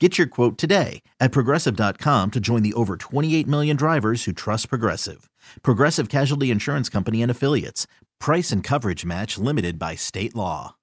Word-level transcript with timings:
Get 0.00 0.18
your 0.18 0.26
quote 0.26 0.58
today 0.58 1.02
at 1.20 1.30
progressive.com 1.30 2.32
to 2.32 2.40
join 2.40 2.64
the 2.64 2.74
over 2.74 2.96
28 2.96 3.46
million 3.46 3.76
drivers 3.76 4.24
who 4.24 4.32
trust 4.32 4.68
Progressive. 4.68 5.30
Progressive 5.62 6.08
Casualty 6.08 6.50
Insurance 6.50 6.88
Company 6.88 7.22
and 7.22 7.30
Affiliates. 7.30 7.86
Price 8.18 8.50
and 8.50 8.64
coverage 8.64 9.04
match 9.04 9.38
limited 9.38 9.78
by 9.78 9.94
state 9.94 10.34
law. 10.34 10.74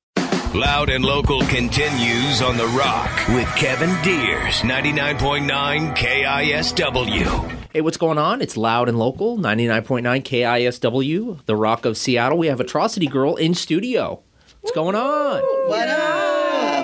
Loud 0.54 0.90
and 0.90 1.04
local 1.04 1.42
continues 1.42 2.42
on 2.42 2.56
The 2.56 2.68
Rock 2.68 3.10
with 3.30 3.48
Kevin 3.56 3.90
Deers, 4.02 4.62
99.9 4.62 5.96
KISW. 5.96 7.58
Hey, 7.74 7.82
what's 7.82 7.98
going 7.98 8.18
on? 8.18 8.42
It's 8.42 8.56
loud 8.56 8.88
and 8.88 8.98
local, 8.98 9.38
99.9 9.38 10.24
KISW, 10.24 11.46
The 11.46 11.56
Rock 11.58 11.84
of 11.86 11.98
Seattle. 11.98 12.38
We 12.38 12.48
have 12.48 12.62
Atrocity 12.62 13.08
Girl 13.08 13.36
in 13.36 13.56
studio. 13.56 14.24
What's 14.62 14.76
going 14.76 14.96
on? 14.96 15.42
What 15.70 15.90
up? 15.90 16.31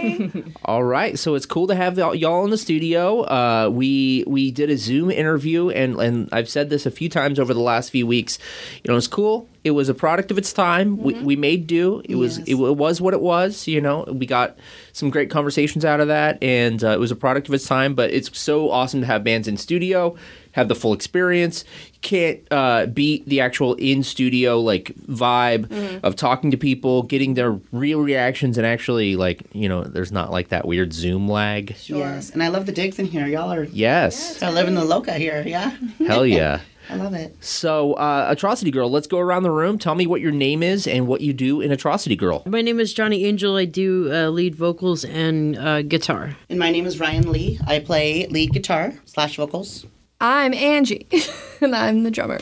All 0.66 0.84
right, 0.84 1.18
so 1.18 1.36
it's 1.36 1.46
cool 1.46 1.68
to 1.68 1.76
have 1.76 1.98
y'all- 1.98 2.44
in 2.46 2.50
the 2.52 2.58
studio. 2.58 3.22
Uh, 3.22 3.70
we 3.72 4.24
we 4.28 4.52
did 4.52 4.70
a 4.70 4.78
Zoom 4.78 5.12
interview, 5.12 5.70
and 5.70 6.00
and 6.00 6.30
I've 6.32 6.50
said 6.50 6.70
this 6.70 6.86
a 6.86 6.92
few 6.92 7.10
times 7.10 7.40
over 7.40 7.54
the 7.54 7.60
last 7.62 7.90
few 7.92 8.06
weeks. 8.08 8.38
You 8.84 8.92
know, 8.92 8.98
it's 8.98 9.08
cool. 9.08 9.48
It 9.64 9.72
was 9.72 9.90
a 9.90 9.94
product 9.94 10.32
of 10.32 10.38
its 10.38 10.54
time. 10.54 10.98
We, 10.98 11.14
we 11.16 11.36
made 11.36 11.68
do. 11.68 12.02
It 12.06 12.16
was 12.16 12.38
it, 12.40 12.54
wa- 12.54 12.72
was 12.72 13.02
what 13.02 13.14
it 13.14 13.20
was. 13.22 13.68
You 13.68 13.82
know, 13.82 14.06
we 14.08 14.26
got 14.26 14.58
some 14.94 15.10
great 15.10 15.30
conversations 15.30 15.84
out 15.84 16.00
of 16.00 16.08
that, 16.08 16.42
and 16.42 16.82
uh, 16.84 16.90
it 16.92 17.00
was 17.00 17.12
a 17.12 17.16
product 17.18 17.48
of 17.50 17.54
its 17.54 17.68
time. 17.68 17.94
But 17.94 18.12
it's 18.12 18.38
so 18.38 18.72
awesome 18.72 19.02
to 19.02 19.08
have 19.08 19.24
bands 19.26 19.48
in 19.48 19.58
studio, 19.58 20.16
have 20.58 20.68
the 20.68 20.76
full 20.76 20.92
experience. 20.92 21.64
You 21.94 22.00
can't 22.02 22.40
uh, 22.52 22.88
beat 22.88 23.28
the 23.30 23.40
actual 23.42 23.76
in 23.76 24.04
studio 24.04 24.60
like 24.60 24.92
vibe 25.08 26.04
of 26.04 26.16
talking 26.16 26.52
to 26.52 26.58
people, 26.58 27.04
getting 27.04 27.36
their 27.36 27.52
real 27.72 28.02
reactions, 28.02 28.58
and 28.58 28.66
actually 28.66 29.16
like 29.16 29.44
you 29.54 29.70
know, 29.70 29.84
there's 29.84 30.12
not 30.12 30.32
like 30.32 30.50
that 30.50 30.68
weird 30.68 30.94
Zoom 30.94 31.30
lag. 31.30 31.76
Yes, 31.86 32.32
and 32.32 32.44
I 32.44 32.50
love 32.50 32.66
the 32.66 32.72
digs 32.72 33.00
in 33.00 33.06
here. 33.06 33.28
Y'all 33.28 33.54
are 33.54 33.64
Yes, 33.66 34.42
I 34.42 34.50
live 34.50 34.68
in 34.68 34.74
the 34.74 34.84
loca 34.84 35.14
here. 35.14 35.44
Yeah, 35.46 35.78
hell 36.06 36.26
yeah. 36.40 36.62
I 36.90 36.96
love 36.96 37.14
it. 37.14 37.36
So, 37.44 37.94
uh, 37.96 38.28
Atrocity 38.30 38.72
Girl, 38.72 38.90
let's 38.90 39.08
go 39.08 39.20
around 39.20 39.44
the 39.44 39.52
room. 39.52 39.78
Tell 39.78 39.94
me 39.94 40.08
what 40.08 40.22
your 40.22 40.32
name 40.32 40.64
is 40.64 40.88
and 40.88 41.06
what 41.06 41.20
you 41.20 41.34
do 41.34 41.60
in 41.60 41.70
Atrocity 41.70 42.16
Girl. 42.16 42.44
My 42.46 42.62
name 42.62 42.80
is 42.80 42.94
Johnny 42.94 43.26
Angel. 43.26 43.58
I 43.58 43.66
do 43.66 44.10
uh, 44.10 44.30
lead 44.30 44.56
vocals 44.56 45.04
and 45.04 45.58
uh, 45.58 45.82
guitar. 45.82 46.38
And 46.50 46.58
my 46.58 46.72
name 46.72 46.86
is 46.86 46.98
Ryan 46.98 47.30
Lee. 47.30 47.60
I 47.68 47.80
play 47.80 48.26
lead 48.28 48.54
guitar 48.54 48.94
slash 49.04 49.36
vocals. 49.36 49.86
I'm 50.20 50.54
Angie, 50.54 51.06
and 51.62 51.76
I'm 51.76 52.04
the 52.04 52.12
drummer. 52.12 52.40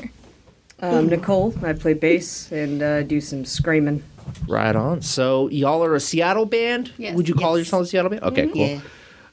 Um, 0.82 1.08
Nicole, 1.08 1.54
I 1.64 1.74
play 1.74 1.94
bass 1.94 2.52
and 2.52 2.82
uh, 2.82 3.04
do 3.04 3.20
some 3.22 3.46
screaming. 3.46 4.04
Right 4.48 4.76
on. 4.76 5.02
So, 5.02 5.50
y'all 5.50 5.84
are 5.84 5.96
a 5.96 6.00
Seattle 6.00 6.46
band? 6.46 6.92
Yes. 6.98 7.16
Would 7.16 7.28
you 7.30 7.36
call 7.36 7.58
Yes. 7.58 7.68
yourself 7.68 7.84
a 7.84 7.86
Seattle 7.88 8.10
band? 8.12 8.24
Okay, 8.24 8.48
cool. 8.48 8.56
Yeah. 8.58 8.80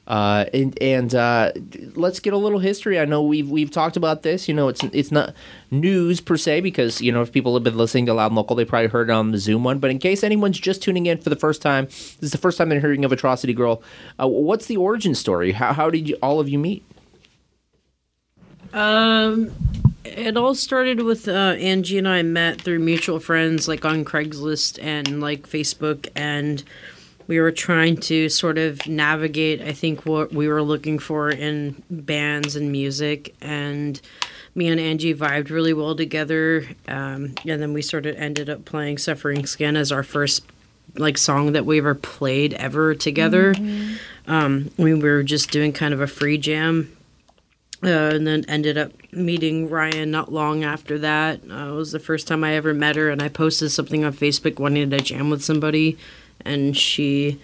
Uh, 0.05 0.43
and 0.53 0.77
and 0.81 1.15
uh, 1.15 1.53
let's 1.95 2.19
get 2.19 2.33
a 2.33 2.37
little 2.37 2.59
history. 2.59 2.99
I 2.99 3.05
know 3.05 3.23
we've 3.23 3.49
we've 3.49 3.71
talked 3.71 3.95
about 3.95 4.21
this. 4.23 4.49
You 4.49 4.53
know, 4.53 4.67
it's 4.67 4.83
it's 4.83 5.11
not 5.13 5.33
news 5.71 6.19
per 6.19 6.35
se 6.35 6.59
because 6.59 7.01
you 7.01 7.09
know 7.13 7.21
if 7.21 7.31
people 7.31 7.53
have 7.53 7.63
been 7.63 7.77
listening 7.77 8.05
to 8.07 8.13
Loud 8.13 8.27
and 8.27 8.35
Local, 8.35 8.57
they 8.57 8.65
probably 8.65 8.89
heard 8.89 9.09
it 9.09 9.13
on 9.13 9.31
the 9.31 9.37
Zoom 9.37 9.63
one. 9.63 9.79
But 9.79 9.91
in 9.91 9.99
case 9.99 10.21
anyone's 10.21 10.59
just 10.59 10.83
tuning 10.83 11.05
in 11.05 11.19
for 11.19 11.29
the 11.29 11.37
first 11.37 11.61
time, 11.61 11.85
this 11.85 12.17
is 12.21 12.31
the 12.33 12.37
first 12.37 12.57
time 12.57 12.67
they're 12.67 12.81
hearing 12.81 13.05
of 13.05 13.13
Atrocity 13.13 13.53
Girl. 13.53 13.81
Uh, 14.21 14.27
what's 14.27 14.65
the 14.65 14.75
origin 14.75 15.15
story? 15.15 15.53
How 15.53 15.71
how 15.71 15.89
did 15.89 16.09
you, 16.09 16.17
all 16.21 16.41
of 16.41 16.49
you 16.49 16.59
meet? 16.59 16.83
Um, 18.73 19.51
it 20.03 20.35
all 20.35 20.55
started 20.55 21.01
with 21.01 21.27
uh, 21.27 21.31
Angie 21.31 21.97
and 21.97 22.07
I 22.07 22.23
met 22.23 22.61
through 22.61 22.79
mutual 22.79 23.19
friends, 23.19 23.67
like 23.67 23.85
on 23.85 24.03
Craigslist 24.03 24.81
and 24.81 25.21
like 25.21 25.47
Facebook, 25.47 26.09
and 26.15 26.63
we 27.27 27.39
were 27.39 27.51
trying 27.51 27.97
to 27.97 28.29
sort 28.29 28.57
of 28.57 28.85
navigate. 28.87 29.61
I 29.61 29.71
think 29.71 30.05
what 30.05 30.33
we 30.33 30.47
were 30.47 30.61
looking 30.61 30.99
for 30.99 31.29
in 31.29 31.81
bands 31.89 32.55
and 32.55 32.71
music, 32.71 33.33
and 33.41 33.99
me 34.55 34.67
and 34.67 34.79
Angie 34.79 35.15
vibed 35.15 35.49
really 35.49 35.73
well 35.73 35.95
together. 35.95 36.67
Um, 36.87 37.35
and 37.47 37.61
then 37.61 37.73
we 37.73 37.81
sort 37.81 38.05
of 38.05 38.15
ended 38.17 38.49
up 38.49 38.65
playing 38.65 38.97
"Suffering 38.97 39.45
Skin" 39.45 39.77
as 39.77 39.91
our 39.91 40.03
first 40.03 40.43
like 40.95 41.17
song 41.17 41.53
that 41.53 41.65
we 41.65 41.79
ever 41.79 41.95
played 41.95 42.53
ever 42.55 42.93
together. 42.93 43.55
Um, 44.27 44.71
we 44.77 44.93
were 44.93 45.23
just 45.23 45.49
doing 45.49 45.73
kind 45.73 45.93
of 45.93 46.01
a 46.01 46.07
free 46.07 46.37
jam 46.37 46.95
uh, 47.83 47.87
and 48.15 48.25
then 48.27 48.45
ended 48.47 48.77
up 48.77 48.91
meeting 49.11 49.69
Ryan 49.69 50.11
not 50.11 50.31
long 50.31 50.63
after 50.63 50.97
that. 50.99 51.41
Uh, 51.49 51.69
it 51.69 51.75
was 51.75 51.91
the 51.91 51.99
first 51.99 52.27
time 52.27 52.43
I 52.43 52.53
ever 52.55 52.73
met 52.73 52.95
her, 52.95 53.09
and 53.09 53.21
I 53.21 53.27
posted 53.29 53.71
something 53.71 54.03
on 54.05 54.13
Facebook 54.13 54.59
wanting 54.59 54.89
to 54.89 54.99
jam 54.99 55.29
with 55.29 55.43
somebody, 55.43 55.97
and 56.41 56.75
she 56.77 57.39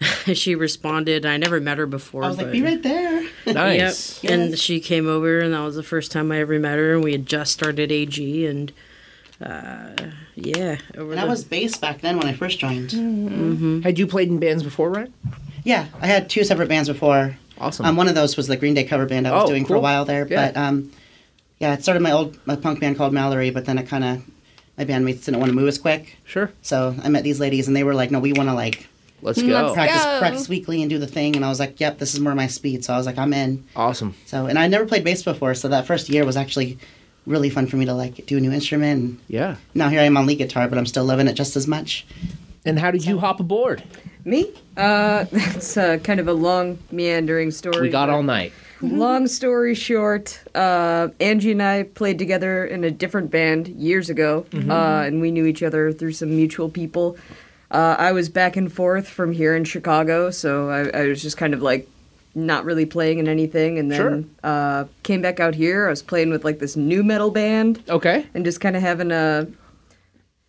she 0.34 0.54
responded. 0.54 1.24
I 1.26 1.36
never 1.36 1.60
met 1.60 1.78
her 1.78 1.86
before. 1.86 2.24
I 2.24 2.28
was 2.28 2.36
like, 2.38 2.50
be 2.52 2.62
right 2.62 2.82
there. 2.82 3.26
Nice. 3.46 4.22
Yep. 4.22 4.32
And 4.32 4.58
she 4.58 4.80
came 4.80 5.08
over, 5.08 5.40
and 5.40 5.54
that 5.54 5.60
was 5.60 5.76
the 5.76 5.82
first 5.82 6.12
time 6.12 6.30
I 6.32 6.38
ever 6.40 6.58
met 6.58 6.78
her. 6.78 6.94
And 6.94 7.02
we 7.04 7.12
had 7.12 7.26
just 7.26 7.52
started 7.52 7.90
AG, 7.92 8.46
and 8.46 8.72
uh, 9.40 9.94
yeah, 10.34 10.78
over 10.96 11.12
And 11.12 11.20
I 11.20 11.24
the- 11.24 11.30
was 11.30 11.44
bass 11.44 11.76
back 11.76 12.00
then 12.00 12.16
when 12.18 12.26
I 12.26 12.32
first 12.34 12.58
joined. 12.58 12.92
Had 13.84 13.98
you 13.98 14.06
played 14.06 14.28
in 14.28 14.38
bands 14.38 14.62
before, 14.62 14.90
right? 14.90 15.10
Yeah, 15.64 15.86
I 16.00 16.06
had 16.06 16.28
two 16.28 16.44
separate 16.44 16.68
bands 16.68 16.88
before. 16.88 17.36
Awesome. 17.60 17.86
Um, 17.86 17.96
one 17.96 18.08
of 18.08 18.14
those 18.14 18.36
was 18.36 18.46
the 18.46 18.56
Green 18.56 18.74
Day 18.74 18.84
cover 18.84 19.06
band 19.06 19.26
I 19.28 19.32
was 19.32 19.44
Oh, 19.44 19.46
doing 19.48 19.64
for 19.64 19.74
a 19.76 19.80
while 19.80 20.04
there. 20.04 20.26
Yeah. 20.28 20.46
But 20.52 20.56
um, 20.56 20.90
yeah, 21.60 21.74
it 21.74 21.82
started 21.82 22.02
my 22.02 22.10
old 22.12 22.38
my 22.46 22.56
punk 22.56 22.80
band 22.80 22.96
called 22.96 23.12
Mallory, 23.12 23.50
but 23.50 23.64
then 23.64 23.78
it 23.78 23.86
kind 23.88 24.04
of 24.04 24.22
my 24.76 24.84
bandmates 24.84 25.24
didn't 25.24 25.38
want 25.40 25.50
to 25.50 25.54
move 25.56 25.68
as 25.68 25.78
quick. 25.78 26.16
Sure. 26.24 26.50
So 26.62 26.94
I 27.02 27.08
met 27.08 27.22
these 27.22 27.38
ladies, 27.40 27.68
and 27.68 27.76
they 27.76 27.84
were 27.84 27.94
like, 27.94 28.10
"No, 28.10 28.18
we 28.18 28.32
want 28.32 28.48
to 28.48 28.54
like 28.54 28.88
Let's 29.22 29.40
go. 29.40 29.46
Let's 29.48 29.72
practice 29.74 30.04
go. 30.04 30.18
practice 30.18 30.48
weekly 30.48 30.82
and 30.82 30.90
do 30.90 30.98
the 30.98 31.06
thing." 31.06 31.36
And 31.36 31.44
I 31.44 31.48
was 31.48 31.60
like, 31.60 31.78
"Yep, 31.80 31.98
this 31.98 32.12
is 32.14 32.20
more 32.20 32.34
my 32.34 32.48
speed." 32.48 32.84
So 32.84 32.92
I 32.92 32.96
was 32.96 33.06
like, 33.06 33.18
"I'm 33.18 33.32
in." 33.32 33.64
Awesome. 33.76 34.14
So 34.26 34.46
and 34.46 34.58
I 34.58 34.66
never 34.66 34.84
played 34.84 35.04
bass 35.04 35.22
before, 35.22 35.54
so 35.54 35.68
that 35.68 35.86
first 35.86 36.08
year 36.08 36.24
was 36.24 36.36
actually 36.36 36.78
really 37.26 37.48
fun 37.48 37.66
for 37.66 37.76
me 37.76 37.86
to 37.86 37.94
like 37.94 38.26
do 38.26 38.36
a 38.36 38.40
new 38.40 38.52
instrument. 38.52 39.00
And 39.00 39.18
Yeah. 39.28 39.56
now 39.74 39.88
here 39.88 40.00
I 40.00 40.04
am 40.04 40.16
on 40.16 40.26
lead 40.26 40.38
guitar, 40.38 40.68
but 40.68 40.76
I'm 40.76 40.84
still 40.86 41.04
loving 41.04 41.28
it 41.28 41.34
just 41.34 41.56
as 41.56 41.66
much. 41.66 42.04
And 42.66 42.78
how 42.78 42.90
did 42.90 43.06
you 43.06 43.18
hop 43.20 43.40
aboard? 43.40 43.82
Me? 44.24 44.52
Uh, 44.76 45.26
it's 45.32 45.76
uh, 45.76 45.98
kind 45.98 46.20
of 46.20 46.28
a 46.28 46.32
long, 46.32 46.78
meandering 46.90 47.50
story. 47.50 47.80
We 47.82 47.88
got 47.90 48.08
all 48.10 48.22
night. 48.22 48.52
Long 48.82 49.26
story 49.28 49.74
short, 49.74 50.40
uh, 50.54 51.08
Angie 51.18 51.52
and 51.52 51.62
I 51.62 51.84
played 51.84 52.18
together 52.18 52.66
in 52.66 52.84
a 52.84 52.90
different 52.90 53.30
band 53.30 53.68
years 53.68 54.10
ago, 54.10 54.44
Mm-hmm. 54.50 54.70
uh, 54.70 55.02
and 55.04 55.22
we 55.22 55.30
knew 55.30 55.46
each 55.46 55.62
other 55.62 55.90
through 55.92 56.12
some 56.12 56.30
mutual 56.36 56.68
people. 56.68 57.16
Uh, 57.70 57.96
I 57.98 58.12
was 58.12 58.28
back 58.28 58.56
and 58.56 58.70
forth 58.70 59.08
from 59.08 59.32
here 59.32 59.56
in 59.56 59.64
Chicago, 59.64 60.30
so 60.30 60.68
I, 60.68 60.88
I 61.04 61.06
was 61.08 61.22
just 61.22 61.38
kind 61.38 61.54
of 61.54 61.62
like 61.62 61.88
not 62.34 62.64
really 62.66 62.84
playing 62.84 63.20
in 63.20 63.28
anything, 63.28 63.78
and 63.78 63.90
then 63.90 63.98
Sure. 63.98 64.24
uh, 64.42 64.84
came 65.02 65.22
back 65.22 65.40
out 65.40 65.54
here. 65.54 65.86
I 65.86 65.90
was 65.90 66.02
playing 66.02 66.28
with 66.30 66.44
like 66.44 66.58
this 66.58 66.76
new 66.76 67.02
metal 67.02 67.30
band 67.30 67.82
Okay. 67.88 68.26
and 68.34 68.44
just 68.44 68.60
kind 68.60 68.76
of 68.76 68.82
having 68.82 69.12
a 69.12 69.46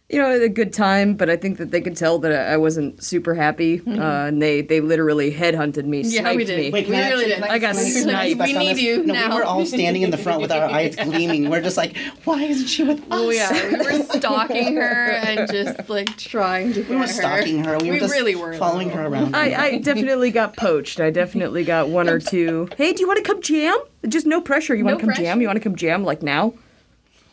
you 0.08 0.20
know, 0.22 0.30
a 0.40 0.48
good 0.50 0.72
time, 0.72 1.16
but 1.16 1.32
I 1.32 1.36
think 1.36 1.58
that 1.58 1.72
they 1.72 1.82
could 1.82 1.98
tell 1.98 2.20
that 2.20 2.32
I 2.32 2.54
I 2.54 2.58
wasn't 2.58 3.04
super 3.04 3.34
happy, 3.34 3.82
uh, 3.88 4.28
and 4.28 4.40
they 4.40 4.62
they 4.62 4.80
literally 4.80 5.32
headhunted 5.34 5.86
me, 5.86 6.02
Yeah, 6.02 6.22
sniped 6.22 6.38
we 6.38 6.46
did. 6.46 6.58
me. 6.60 6.70
Wait, 6.72 6.88
We 6.88 6.96
I 6.96 7.10
really 7.10 7.26
did. 7.26 7.42
can 7.42 7.44
I 7.52 7.58
got 7.58 7.76
sniped. 7.76 8.40
We 8.40 8.56
on 8.56 8.60
need 8.60 8.78
you 8.78 9.04
no, 9.04 9.14
now. 9.14 9.30
we 9.30 9.36
were 9.38 9.44
all 9.44 9.66
standing 9.66 10.04
in 10.04 10.12
the 10.12 10.18
front 10.20 10.42
with 10.44 10.52
our 10.52 10.66
eyes 10.70 10.96
gleaming. 11.04 11.50
We're 11.50 11.62
just 11.62 11.76
like, 11.76 11.98
why 12.24 12.44
isn't 12.44 12.68
she 12.68 12.84
with 12.84 13.00
us? 13.00 13.06
Oh 13.10 13.32
yeah, 13.32 13.52
we 13.70 13.78
were 13.78 14.04
stalking 14.18 14.76
her 14.76 15.10
and 15.12 15.50
just 15.52 15.90
like 15.90 16.16
trying 16.18 16.74
to. 16.74 16.84
We 16.84 16.96
were 16.98 17.08
stalking 17.08 17.64
her. 17.64 17.78
We, 17.80 17.90
were 17.90 18.00
just 18.00 18.14
really 18.14 18.36
were. 18.36 18.54
following 18.54 18.92
her 18.92 19.08
around. 19.08 19.36
I, 19.36 19.56
I 19.64 19.78
definitely 19.80 20.30
got 20.30 20.56
poached. 20.56 21.00
I 21.00 21.10
definitely 21.10 21.64
got 21.64 21.90
one 21.90 22.10
or 22.10 22.20
two. 22.34 22.70
Hey, 22.78 22.94
do 22.94 23.02
you 23.02 23.08
want 23.08 23.18
to 23.18 23.24
come 23.24 23.42
jam? 23.42 23.76
Just 24.08 24.28
no 24.28 24.40
pressure. 24.40 24.76
You 24.76 24.86
want 24.86 24.98
No 25.02 25.08
to 25.08 25.14
come 25.14 25.16
jam? 25.24 25.42
You 25.42 25.48
want 25.48 25.58
to 25.58 25.64
come 25.64 25.76
jam 25.76 26.04
like 26.04 26.22
now? 26.22 26.54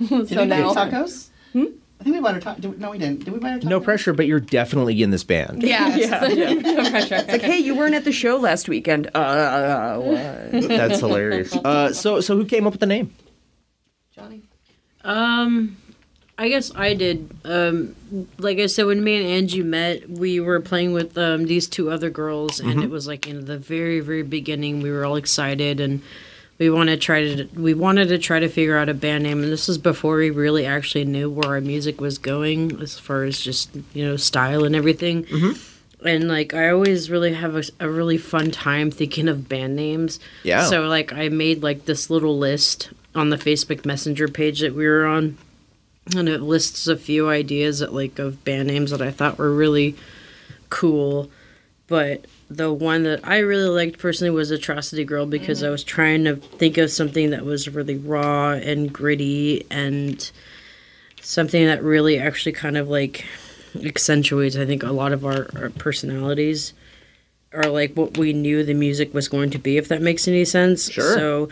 So 0.09 0.45
now. 0.45 0.73
tacos? 0.73 1.29
Hmm? 1.53 1.65
I 2.03 2.05
think 2.05 2.17
we 2.17 2.21
bought 2.21 2.35
her 2.35 2.41
tacos. 2.41 2.79
No, 2.79 2.91
we 2.91 2.99
didn't. 2.99 3.25
Did 3.25 3.33
we 3.33 3.39
buy 3.39 3.51
her 3.51 3.59
tacos? 3.61 3.65
No 3.65 3.79
pressure, 3.79 4.13
but 4.13 4.27
you're 4.27 4.41
definitely 4.41 5.01
in 5.05 5.11
this 5.11 5.23
band. 5.23 5.63
Yeah, 5.63 5.95
Yeah, 5.95 6.53
no 6.55 6.91
pressure. 6.91 7.25
Like, 7.29 7.43
hey, 7.43 7.59
you 7.59 7.77
weren't 7.77 7.95
at 7.95 8.03
the 8.03 8.11
show 8.11 8.39
last 8.39 8.69
weekend. 8.69 9.09
Uh, 9.15 9.99
what? 9.99 10.67
That's 10.67 10.99
hilarious. 10.99 11.55
Uh, 11.55 11.93
so, 11.93 12.21
so 12.21 12.37
who 12.37 12.45
came 12.45 12.67
up 12.67 12.73
with 12.73 12.81
the 12.81 12.87
name? 12.87 13.15
Johnny. 14.17 14.43
Um, 15.05 15.77
I 16.37 16.49
guess 16.49 16.73
I 16.75 16.95
did. 16.95 17.31
Um, 17.45 17.95
like 18.39 18.59
I 18.59 18.67
said, 18.67 18.87
when 18.87 19.05
me 19.05 19.19
and 19.19 19.25
Angie 19.25 19.63
met, 19.63 20.11
we 20.11 20.41
were 20.41 20.59
playing 20.59 20.93
with 20.93 21.17
um, 21.17 21.45
these 21.45 21.69
two 21.69 21.89
other 21.89 22.11
girls, 22.11 22.59
and 22.59 22.83
it 22.83 22.91
was 22.91 23.07
like 23.07 23.29
in 23.29 23.45
the 23.45 23.59
very, 23.59 24.01
very 24.01 24.25
beginning. 24.25 24.81
We 24.81 24.91
were 24.91 25.05
all 25.05 25.15
excited, 25.15 25.79
and 25.79 26.03
we 26.59 26.71
wanted 26.71 27.01
to 27.01 27.05
try 27.05 27.35
to 27.35 27.49
we 27.55 27.75
wanted 27.75 28.09
to 28.09 28.19
try 28.19 28.39
to 28.39 28.49
figure 28.49 28.77
out 28.77 28.89
a 28.89 28.95
band 28.95 29.25
name. 29.25 29.43
And 29.43 29.53
this 29.53 29.69
was 29.69 29.79
before 29.79 30.17
we 30.17 30.31
really 30.31 30.67
actually 30.67 31.05
knew 31.05 31.31
where 31.31 31.51
our 31.51 31.61
music 31.61 32.01
was 32.01 32.19
going, 32.19 32.81
as 32.81 32.99
far 32.99 33.25
as 33.25 33.41
just 33.41 33.71
you 33.95 34.05
know 34.05 34.17
style 34.17 34.65
and 34.65 34.77
everything. 34.77 35.25
Mm-hmm. 35.25 36.07
And 36.07 36.29
like 36.29 36.55
I 36.55 36.71
always 36.71 37.11
really 37.11 37.35
have 37.35 37.57
a, 37.57 37.63
a 37.81 37.89
really 37.89 38.19
fun 38.19 38.51
time 38.51 38.91
thinking 38.91 39.29
of 39.29 39.49
band 39.49 39.77
names. 39.77 40.21
Yeah. 40.43 40.65
So 40.65 40.83
like 40.83 41.13
I 41.13 41.29
made 41.29 41.63
like 41.63 41.85
this 41.85 42.11
little 42.11 42.39
list 42.39 42.91
on 43.15 43.31
the 43.31 43.37
Facebook 43.37 43.85
Messenger 43.85 44.29
page 44.29 44.61
that 44.61 44.75
we 44.75 44.87
were 44.87 45.07
on 45.07 45.39
and 46.17 46.29
it 46.29 46.43
lists 46.43 46.87
a 46.87 46.97
few 46.97 47.29
ideas 47.29 47.79
that 47.79 47.93
like 47.93 48.19
of 48.19 48.45
band 48.45 48.69
names 48.69 48.91
that 48.91 49.03
I 49.03 49.11
thought 49.11 49.39
were 49.39 49.55
really 49.55 49.97
cool. 50.69 51.31
But 51.87 52.27
the 52.57 52.73
one 52.73 53.05
that 53.05 53.27
I 53.27 53.39
really 53.39 53.69
liked 53.69 53.99
personally 53.99 54.31
was 54.31 54.51
Atrocity 54.51 55.05
Girl 55.05 55.27
because 55.27 55.63
I 55.63 55.67
mm-hmm. 55.67 55.73
was 55.73 55.85
trying 55.85 56.25
to 56.25 56.37
think 56.37 56.79
of 56.79 56.91
something 56.91 57.31
that 57.31 57.45
was 57.45 57.69
really 57.69 57.97
raw 57.97 58.53
and 58.53 58.93
gritty 58.93 59.67
and 59.71 60.31
something 61.21 61.67
that 61.67 61.83
really 61.83 62.19
actually 62.19 62.53
kind 62.53 62.77
of 62.77 62.89
like 62.89 63.25
accentuates 63.85 64.57
I 64.57 64.67
think 64.67 64.83
a 64.83 64.93
lot 64.93 65.13
of 65.13 65.25
our, 65.25 65.49
our 65.57 65.71
personalities 65.71 66.75
or 67.53 67.65
like 67.65 67.95
what 67.95 68.19
we 68.19 68.33
knew 68.33 68.65
the 68.65 68.75
music 68.75 69.15
was 69.15 69.29
going 69.29 69.51
to 69.51 69.59
be 69.59 69.77
if 69.77 69.89
that 69.89 70.03
makes 70.03 70.29
any 70.29 70.45
sense. 70.45 70.91
Sure. 70.91 71.15
So 71.15 71.49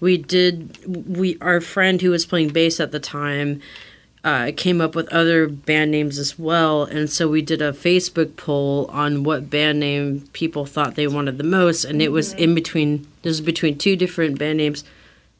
we 0.00 0.18
did 0.18 0.76
we 1.06 1.38
our 1.40 1.60
friend 1.60 2.00
who 2.00 2.10
was 2.10 2.26
playing 2.26 2.50
bass 2.50 2.80
at 2.80 2.92
the 2.92 3.00
time 3.00 3.60
uh, 4.24 4.50
came 4.56 4.80
up 4.80 4.94
with 4.94 5.06
other 5.12 5.46
band 5.46 5.90
names 5.90 6.18
as 6.18 6.38
well 6.38 6.84
and 6.84 7.10
so 7.10 7.28
we 7.28 7.42
did 7.42 7.60
a 7.60 7.72
facebook 7.72 8.34
poll 8.36 8.86
on 8.90 9.22
what 9.22 9.50
band 9.50 9.78
name 9.78 10.26
people 10.32 10.64
thought 10.64 10.94
they 10.94 11.06
wanted 11.06 11.36
the 11.38 11.44
most 11.44 11.84
and 11.84 12.00
it 12.00 12.10
was 12.10 12.32
in 12.32 12.54
between 12.54 13.06
this 13.22 13.30
was 13.30 13.40
between 13.42 13.76
two 13.76 13.94
different 13.96 14.38
band 14.38 14.56
names 14.56 14.82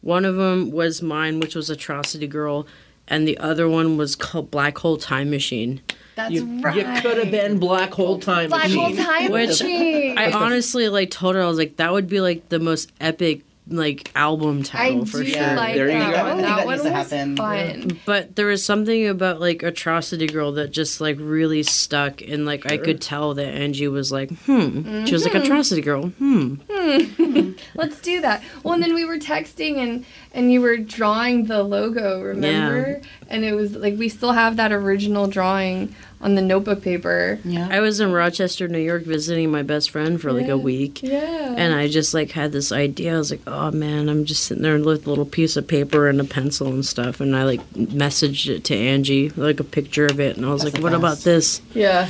one 0.03 0.25
of 0.27 0.37
them 0.37 0.71
was 0.71 1.01
mine 1.01 1.41
which 1.41 1.55
was 1.55 1.71
atrocity 1.71 2.27
girl 2.27 2.67
and 3.09 3.27
the 3.27 3.39
other 3.39 3.69
one 3.69 3.97
was 3.97 4.15
called 4.15 4.51
black 4.51 4.77
hole 4.79 4.99
time 4.99 5.31
machine 5.31 5.81
That's 6.15 6.33
You, 6.33 6.61
right. 6.61 6.77
you 6.77 7.01
could 7.03 7.17
have 7.19 7.31
been 7.31 7.59
Black 7.59 7.93
Hole 7.95 8.19
Time 8.21 8.49
Black 8.51 8.71
hole 8.71 8.91
Machine. 8.91 9.05
time 9.05 9.33
Which- 9.33 9.49
machine. 9.63 10.19
i 10.19 10.31
honestly 10.31 10.89
like 10.89 11.11
told 11.11 11.35
her 11.37 11.43
i 11.43 11.47
was 11.47 11.59
like 11.59 11.77
that 11.77 11.91
would 11.93 12.09
be 12.09 12.21
like 12.21 12.49
the 12.51 12.59
most 12.61 12.93
epic 13.01 13.43
like 13.67 14.13
album 14.15 14.59
I 14.61 14.63
title 14.63 15.07
for 15.07 15.23
do 15.23 15.31
sure 15.31 15.55
like 15.55 15.75
There 15.75 15.87
you 15.89 15.99
that 15.99 16.13
go. 16.13 16.23
one. 16.23 16.27
I 16.27 16.35
think 16.35 16.43
That 16.43 16.57
that 16.57 16.67
one 16.67 16.75
needs 16.77 16.85
to 16.85 16.91
was 16.93 17.11
happen. 17.11 17.37
fun. 17.37 18.01
But 18.05 18.37
there 18.37 18.47
was 18.47 18.63
something 18.65 19.07
about 19.09 19.41
like 19.41 19.63
Atrocity 19.63 20.27
Girl 20.27 20.53
that 20.53 20.71
just 20.71 21.01
like 21.01 21.17
really 21.19 21.63
stuck, 21.63 22.21
and 22.21 22.45
like 22.45 22.71
I 22.71 22.77
could 22.77 23.01
tell 23.01 23.33
that 23.35 23.47
Angie 23.47 23.89
was 23.89 24.13
like, 24.13 24.31
hmm. 24.41 25.05
She 25.07 25.13
was 25.15 25.25
like 25.25 25.35
Atrocity 25.35 25.81
Girl, 25.81 26.09
hmm. 26.09 26.55
hmm. 26.69 27.53
Let's 27.75 28.01
do 28.01 28.21
that. 28.21 28.43
Well, 28.63 28.75
and 28.75 28.83
then 28.83 28.95
we 28.95 29.05
were 29.07 29.19
texting 29.19 29.79
and 29.79 30.05
and 30.33 30.53
you 30.53 30.61
were 30.61 30.77
drawing 30.77 31.47
the 31.47 31.63
logo, 31.63 32.21
remember? 32.21 33.01
Yeah. 33.03 33.09
And 33.29 33.45
it 33.45 33.55
was 33.55 33.75
like 33.77 33.97
we 33.97 34.09
still 34.11 34.33
have 34.33 34.57
that 34.57 34.73
original 34.73 35.27
drawing 35.27 35.95
on 36.25 36.35
the 36.35 36.43
notebook 36.43 36.83
paper. 36.83 37.39
Yeah. 37.45 37.69
I 37.71 37.81
was 37.81 38.01
in 38.01 38.11
Rochester, 38.11 38.67
New 38.67 38.79
York, 38.79 39.03
visiting 39.05 39.51
my 39.51 39.63
best 39.63 39.91
friend 39.91 40.19
for 40.19 40.33
like 40.33 40.47
Yeah. 40.47 40.55
a 40.55 40.57
week. 40.57 41.03
Yeah. 41.03 41.55
And 41.57 41.75
I 41.75 41.87
just 41.87 42.15
like 42.15 42.31
had 42.31 42.51
this 42.51 42.73
idea. 42.73 43.15
I 43.15 43.19
was 43.19 43.31
like, 43.31 43.43
oh 43.47 43.71
man, 43.71 44.09
I'm 44.09 44.25
just 44.25 44.45
sitting 44.45 44.63
there 44.63 44.79
with 44.79 45.07
a 45.07 45.09
little 45.11 45.27
piece 45.27 45.57
of 45.59 45.69
paper 45.69 46.09
and 46.09 46.19
a 46.23 46.25
pencil 46.25 46.69
and 46.69 46.85
stuff. 46.85 47.21
And 47.21 47.37
I 47.37 47.45
like 47.45 47.61
messaged 47.75 48.49
it 48.49 48.65
to 48.65 48.75
Angie, 48.75 49.29
like 49.37 49.61
a 49.61 49.65
picture 49.65 50.07
of 50.07 50.19
it. 50.19 50.39
And 50.39 50.47
I 50.47 50.49
was 50.49 50.63
That's 50.63 50.73
like, 50.75 50.81
the 50.81 50.85
what 50.85 50.95
about 50.95 51.19
this? 51.19 51.61
yeah. 51.75 52.09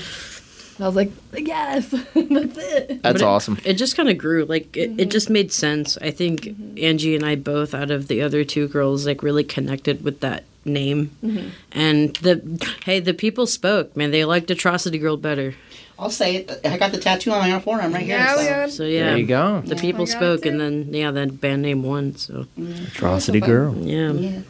I 0.80 0.86
was 0.86 0.96
like, 0.96 1.12
yes, 1.36 1.88
that's 2.14 2.58
it. 2.58 3.02
That's 3.02 3.20
it- 3.20 3.24
awesome. 3.24 3.58
It 3.64 3.74
just 3.74 3.96
kind 3.96 4.08
of 4.08 4.16
grew. 4.18 4.44
Like 4.44 4.76
it, 4.76 4.82
it 4.82 4.96
mm-hmm. 4.96 5.08
just 5.10 5.28
made 5.28 5.52
sense. 5.52 5.98
I 5.98 6.12
think 6.12 6.42
mm-hmm. 6.42 6.84
Angie 6.84 7.16
and 7.16 7.24
I 7.24 7.34
both, 7.34 7.74
out 7.74 7.90
of 7.90 8.06
the 8.08 8.22
other 8.22 8.44
two 8.44 8.68
girls, 8.68 9.06
like 9.06 9.22
really 9.24 9.44
connected 9.44 10.02
with 10.04 10.20
that 10.20 10.44
name. 10.64 11.10
And 11.72 12.14
the 12.16 12.74
hey, 12.84 13.00
the 13.00 13.14
people 13.14 13.46
spoke. 13.46 13.96
Man, 13.96 14.10
they 14.10 14.24
liked 14.24 14.50
Atrocity 14.50 14.98
Girl 14.98 15.16
better. 15.16 15.54
I'll 15.98 16.10
say 16.10 16.36
it. 16.36 16.60
I 16.64 16.76
got 16.76 16.90
the 16.92 16.98
tattoo 16.98 17.30
on 17.30 17.48
my 17.48 17.60
forearm 17.60 17.92
right 17.92 18.02
here. 18.02 18.18
Yeah, 18.18 18.34
so. 18.34 18.64
we 18.64 18.70
So 18.70 18.84
yeah, 18.84 19.04
There 19.04 19.18
you 19.18 19.26
go. 19.26 19.60
The 19.60 19.76
people 19.76 20.02
I 20.02 20.06
got 20.06 20.14
it 20.14 20.16
spoke, 20.16 20.46
and 20.46 20.60
then 20.60 20.92
yeah, 20.92 21.10
that 21.12 21.40
band 21.40 21.62
name 21.62 21.82
won. 21.82 22.16
So 22.16 22.46
Atrocity 22.88 23.40
Girl. 23.40 23.76
yeah. 23.76 24.12
Yeah. 24.12 24.40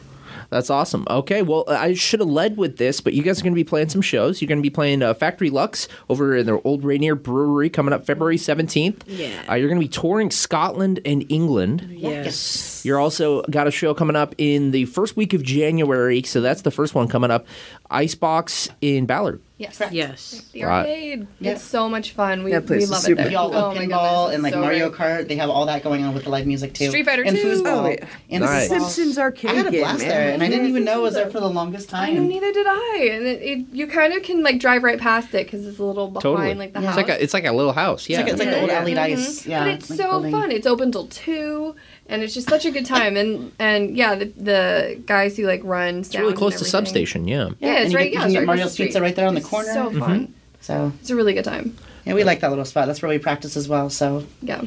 That's 0.49 0.69
awesome. 0.69 1.05
Okay, 1.09 1.41
well, 1.41 1.65
I 1.67 1.93
should 1.93 2.19
have 2.19 2.29
led 2.29 2.57
with 2.57 2.77
this, 2.77 3.01
but 3.01 3.13
you 3.13 3.23
guys 3.23 3.39
are 3.39 3.43
going 3.43 3.53
to 3.53 3.59
be 3.59 3.63
playing 3.63 3.89
some 3.89 4.01
shows. 4.01 4.41
You're 4.41 4.47
going 4.47 4.59
to 4.59 4.63
be 4.63 4.69
playing 4.69 5.01
uh, 5.01 5.13
Factory 5.13 5.49
Luxe 5.49 5.87
over 6.07 6.35
in 6.35 6.45
their 6.45 6.65
Old 6.65 6.83
Rainier 6.83 7.15
Brewery 7.15 7.69
coming 7.69 7.93
up 7.93 8.05
February 8.05 8.37
17th. 8.37 9.01
Yeah. 9.07 9.43
Uh, 9.49 9.55
you're 9.55 9.67
going 9.67 9.81
to 9.81 9.85
be 9.85 9.91
touring 9.91 10.31
Scotland 10.31 10.99
and 11.05 11.25
England. 11.29 11.87
Yes. 11.89 12.74
You're 12.85 12.99
also 12.99 13.41
got 13.43 13.67
a 13.67 13.71
show 13.71 13.93
coming 13.93 14.15
up 14.15 14.35
in 14.37 14.71
the 14.71 14.85
first 14.85 15.17
week 15.17 15.33
of 15.33 15.41
January, 15.43 16.21
so 16.23 16.39
that's 16.41 16.61
the 16.61 16.71
first 16.71 16.93
one 16.95 17.07
coming 17.07 17.31
up. 17.31 17.45
Icebox 17.89 18.69
in 18.81 19.05
Ballard. 19.05 19.41
Yes. 19.57 19.81
Yes. 19.89 20.49
The 20.51 20.65
Right. 20.65 20.79
arcade. 20.79 21.27
Yeah. 21.39 21.53
It's 21.53 21.61
so 21.63 21.87
much 21.87 22.11
fun. 22.11 22.43
We, 22.43 22.51
That 22.51 22.67
place 22.67 22.79
we 22.79 22.83
is 22.83 22.91
love 22.91 22.99
super 23.01 23.21
it 23.21 23.23
there. 23.23 23.29
We 23.29 23.35
all 23.35 23.49
love 23.51 23.77
Oh 23.77 23.79
pinball 23.79 24.33
and 24.33 24.43
like 24.43 24.53
so 24.53 24.59
Mario. 24.59 24.89
Kart. 24.91 25.29
They 25.29 25.37
have 25.37 25.49
all 25.49 25.65
that 25.67 25.81
going 25.81 26.03
on 26.03 26.13
with 26.13 26.25
the 26.25 26.29
live 26.29 26.45
music 26.45 26.73
too. 26.73 26.89
Street 26.89 27.05
Fighter 27.05 27.23
and 27.23 27.37
2. 27.37 27.43
foosball. 27.61 27.85
Oh, 27.85 27.89
yeah. 27.89 28.05
And 28.29 28.43
Nice. 28.43 28.67
foosball. 28.67 28.89
Simpsons 28.89 29.17
arcade 29.17 29.51
I 29.51 29.53
had 29.53 29.67
a 29.67 29.71
game, 29.71 29.81
blast 29.81 29.99
man. 29.99 30.09
there, 30.09 30.33
and 30.33 30.43
I 30.43 30.49
didn't 30.49 30.67
even 30.67 30.83
know 30.83 30.99
it 30.99 31.03
was 31.03 31.13
there 31.13 31.29
for 31.29 31.39
the 31.39 31.49
longest 31.49 31.87
time. 31.87 32.09
I 32.09 32.13
know, 32.13 32.23
neither 32.23 32.51
did 32.51 32.67
I. 32.67 33.09
And 33.13 33.25
it, 33.25 33.41
it, 33.41 33.65
you 33.71 33.87
kind 33.87 34.11
of 34.13 34.23
can 34.23 34.43
like 34.43 34.59
drive 34.59 34.83
right 34.83 34.99
past 34.99 35.33
it 35.33 35.45
because 35.47 35.65
it's 35.65 35.79
a 35.79 35.83
little 35.85 36.07
behind 36.09 36.21
Totally. 36.23 36.53
like 36.55 36.73
the 36.73 36.81
Yeah. 36.81 36.87
house. 36.91 36.99
It's 36.99 37.07
like 37.09 37.17
a, 37.17 37.23
it's 37.23 37.33
like 37.33 37.45
a 37.45 37.53
little 37.53 37.71
house. 37.73 38.09
Yeah. 38.09 38.19
It's 38.19 38.23
like, 38.25 38.33
it's 38.33 38.39
like 38.41 38.49
the 38.55 38.59
old 38.59 38.69
Yeah. 38.71 38.79
alley 38.81 38.93
dice. 38.93 39.45
Yeah, 39.47 39.63
but 39.63 39.73
it's 39.75 39.89
like 39.89 39.97
so 39.99 40.09
building. 40.09 40.31
fun. 40.33 40.51
It's 40.51 40.67
open 40.67 40.91
till 40.91 41.07
two, 41.07 41.75
and 42.07 42.21
it's 42.21 42.33
just 42.33 42.49
such 42.49 42.65
a 42.65 42.71
good 42.71 42.85
time. 42.85 43.17
And 43.17 43.51
and 43.59 43.95
yeah, 43.97 44.15
the 44.15 44.25
the 44.25 45.01
guys 45.05 45.37
who 45.37 45.45
like 45.45 45.61
run. 45.63 45.99
it's 45.99 46.15
really 46.15 46.33
close 46.33 46.57
to 46.59 46.65
Substation, 46.65 47.27
yeah. 47.27 47.49
Yeah, 47.59 47.75
and 47.75 47.83
it's 47.85 47.91
you 47.93 47.97
right. 47.97 48.11
Get, 48.11 48.13
you 48.13 48.19
yeah, 48.19 48.25
it's 48.25 48.33
get 48.33 48.39
right 48.39 48.45
Mario's 48.47 48.61
across 48.61 48.77
the 48.77 48.83
Pizza 48.85 49.01
right 49.01 49.15
there 49.15 49.27
on 49.27 49.33
the 49.33 49.39
It's 49.41 49.49
corner. 49.49 49.73
So 49.73 49.91
fun. 49.91 50.33
So 50.61 50.91
It's 51.01 51.09
a 51.09 51.15
really 51.15 51.33
good 51.33 51.45
time. 51.45 51.75
yeah, 52.05 52.13
we 52.13 52.23
like 52.23 52.39
that 52.39 52.49
little 52.49 52.65
spot. 52.65 52.87
That's 52.87 53.01
where 53.01 53.09
we 53.09 53.19
practice 53.19 53.55
as 53.55 53.67
well. 53.69 53.89
So 53.89 54.25
Yeah. 54.41 54.63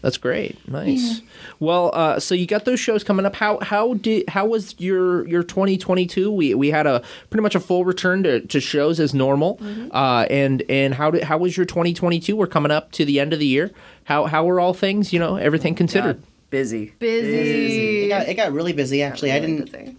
That's 0.00 0.16
great. 0.16 0.56
Nice. 0.68 1.22
Well, 1.58 1.90
uh, 1.92 2.20
so 2.20 2.36
you 2.36 2.46
got 2.46 2.64
those 2.64 2.78
shows 2.78 3.02
coming 3.02 3.26
up. 3.26 3.34
How 3.34 3.58
how 3.62 3.94
did 3.94 4.28
how 4.28 4.46
was 4.46 4.76
your 4.78 5.26
your 5.26 5.42
2022? 5.42 6.30
We 6.30 6.54
we 6.54 6.70
had 6.70 6.86
a 6.86 7.02
pretty 7.30 7.42
much 7.42 7.56
a 7.56 7.60
full 7.60 7.84
return 7.84 8.22
to, 8.22 8.40
to 8.46 8.60
shows 8.60 9.00
as 9.00 9.12
normal. 9.12 9.58
Uh, 9.90 10.24
and 10.30 10.62
and 10.68 10.94
how 10.94 11.10
did 11.10 11.24
how 11.24 11.38
was 11.38 11.56
your 11.56 11.66
2022? 11.66 12.36
We're 12.36 12.46
coming 12.46 12.70
up 12.70 12.92
to 12.92 13.04
the 13.04 13.18
end 13.18 13.32
of 13.32 13.40
the 13.40 13.46
year. 13.46 13.72
How 14.04 14.26
how 14.26 14.44
were 14.44 14.60
all 14.60 14.72
things? 14.72 15.12
You 15.12 15.18
know, 15.18 15.34
everything 15.34 15.74
considered. 15.74 16.22
God, 16.22 16.27
busy. 16.50 16.92
Busy. 16.98 18.04
it 18.04 18.08
got, 18.08 18.28
it 18.28 18.34
got 18.34 18.52
really 18.52 18.72
busy. 18.72 19.02
Actually, 19.02 19.32
I 19.32 19.40
didn't. 19.40 19.70
busy. 19.70 19.96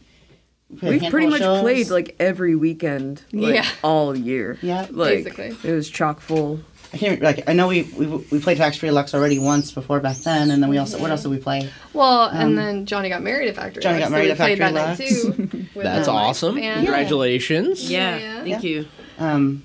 we 0.70 0.78
had 0.80 0.90
a 0.90 1.00
We've 1.00 1.12
pretty 1.12 1.28
much 1.28 1.40
shows. 1.42 1.62
played 1.62 1.90
like 1.90 2.16
every 2.20 2.56
weekend, 2.56 3.24
like, 3.34 3.56
Yeah. 3.56 3.68
all 3.84 4.16
year. 4.18 4.58
Yeah. 4.62 4.88
like 4.92 5.24
Basically. 5.26 5.56
it 5.70 5.74
was 5.74 5.90
chock 5.90 6.20
full. 6.20 6.60
I 6.92 6.98
can't 6.98 7.22
like. 7.22 7.48
I 7.48 7.54
know 7.54 7.68
we 7.68 7.84
we, 7.84 8.08
we 8.08 8.40
played 8.40 8.58
Factory 8.58 8.90
Luxe 8.90 9.14
already 9.14 9.38
once 9.38 9.72
before 9.72 10.00
back 10.00 10.18
then, 10.18 10.50
and 10.50 10.62
then 10.64 10.72
we 10.72 10.80
also 10.80 11.00
what 11.00 11.12
else 11.12 11.22
did 11.22 11.30
we 11.30 11.38
play? 11.38 11.70
Well, 11.94 12.24
and 12.30 12.58
then 12.58 12.88
Johnny 12.88 13.10
got 13.10 13.22
married 13.22 13.48
at 13.48 13.56
Factory. 13.58 13.84
Johnny 13.84 14.00
Lux, 14.00 14.10
got 14.10 14.12
married 14.12 14.36
so 14.38 14.44
we 14.46 14.52
at 14.52 14.58
played 14.58 14.58
Factory 14.58 15.38
that 15.38 15.44
night 15.44 15.66
too. 15.76 15.82
That's 15.84 16.08
them. 16.08 16.16
awesome. 16.16 16.58
And- 16.58 16.84
Congratulations. 16.86 17.92
Yeah. 17.92 18.18
Yeah. 18.18 18.44
Thank 18.44 18.64
you. 18.64 18.88
Um, 19.20 19.64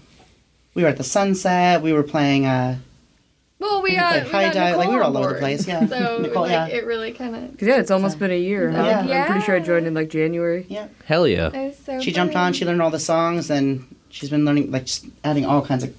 we 0.75 0.83
were 0.83 0.89
at 0.91 0.99
the 0.99 1.05
Sunset. 1.05 1.81
We 1.81 1.95
were 1.95 2.03
playing. 2.03 2.45
Uh, 2.45 2.77
Well, 3.65 3.83
we 3.83 3.91
We 3.91 3.97
got, 3.97 4.13
played 4.13 4.25
we 4.27 4.31
High 4.31 4.45
got 4.45 4.55
Dive, 4.55 4.77
like, 4.77 4.89
we 4.91 4.95
were 4.95 5.03
all 5.03 5.17
over 5.17 5.33
the 5.33 5.39
place, 5.39 5.67
yeah. 5.67 5.87
So 5.95 6.19
Nicole, 6.19 6.43
like, 6.43 6.51
yeah. 6.53 6.67
it 6.67 6.85
really 6.85 7.13
kind 7.13 7.35
of. 7.35 7.57
Cause 7.59 7.67
yeah, 7.67 7.81
it's 7.81 7.91
almost 7.91 8.19
been 8.19 8.31
a 8.31 8.39
year. 8.39 8.71
Huh? 8.71 9.05
Yeah. 9.09 9.23
I'm 9.23 9.27
pretty 9.31 9.41
sure 9.47 9.57
I 9.57 9.61
joined 9.61 9.87
in 9.87 9.95
like 9.95 10.11
January. 10.11 10.67
Yeah. 10.69 10.89
Hell 11.07 11.27
yeah. 11.27 11.71
So 11.87 11.99
She 12.01 12.13
jumped 12.13 12.37
on. 12.37 12.53
She 12.53 12.67
learned 12.67 12.83
all 12.83 12.91
the 12.91 13.01
songs, 13.01 13.49
and 13.51 13.87
she's 14.11 14.29
been 14.29 14.45
learning, 14.45 14.71
like, 14.71 14.85
just 14.85 15.07
adding 15.25 15.47
all 15.47 15.65
kinds 15.65 15.83
of. 15.85 15.95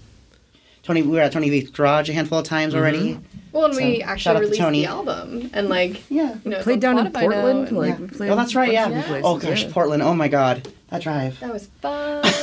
Tony, 0.84 1.02
we 1.02 1.14
were 1.16 1.22
at 1.22 1.32
Tony 1.32 1.50
V's 1.50 1.72
garage 1.72 2.08
a 2.10 2.14
handful 2.14 2.38
of 2.38 2.46
times 2.46 2.76
already. 2.76 3.14
Mm-hmm. 3.16 3.40
Well, 3.52 3.66
and 3.66 3.76
we 3.76 3.82
So, 3.82 4.00
shout 4.00 4.08
actually 4.10 4.40
released 4.42 4.60
Tony. 4.60 4.82
the 4.82 4.86
album, 4.92 5.50
and 5.54 5.68
like 5.68 6.04
Yeah. 6.12 6.36
you 6.44 6.52
know, 6.52 6.58
it's 6.58 6.64
Played 6.66 6.86
on 6.86 6.96
down 6.98 7.08
in 7.08 7.12
Spotify 7.12 7.22
now, 7.22 7.42
Portland. 7.42 7.68
and- 7.70 7.78
like 7.78 7.90
Yeah. 7.90 7.96
we 8.02 8.08
played. 8.10 8.30
Oh, 8.32 8.36
that's 8.36 8.54
right. 8.54 8.72
Yeah. 8.72 8.88
places, 9.08 9.24
Oh 9.26 9.38
gosh, 9.40 9.64
yeah. 9.64 9.70
Portland. 9.72 10.04
Oh 10.04 10.14
my 10.14 10.28
God, 10.28 10.68
that 10.90 11.02
drive. 11.02 11.40
That 11.40 11.52
was 11.54 11.68
fun. 11.82 12.24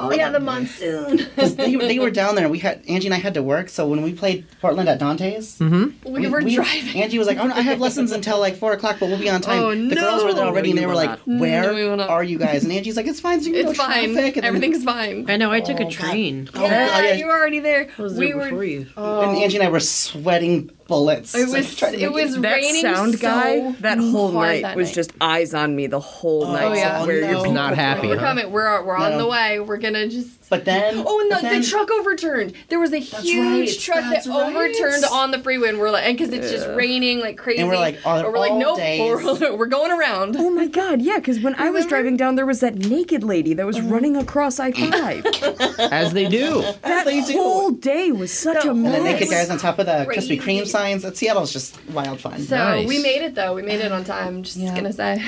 oh 0.00 0.12
yeah, 0.12 0.30
the 0.30 0.40
monsoon. 0.40 1.26
they, 1.36 1.74
they 1.76 1.98
were 1.98 2.10
down 2.10 2.34
there. 2.34 2.48
We 2.48 2.58
had 2.58 2.82
Angie 2.88 3.06
and 3.08 3.14
I 3.14 3.18
had 3.18 3.34
to 3.34 3.42
work, 3.42 3.68
so 3.68 3.86
when 3.86 4.02
we 4.02 4.12
played 4.12 4.46
Portland 4.60 4.88
at 4.88 4.98
Dante's, 4.98 5.58
Mm-hmm. 5.58 6.10
we, 6.12 6.28
were 6.28 6.40
driving. 6.40 7.02
Angie 7.02 7.18
was 7.18 7.26
like, 7.26 7.38
"Oh, 7.38 7.46
no, 7.46 7.54
I 7.54 7.60
have 7.60 7.80
lessons 7.80 8.12
until 8.12 8.38
like 8.40 8.56
four 8.56 8.72
o'clock, 8.72 8.96
but 9.00 9.08
we'll 9.08 9.18
be 9.18 9.30
on 9.30 9.40
time." 9.40 9.62
Oh, 9.62 9.74
the 9.74 9.94
girls 9.94 10.24
were 10.24 10.32
there 10.34 10.44
no. 10.44 10.50
already, 10.50 10.70
and 10.70 10.78
they 10.78 10.86
were 10.86 10.94
like, 10.94 11.18
"Where 11.20 11.62
No, 11.72 11.74
we 11.96 12.02
are 12.02 12.24
you 12.24 12.38
guys?" 12.38 12.64
And 12.64 12.72
Angie's 12.72 12.96
like, 12.96 13.06
"It's 13.06 13.20
fine. 13.20 13.40
So 13.40 13.48
you 13.48 13.52
can 13.62 13.68
It's 13.68 13.78
go 13.78 13.84
fine. 13.84 14.12
traffic." 14.14 14.36
And 14.36 14.44
then- 14.44 14.44
Everything's 14.44 14.84
fine. 14.84 15.28
I 15.30 15.36
know. 15.36 15.50
I 15.52 15.60
took 15.60 15.76
Oh, 15.78 15.82
a 15.82 15.84
God. 15.84 15.92
train. 15.92 16.48
Oh, 16.54 16.62
yeah, 16.62 16.86
God, 16.88 17.04
yeah. 17.04 17.12
you 17.14 17.26
were 17.26 17.32
already 17.32 17.60
there. 17.60 17.88
I 17.98 18.02
was 18.02 18.16
we 18.16 18.32
there 18.32 18.54
were. 18.54 18.64
you. 18.64 18.86
Oh, 18.96 19.20
And 19.22 19.38
Angie 19.38 19.56
and 19.58 19.66
I 19.66 19.70
were 19.70 19.80
sweating 19.80 20.70
bullets. 20.90 21.34
it 21.34 21.48
was. 21.48 21.74
trying 21.74 21.92
to 21.92 22.00
It 22.00 22.12
was 22.12 22.36
That 22.36 22.56
raining 22.56 22.82
sound 22.82 23.14
so 23.14 23.18
guy, 23.20 23.72
that 23.80 23.96
whole 23.98 24.32
night 24.32 24.62
that 24.62 24.76
was 24.76 24.88
night. 24.88 24.94
just 24.94 25.12
eyes 25.20 25.54
on 25.54 25.74
me 25.74 25.86
the 25.86 26.00
whole 26.00 26.44
oh, 26.44 26.52
night. 26.52 26.76
yeah. 26.76 27.06
Where 27.06 27.20
no. 27.22 27.28
your 27.28 27.36
people 27.38 27.52
Not 27.52 27.74
happy, 27.74 28.08
We're 28.08 28.16
huh? 28.18 28.26
coming. 28.26 28.50
We're 28.52 28.84
we're 28.84 28.96
on 28.96 29.12
No. 29.12 29.18
the 29.18 29.26
way. 29.26 29.58
We're 29.60 29.78
gonna 29.78 30.06
just. 30.08 30.36
But 30.50 30.64
then, 30.64 31.04
Oh, 31.06 31.20
and 31.20 31.30
the, 31.30 31.38
then- 31.42 31.60
the 31.60 31.66
truck 31.66 31.88
overturned. 31.92 32.54
There 32.68 32.80
was 32.80 32.92
a 32.92 32.98
huge 32.98 33.70
right, 33.70 33.78
truck 33.80 34.00
that 34.10 34.26
right. 34.26 34.56
overturned 34.56 35.04
on 35.04 35.30
the 35.30 35.38
freeway, 35.38 35.68
and 35.68 35.78
we're 35.78 35.92
like, 35.92 36.04
and 36.04 36.18
because 36.18 36.32
it's 36.34 36.50
just 36.50 36.66
raining 36.70 37.20
like 37.20 37.38
crazy. 37.38 37.60
And 37.60 37.68
we're 37.68 37.76
like, 37.76 38.04
all- 38.04 38.20
but 38.20 38.32
we're 38.32 38.40
like, 38.40 38.54
nope, 38.54 38.76
days. 38.78 39.00
we're, 39.00 39.56
we're 39.56 39.66
going 39.66 39.92
around. 39.92 40.34
Oh 40.36 40.50
my 40.50 40.66
god, 40.66 41.00
yeah, 41.02 41.18
because 41.18 41.38
when 41.38 41.54
I 41.54 41.70
was 41.70 41.86
driving 41.86 42.16
down, 42.16 42.34
there 42.34 42.46
was 42.46 42.58
that 42.60 42.74
naked 42.74 43.22
lady 43.22 43.54
that 43.54 43.64
was 43.64 43.76
uh-huh. 43.76 43.88
running 43.88 44.16
across 44.16 44.58
I 44.58 44.72
5. 44.72 45.24
As 45.78 46.12
they 46.14 46.26
do. 46.26 46.62
that. 46.82 47.06
The 47.06 47.20
whole 47.32 47.70
day 47.70 48.10
was 48.10 48.32
such 48.32 48.64
a 48.64 48.70
And 48.70 48.84
And 48.86 48.94
the 48.94 49.00
naked 49.04 49.30
guys 49.30 49.50
on 49.50 49.58
top 49.58 49.78
of 49.78 49.86
the 49.86 50.04
Krispy 50.10 50.40
Kreme 50.40 50.66
signs. 50.80 51.04
At 51.04 51.16
Seattle's 51.16 51.52
just 51.52 51.78
wild 51.90 52.20
fun. 52.20 52.40
So 52.42 52.56
Nice. 52.56 52.88
we 52.88 53.02
made 53.02 53.22
it 53.22 53.34
though. 53.34 53.54
We 53.54 53.62
made 53.62 53.80
it 53.80 53.92
on 53.92 54.04
time. 54.04 54.42
Just 54.42 54.56
Yeah. 54.56 54.74
gonna 54.74 54.92
say. 54.92 55.22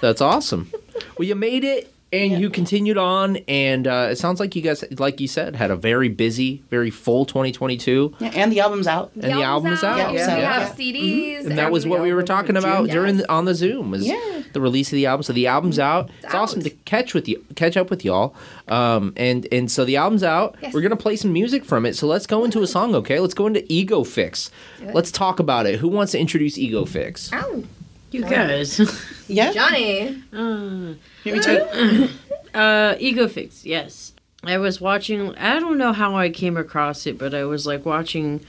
That's 0.00 0.20
awesome. 0.20 0.70
Well, 1.18 1.28
you 1.28 1.34
made 1.34 1.62
it 1.64 1.92
and 2.12 2.40
you 2.40 2.50
continued 2.50 2.96
on, 2.98 3.36
and 3.48 3.86
uh, 3.86 4.08
it 4.12 4.16
sounds 4.16 4.38
like 4.40 4.54
you 4.56 4.62
guys, 4.62 4.84
like 4.98 5.20
you 5.20 5.26
said, 5.28 5.56
had 5.56 5.70
a 5.70 5.76
very 5.76 6.08
busy, 6.08 6.62
very 6.70 6.90
full 6.90 7.24
2022. 7.26 8.14
yeah, 8.20 8.28
and 8.34 8.50
the 8.52 8.60
album's 8.60 8.86
out. 8.86 9.10
And 9.14 9.24
the 9.24 9.42
album's 9.42 9.82
out. 9.82 9.98
Yeah, 9.98 10.12
We 10.12 10.18
so- 10.18 10.30
have 10.30 10.40
yeah. 10.40 10.68
CDs. 10.72 11.46
And 11.46 11.58
that 11.58 11.70
was 11.72 11.86
what 11.86 12.00
we 12.00 12.12
were 12.12 12.22
talking 12.22 12.56
about 12.56 12.86
Yes. 12.86 12.92
during 12.94 13.16
the, 13.18 13.30
on 13.32 13.44
the 13.44 13.54
Zoom 13.54 13.90
was 13.90 14.06
Yeah. 14.06 14.42
the 14.52 14.60
release 14.60 14.88
of 14.88 14.96
the 14.96 15.06
album. 15.06 15.22
So 15.24 15.32
the 15.32 15.46
album's 15.48 15.78
out. 15.78 16.10
It's, 16.22 16.34
out. 16.34 16.42
awesome 16.42 16.62
to 16.62 16.70
catch 16.70 17.12
with 17.14 17.28
you, 17.28 17.44
catch 17.56 17.76
up 17.76 17.90
with 17.90 18.04
y'all. 18.04 18.34
Um, 18.68 19.12
and 19.16 19.46
and 19.52 19.70
so 19.70 19.84
the 19.84 19.96
album's 19.96 20.22
out. 20.24 20.56
Yes. 20.62 20.74
We're 20.74 20.80
gonna 20.82 20.96
play 20.96 21.16
some 21.16 21.32
music 21.32 21.64
from 21.64 21.86
it. 21.86 21.94
So 21.96 22.06
let's 22.06 22.26
go 22.26 22.44
into 22.44 22.62
a 22.62 22.66
song, 22.66 22.94
okay? 22.94 23.20
Let's 23.20 23.34
go 23.34 23.46
into 23.46 23.64
Ego 23.72 24.02
Fix. 24.04 24.50
Let's 24.92 25.10
talk 25.10 25.38
about 25.40 25.66
it. 25.66 25.78
Who 25.80 25.88
wants 25.88 26.12
to 26.12 26.18
introduce 26.18 26.56
Ego 26.58 26.84
Fix? 26.84 27.32
Ow, 27.32 27.64
You 28.16 28.24
guys. 28.24 28.80
Yeah. 29.28 29.52
Johnny. 29.52 30.22
uh, 30.32 30.94
Me 31.24 31.40
too. 31.40 32.08
uh, 32.54 32.94
Ego 33.00 33.26
Fix, 33.26 33.66
yes. 33.66 34.12
I 34.44 34.56
was 34.58 34.80
watching. 34.80 35.34
I 35.34 35.58
don't 35.58 35.78
know 35.78 35.92
how 35.92 36.16
I 36.16 36.30
came 36.30 36.56
across 36.56 37.06
it, 37.08 37.18
but 37.18 37.34
I 37.34 37.42
was 37.44 37.66
like 37.66 37.84
watching 37.84 38.40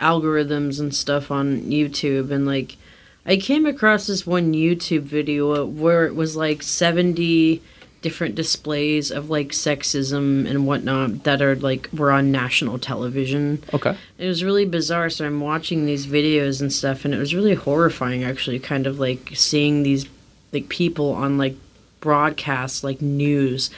algorithms 0.00 0.80
and 0.80 0.92
stuff 0.92 1.30
on 1.30 1.62
YouTube, 1.62 2.32
and 2.32 2.44
like 2.44 2.76
I 3.24 3.36
came 3.36 3.66
across 3.66 4.08
this 4.08 4.26
one 4.26 4.52
YouTube 4.52 5.02
video 5.02 5.64
where 5.64 6.06
it 6.06 6.16
was 6.16 6.34
like 6.36 6.62
seventy 6.64 7.62
different 8.06 8.36
displays 8.36 9.10
of 9.10 9.30
like 9.30 9.48
sexism 9.48 10.48
and 10.48 10.64
whatnot 10.64 11.24
that 11.24 11.42
are 11.42 11.56
like 11.56 11.88
were 11.92 12.12
on 12.12 12.30
national 12.30 12.78
television. 12.78 13.60
Okay. 13.74 13.96
It 14.16 14.28
was 14.28 14.44
really 14.44 14.64
bizarre. 14.64 15.10
So 15.10 15.26
I'm 15.26 15.40
watching 15.40 15.86
these 15.86 16.06
videos 16.06 16.60
and 16.60 16.72
stuff, 16.72 17.04
and 17.04 17.12
it 17.12 17.18
was 17.18 17.34
really 17.34 17.54
horrifying, 17.54 18.22
actually, 18.22 18.60
kind 18.60 18.86
of 18.86 19.00
like 19.00 19.32
seeing 19.34 19.82
these 19.82 20.06
like 20.52 20.68
people 20.68 21.10
on 21.14 21.36
like 21.36 21.56
broadcasts, 21.98 22.84
like 22.84 23.02
news, 23.02 23.70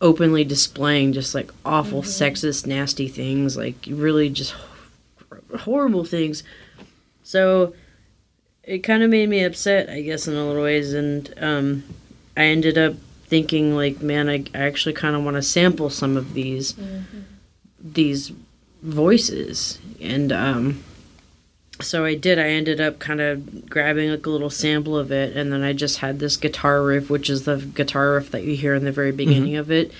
openly 0.00 0.42
displaying 0.42 1.12
just 1.12 1.32
like 1.32 1.52
awful, 1.64 2.02
sexist, 2.02 2.66
nasty 2.66 3.06
things, 3.06 3.56
like 3.56 3.76
really 3.86 4.28
just 4.28 4.56
horrible 5.60 6.04
things. 6.04 6.42
So 7.22 7.74
it 8.64 8.78
kind 8.78 9.04
of 9.04 9.10
made 9.10 9.28
me 9.28 9.44
upset, 9.44 9.88
I 9.88 10.02
guess, 10.02 10.26
in 10.26 10.34
a 10.34 10.44
little 10.44 10.64
ways, 10.64 10.94
and 10.94 11.32
um, 11.36 11.84
I 12.36 12.46
ended 12.46 12.76
up 12.76 12.94
thinking 13.32 13.74
like, 13.74 14.02
man, 14.02 14.28
I, 14.28 14.44
I 14.54 14.58
actually 14.58 14.92
kind 14.92 15.16
of 15.16 15.24
want 15.24 15.36
to 15.36 15.42
sample 15.42 15.88
some 15.88 16.18
of 16.18 16.34
these 16.34 16.74
these 17.82 18.30
voices. 18.82 19.78
And 20.02 20.30
um 20.32 20.84
so 21.80 22.04
I 22.04 22.14
did 22.14 22.38
I 22.38 22.48
ended 22.48 22.78
up 22.78 22.98
kind 22.98 23.22
of 23.22 23.70
grabbing 23.70 24.10
like 24.10 24.26
a 24.26 24.30
little 24.30 24.50
sample 24.50 24.98
of 24.98 25.10
it 25.10 25.34
and 25.34 25.50
then 25.50 25.62
I 25.62 25.72
just 25.72 26.00
had 26.00 26.18
this 26.18 26.36
guitar 26.36 26.82
riff 26.82 27.08
which 27.08 27.30
is 27.30 27.44
the 27.44 27.56
guitar 27.56 28.12
riff 28.12 28.30
that 28.32 28.44
you 28.44 28.54
hear 28.54 28.74
in 28.74 28.84
the 28.84 28.92
very 28.92 29.12
beginning 29.12 29.56
of 29.56 29.70
it 29.70 29.90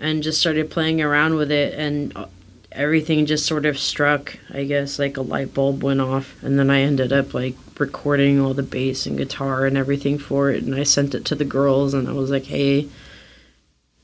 and 0.00 0.24
just 0.24 0.40
started 0.40 0.68
playing 0.68 1.00
around 1.00 1.34
with 1.36 1.52
it 1.52 1.74
and 1.78 2.14
uh, 2.16 2.26
everything 2.74 3.24
just 3.26 3.46
sort 3.46 3.66
of 3.66 3.78
struck 3.78 4.36
I 4.52 4.64
guess 4.64 4.98
like 4.98 5.16
a 5.16 5.22
light 5.22 5.54
bulb 5.54 5.82
went 5.82 6.00
off 6.00 6.34
and 6.42 6.58
then 6.58 6.70
I 6.70 6.80
ended 6.80 7.12
up 7.12 7.32
like 7.34 7.54
recording 7.78 8.40
all 8.40 8.54
the 8.54 8.62
bass 8.62 9.06
and 9.06 9.16
guitar 9.16 9.64
and 9.66 9.76
everything 9.76 10.18
for 10.18 10.50
it 10.50 10.62
and 10.64 10.74
I 10.74 10.82
sent 10.82 11.14
it 11.14 11.24
to 11.26 11.34
the 11.34 11.44
girls 11.44 11.94
and 11.94 12.08
I 12.08 12.12
was 12.12 12.30
like 12.30 12.44
hey 12.44 12.88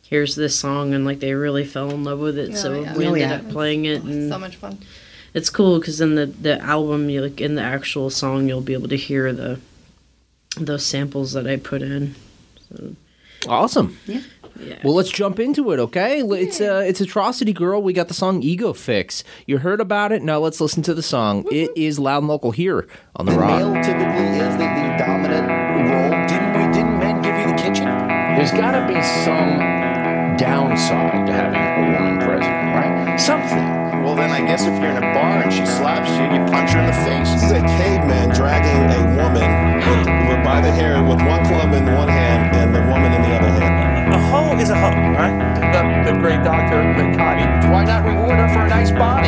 here's 0.06 0.34
this 0.36 0.58
song 0.58 0.94
and 0.94 1.04
like 1.04 1.20
they 1.20 1.34
really 1.34 1.64
fell 1.64 1.90
in 1.90 2.04
love 2.04 2.18
with 2.20 2.38
it 2.38 2.50
Oh, 2.52 2.54
so 2.54 2.80
yeah. 2.80 2.96
we 2.96 3.04
Oh, 3.06 3.14
ended 3.14 3.28
yeah. 3.30 3.36
up 3.36 3.48
playing 3.50 3.84
it 3.86 4.02
and 4.02 4.30
So 4.30 4.38
much 4.38 4.56
fun. 4.56 4.78
it's 5.34 5.50
cool 5.50 5.78
because 5.78 6.00
in 6.00 6.14
the 6.14 6.26
the 6.26 6.60
album 6.60 7.10
you 7.10 7.22
like 7.22 7.40
in 7.40 7.54
the 7.56 7.62
actual 7.62 8.08
song 8.10 8.48
you'll 8.48 8.60
be 8.60 8.72
able 8.74 8.88
to 8.88 8.96
hear 8.96 9.32
the 9.32 9.60
those 10.56 10.84
samples 10.84 11.32
that 11.32 11.46
i 11.46 11.56
put 11.56 11.82
in 11.82 12.14
Awesome. 13.48 13.98
Yeah. 14.06 14.20
Yeah 14.62 14.78
Well, 14.84 14.94
let's 14.94 15.10
jump 15.10 15.38
into 15.40 15.72
it, 15.72 15.80
okay? 15.80 16.20
L- 16.20 16.32
It's 16.32 16.60
uh, 16.60 16.82
it's 16.86 17.00
Atrocity 17.00 17.52
Girl. 17.52 17.82
We 17.82 17.92
got 17.92 18.08
the 18.08 18.14
song 18.14 18.42
Ego 18.42 18.72
Fix. 18.72 19.24
You 19.46 19.58
heard 19.58 19.80
about 19.80 20.12
it. 20.12 20.22
Now 20.22 20.38
let's 20.38 20.60
listen 20.60 20.82
to 20.84 20.94
the 20.94 21.02
song. 21.02 21.46
It 21.50 21.70
is 21.76 21.98
loud 21.98 22.18
and 22.18 22.28
local 22.28 22.50
here 22.50 22.86
on 23.16 23.26
the 23.26 23.32
Rock. 23.32 23.50
Male 23.60 23.82
typically 23.82 24.26
is 24.38 24.52
the, 24.56 24.68
the 24.68 24.94
dominant 24.98 25.48
role. 25.48 26.26
Didn't 26.28 26.52
we? 26.54 26.72
Didn't 26.72 26.98
men 26.98 27.22
give 27.22 27.36
you 27.36 27.46
the 27.46 27.54
kitchen? 27.62 27.86
There's 28.36 28.52
got 28.52 28.72
to 28.72 28.86
be 28.86 29.00
some 29.02 30.36
downside 30.36 31.26
to 31.26 31.32
having 31.32 31.60
a 31.60 31.98
woman 31.98 32.18
president, 32.24 32.74
right? 32.74 33.16
Something. 33.20 33.78
Well, 34.04 34.14
then 34.16 34.30
I 34.30 34.40
guess 34.46 34.62
if 34.62 34.72
you're 34.80 34.90
in 34.90 34.96
a 34.96 35.12
bar 35.12 35.42
and 35.44 35.52
she 35.52 35.64
slaps 35.66 36.08
you, 36.16 36.24
you 36.32 36.40
punch 36.48 36.70
her 36.72 36.80
in 36.80 36.86
the 36.86 36.96
face. 37.04 37.28
This 37.36 37.44
is 37.44 37.52
a 37.52 37.60
caveman 37.76 38.30
dragging 38.32 38.88
a 38.88 39.00
woman 39.20 39.44
with, 39.84 40.40
by 40.44 40.60
the 40.62 40.72
hair 40.72 41.02
with 41.04 41.20
one 41.20 41.44
club 41.44 41.74
in 41.74 41.84
one 41.94 42.08
hand 42.08 42.56
and 42.56 42.74
the 42.74 42.80
woman 42.80 43.12
in 43.12 43.20
the 43.22 43.34
other 43.36 43.50
hand. 43.60 43.99
A 44.30 44.32
hoe 44.32 44.56
is 44.60 44.70
a 44.70 44.76
hoe, 44.76 44.90
right? 45.18 45.34
The, 45.72 46.12
the 46.12 46.16
great 46.20 46.44
Dr. 46.44 46.84
McCarty. 46.94 47.68
Why 47.68 47.82
not 47.82 48.04
reward 48.04 48.38
her 48.38 48.48
for 48.48 48.64
a 48.64 48.68
nice 48.68 48.92
body? 48.92 49.26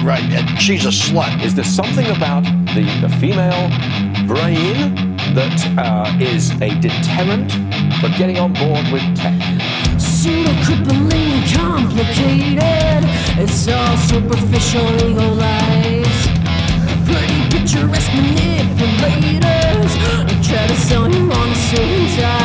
Tight. 0.00 0.06
Right, 0.06 0.32
and 0.32 0.60
she's 0.60 0.84
a 0.84 0.88
slut. 0.88 1.42
Is 1.42 1.54
there 1.54 1.64
something 1.64 2.06
about 2.06 2.44
the, 2.74 2.84
the 3.00 3.08
female 3.20 3.68
brain 4.26 4.94
that 5.34 5.74
uh, 5.78 6.16
is 6.20 6.50
a 6.60 6.70
deterrent 6.80 7.52
for 8.00 8.08
getting 8.18 8.38
on 8.38 8.52
board 8.52 8.86
with 8.92 9.02
tech? 9.16 9.34
Pseudo 10.00 10.52
crippling 10.64 11.12
and 11.12 11.52
complicated. 11.52 13.04
It's 13.38 13.68
all 13.68 13.96
superficial 13.96 14.88
ego 15.06 15.34
lies. 15.34 16.28
Pretty 17.06 17.40
picturesque 17.50 18.12
manipulators 18.14 19.96
try 20.46 20.66
to 20.66 20.76
sell 20.76 21.10
you 21.10 21.30
on 21.30 21.48
a 21.48 21.54
suit 21.54 22.18
and 22.18 22.39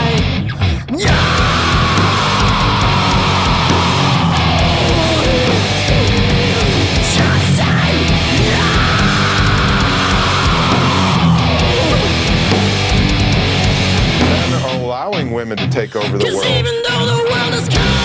women 15.46 15.58
to 15.60 15.70
take 15.70 15.96
over 15.96 16.18
the 16.18 16.26
world. 16.26 18.05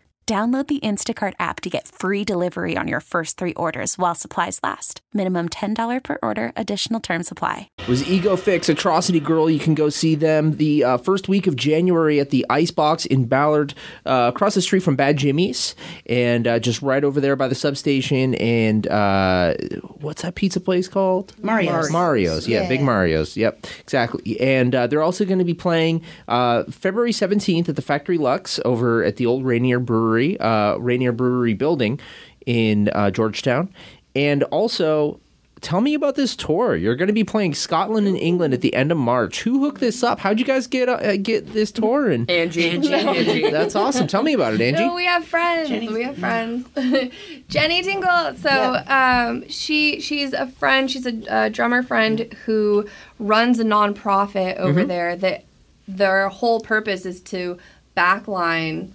Download 0.27 0.65
the 0.65 0.79
Instacart 0.79 1.33
app 1.39 1.59
to 1.59 1.69
get 1.69 1.89
free 1.89 2.23
delivery 2.23 2.77
on 2.77 2.87
your 2.87 3.01
first 3.01 3.37
three 3.37 3.53
orders 3.55 3.97
while 3.97 4.15
supplies 4.15 4.61
last. 4.63 5.01
Minimum 5.13 5.49
$10 5.49 6.01
per 6.03 6.17
order, 6.23 6.53
additional 6.55 7.01
term 7.01 7.21
supply. 7.21 7.67
It 7.79 7.89
was 7.89 8.09
Ego 8.09 8.37
Fix, 8.37 8.69
Atrocity 8.69 9.19
Girl. 9.19 9.49
You 9.49 9.59
can 9.59 9.75
go 9.75 9.89
see 9.89 10.15
them 10.15 10.55
the 10.55 10.85
uh, 10.85 10.97
first 10.99 11.27
week 11.27 11.47
of 11.47 11.57
January 11.57 12.21
at 12.21 12.29
the 12.29 12.45
Icebox 12.49 13.05
in 13.05 13.25
Ballard, 13.25 13.73
uh, 14.05 14.31
across 14.33 14.55
the 14.55 14.61
street 14.61 14.83
from 14.83 14.95
Bad 14.95 15.17
Jimmy's, 15.17 15.75
and 16.05 16.47
uh, 16.47 16.59
just 16.59 16.81
right 16.81 17.03
over 17.03 17.19
there 17.19 17.35
by 17.35 17.49
the 17.49 17.55
substation. 17.55 18.35
And 18.35 18.87
uh, 18.87 19.55
what's 19.99 20.21
that 20.21 20.35
pizza 20.35 20.61
place 20.61 20.87
called? 20.87 21.33
Mario's. 21.43 21.91
Mario's, 21.91 22.47
yeah, 22.47 22.69
Big 22.69 22.81
Mario's. 22.81 23.35
Yep, 23.35 23.67
exactly. 23.81 24.39
And 24.39 24.73
uh, 24.73 24.87
they're 24.87 25.03
also 25.03 25.25
going 25.25 25.39
to 25.39 25.45
be 25.45 25.53
playing 25.55 26.03
uh, 26.29 26.63
February 26.65 27.11
17th 27.11 27.67
at 27.67 27.75
the 27.75 27.81
Factory 27.81 28.17
Luxe 28.17 28.61
over 28.63 29.03
at 29.03 29.17
the 29.17 29.25
old 29.25 29.43
Rainier 29.43 29.79
Brewery, 29.79 30.20
uh, 30.39 30.75
Rainier 30.77 31.11
Brewery 31.11 31.53
building 31.53 31.99
in 32.45 32.89
uh, 32.93 33.11
Georgetown. 33.11 33.69
And 34.15 34.43
also, 34.43 35.19
tell 35.61 35.79
me 35.79 35.93
about 35.93 36.15
this 36.15 36.35
tour. 36.35 36.75
You're 36.75 36.95
going 36.95 37.07
to 37.07 37.13
be 37.13 37.23
playing 37.23 37.53
Scotland 37.53 38.07
and 38.07 38.17
England 38.17 38.53
at 38.53 38.61
the 38.61 38.73
end 38.73 38.91
of 38.91 38.97
March. 38.97 39.43
Who 39.43 39.61
hooked 39.63 39.79
this 39.79 40.03
up? 40.03 40.19
How'd 40.19 40.39
you 40.39 40.45
guys 40.45 40.67
get 40.67 40.89
uh, 40.89 41.15
get 41.17 41.53
this 41.53 41.71
tour? 41.71 42.09
And 42.09 42.29
Angie. 42.29 42.69
Angie. 42.71 42.93
Angie. 42.93 43.49
That's 43.57 43.75
awesome. 43.75 44.07
Tell 44.07 44.23
me 44.23 44.33
about 44.33 44.53
it, 44.53 44.59
Angie. 44.61 44.85
No, 44.85 44.95
we 44.95 45.05
have 45.05 45.25
friends. 45.25 45.69
we 45.69 46.03
have 46.03 46.17
friends. 46.17 46.67
Jenny 47.47 47.83
Tingle. 47.83 48.35
So 48.37 48.83
um, 48.87 49.47
she 49.47 50.01
she's 50.01 50.33
a 50.33 50.47
friend. 50.47 50.89
She's 50.91 51.05
a, 51.05 51.21
a 51.29 51.49
drummer 51.49 51.83
friend 51.83 52.33
who 52.45 52.85
runs 53.19 53.59
a 53.59 53.63
nonprofit 53.63 54.57
over 54.57 54.83
Mhm. 54.83 54.87
there. 54.87 55.15
That 55.15 55.45
their 55.87 56.27
whole 56.29 56.59
purpose 56.59 57.05
is 57.05 57.21
to 57.21 57.57
backline 57.95 58.89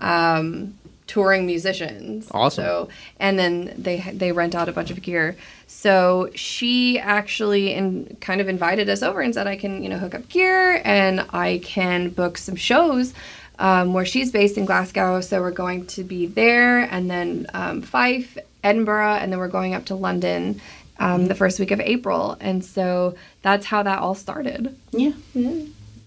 um, 0.00 0.78
touring 1.06 1.44
musicians. 1.46 2.28
Awesome. 2.30 2.64
So 2.64 2.88
and 3.18 3.38
then 3.38 3.74
they 3.76 3.98
they 4.12 4.32
rent 4.32 4.54
out 4.54 4.68
a 4.68 4.72
bunch 4.72 4.90
of 4.90 5.02
gear. 5.02 5.36
So 5.66 6.30
she 6.34 6.98
actually 6.98 7.74
in, 7.74 8.16
kind 8.20 8.40
of 8.40 8.48
invited 8.48 8.88
us 8.88 9.02
over 9.02 9.20
and 9.20 9.34
said 9.34 9.46
I 9.46 9.56
can 9.56 9.82
you 9.82 9.88
know 9.88 9.98
hook 9.98 10.14
up 10.14 10.28
gear 10.28 10.80
and 10.84 11.26
I 11.30 11.60
can 11.64 12.10
book 12.10 12.38
some 12.38 12.56
shows 12.56 13.12
um, 13.58 13.92
where 13.92 14.06
she's 14.06 14.30
based 14.32 14.56
in 14.56 14.64
Glasgow. 14.64 15.20
So 15.20 15.40
we're 15.40 15.50
going 15.50 15.86
to 15.86 16.04
be 16.04 16.26
there 16.26 16.80
and 16.80 17.10
then 17.10 17.46
um, 17.54 17.82
Fife, 17.82 18.38
Edinburgh, 18.64 19.14
and 19.14 19.32
then 19.32 19.38
we're 19.38 19.48
going 19.48 19.74
up 19.74 19.84
to 19.86 19.94
London 19.94 20.60
um, 20.98 21.26
the 21.26 21.34
first 21.34 21.58
week 21.58 21.70
of 21.70 21.80
April. 21.80 22.36
And 22.40 22.64
so 22.64 23.16
that's 23.42 23.66
how 23.66 23.82
that 23.82 23.98
all 23.98 24.14
started. 24.14 24.76
Yeah. 24.92 25.12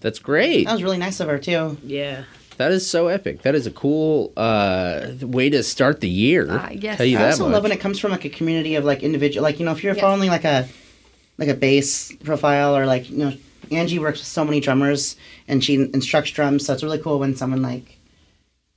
That's 0.00 0.18
great. 0.18 0.66
That 0.66 0.74
was 0.74 0.82
really 0.82 0.98
nice 0.98 1.20
of 1.20 1.28
her 1.28 1.38
too. 1.38 1.78
Yeah. 1.82 2.24
That 2.56 2.70
is 2.72 2.88
so 2.88 3.08
epic. 3.08 3.42
That 3.42 3.54
is 3.54 3.66
a 3.66 3.70
cool 3.70 4.32
uh, 4.36 5.08
way 5.22 5.50
to 5.50 5.62
start 5.62 6.00
the 6.00 6.08
year. 6.08 6.46
Ah, 6.50 6.68
Tell 6.68 7.04
you 7.06 7.18
I 7.18 7.22
that 7.22 7.30
also 7.32 7.44
much. 7.44 7.52
love 7.54 7.62
when 7.64 7.72
it 7.72 7.80
comes 7.80 7.98
from 7.98 8.12
like 8.12 8.24
a 8.24 8.28
community 8.30 8.76
of 8.76 8.84
like 8.84 9.02
individual, 9.02 9.42
like 9.42 9.58
you 9.58 9.64
know, 9.66 9.72
if 9.72 9.82
you're 9.82 9.94
Yes. 9.94 10.00
following 10.00 10.28
like 10.28 10.44
a 10.44 10.68
like 11.38 11.48
a 11.48 11.54
bass 11.54 12.12
profile 12.22 12.76
or 12.76 12.86
like 12.86 13.10
you 13.10 13.16
know, 13.18 13.32
Angie 13.72 13.98
works 13.98 14.20
with 14.20 14.28
so 14.28 14.44
many 14.44 14.60
drummers 14.60 15.16
and 15.48 15.64
she 15.64 15.74
instructs 15.74 16.30
drums, 16.30 16.64
so 16.64 16.72
it's 16.72 16.82
really 16.84 16.98
cool 17.00 17.18
when 17.18 17.34
someone 17.34 17.62
like 17.62 17.98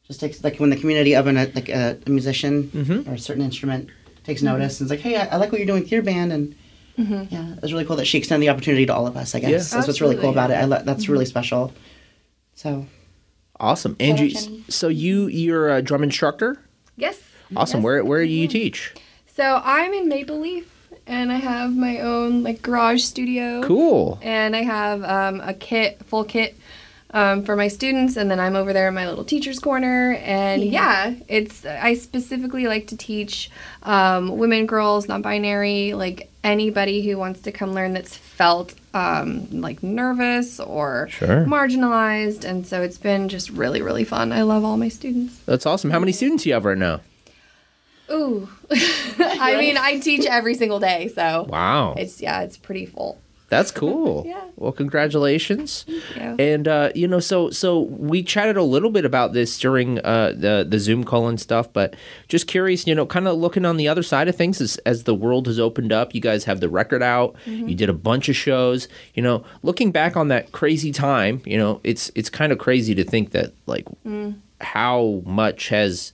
just 0.07 0.19
takes 0.19 0.43
like 0.43 0.57
when 0.59 0.69
the 0.71 0.77
community 0.77 1.13
of 1.15 1.27
an 1.27 1.35
like 1.53 1.69
a, 1.69 1.97
a 2.05 2.09
musician 2.09 2.71
Mhm. 2.73 3.07
or 3.07 3.13
a 3.13 3.19
certain 3.19 3.43
instrument 3.43 3.89
takes 4.23 4.41
Mhm. 4.41 4.45
notice 4.45 4.79
and 4.81 4.89
it's 4.89 4.91
like, 4.91 5.01
hey, 5.01 5.17
I, 5.17 5.25
I 5.33 5.35
like 5.37 5.51
what 5.51 5.59
you're 5.59 5.67
doing 5.67 5.83
with 5.83 5.91
your 5.91 6.01
band 6.01 6.31
and 6.33 6.55
Mhm. 6.97 7.31
yeah, 7.31 7.53
it's 7.61 7.71
really 7.71 7.85
cool 7.85 7.97
that 7.97 8.05
she 8.07 8.17
extended 8.17 8.43
the 8.47 8.49
opportunity 8.49 8.87
to 8.87 8.95
all 8.95 9.05
of 9.05 9.15
us. 9.15 9.35
I 9.35 9.39
guess 9.39 9.69
Yeah. 9.71 9.77
that's 9.77 9.87
what's 9.87 10.01
really 10.01 10.15
cool 10.15 10.31
about 10.31 10.49
it. 10.49 10.55
I 10.55 10.65
lo- 10.65 10.81
that's 10.83 11.07
really 11.07 11.25
special. 11.25 11.71
So 12.55 12.87
Awesome, 13.59 13.95
Angie. 13.99 14.29
Jenny. 14.29 14.63
So 14.69 14.87
you 14.87 15.27
you're 15.27 15.69
a 15.69 15.81
drum 15.81 16.03
instructor. 16.03 16.59
Yes. 16.95 17.19
Awesome. 17.55 17.79
Yes. 17.79 17.83
Where 17.83 18.05
where 18.05 18.23
do 18.23 18.29
you 18.29 18.47
teach? 18.47 18.93
So 19.35 19.61
I'm 19.63 19.93
in 19.93 20.07
Maple 20.07 20.39
Leaf, 20.39 20.71
and 21.05 21.31
I 21.31 21.37
have 21.37 21.75
my 21.75 21.99
own 21.99 22.43
like 22.43 22.61
garage 22.61 23.03
studio. 23.03 23.61
Cool. 23.63 24.19
And 24.21 24.55
I 24.55 24.63
have 24.63 25.03
um, 25.03 25.41
a 25.41 25.53
kit, 25.53 26.03
full 26.05 26.23
kit. 26.23 26.55
Um, 27.11 27.45
for 27.45 27.55
my 27.55 27.69
students, 27.69 28.17
and 28.17 28.29
then 28.29 28.37
I'm 28.37 28.57
over 28.57 28.73
there 28.73 28.89
in 28.89 28.93
my 28.93 29.07
little 29.07 29.23
teacher's 29.23 29.59
corner, 29.59 30.15
and 30.15 30.61
yeah, 30.61 31.15
it's 31.29 31.65
I 31.65 31.93
specifically 31.93 32.67
like 32.67 32.87
to 32.87 32.97
teach 32.97 33.49
um, 33.83 34.37
women, 34.37 34.65
girls, 34.65 35.07
non-binary, 35.07 35.93
like 35.93 36.29
anybody 36.43 37.07
who 37.07 37.17
wants 37.17 37.39
to 37.43 37.53
come 37.53 37.73
learn 37.73 37.93
that's 37.93 38.17
felt 38.17 38.73
um, 38.97 39.61
like 39.61 39.83
nervous 39.83 40.59
or 40.59 41.07
Sure. 41.09 41.45
marginalized, 41.45 42.43
and 42.43 42.65
so 42.65 42.81
it's 42.81 42.97
been 42.97 43.29
just 43.29 43.49
really, 43.51 43.81
really 43.81 44.03
fun. 44.03 44.31
I 44.31 44.41
love 44.41 44.63
all 44.65 44.77
my 44.77 44.89
students. 44.89 45.37
That's 45.45 45.65
awesome. 45.65 45.91
How 45.91 45.99
many 45.99 46.11
students 46.11 46.43
do 46.43 46.49
you 46.49 46.53
have 46.55 46.65
right 46.65 46.77
now? 46.77 47.01
Ooh, 48.09 48.47
I 48.71 49.57
mean, 49.59 49.77
I 49.77 49.99
teach 49.99 50.25
every 50.25 50.55
single 50.55 50.79
day, 50.79 51.09
so 51.13 51.45
Wow. 51.49 51.93
it's 51.97 52.21
yeah, 52.21 52.41
it's 52.41 52.57
pretty 52.57 52.85
full. 52.85 53.19
That's 53.49 53.71
cool. 53.81 54.23
Yeah. 54.25 54.41
Well, 54.57 54.71
congratulations. 54.71 55.85
you. 55.87 56.01
And 56.39 56.67
uh, 56.67 56.91
you 56.95 57.07
know, 57.07 57.19
so 57.19 57.49
so 57.49 57.81
we 57.81 58.21
chatted 58.23 58.57
a 58.57 58.63
little 58.63 58.89
bit 58.89 59.05
about 59.05 59.33
this 59.33 59.57
during 59.57 59.99
uh, 59.99 60.33
the 60.35 60.65
the 60.67 60.79
Zoom 60.79 61.03
call 61.03 61.27
and 61.27 61.39
stuff, 61.39 61.71
but 61.71 61.95
just 62.27 62.47
curious, 62.47 62.85
you 62.87 62.93
know, 62.95 63.05
kind 63.05 63.27
of 63.27 63.37
looking 63.37 63.65
on 63.65 63.77
the 63.77 63.87
other 63.87 64.03
side 64.03 64.27
of 64.27 64.35
things 64.35 64.59
as 64.59 64.77
as 64.85 65.03
the 65.03 65.15
world 65.15 65.47
has 65.47 65.59
opened 65.59 65.91
up. 65.93 66.13
You 66.13 66.21
guys 66.21 66.43
have 66.45 66.59
the 66.59 66.69
record 66.69 67.01
out. 67.03 67.35
Mm-hmm. 67.45 67.69
You 67.69 67.75
did 67.75 67.89
a 67.89 67.93
bunch 67.93 68.29
of 68.29 68.35
shows. 68.35 68.87
You 69.13 69.23
know, 69.23 69.43
looking 69.63 69.91
back 69.91 70.17
on 70.17 70.27
that 70.27 70.51
crazy 70.51 70.91
time, 70.91 71.41
you 71.45 71.57
know, 71.57 71.79
it's 71.83 72.11
it's 72.15 72.29
kind 72.29 72.51
of 72.51 72.57
crazy 72.57 72.93
to 72.95 73.03
think 73.03 73.31
that 73.31 73.53
like 73.65 73.85
Mm. 74.05 74.35
how 74.61 75.21
much 75.25 75.69
has 75.69 76.11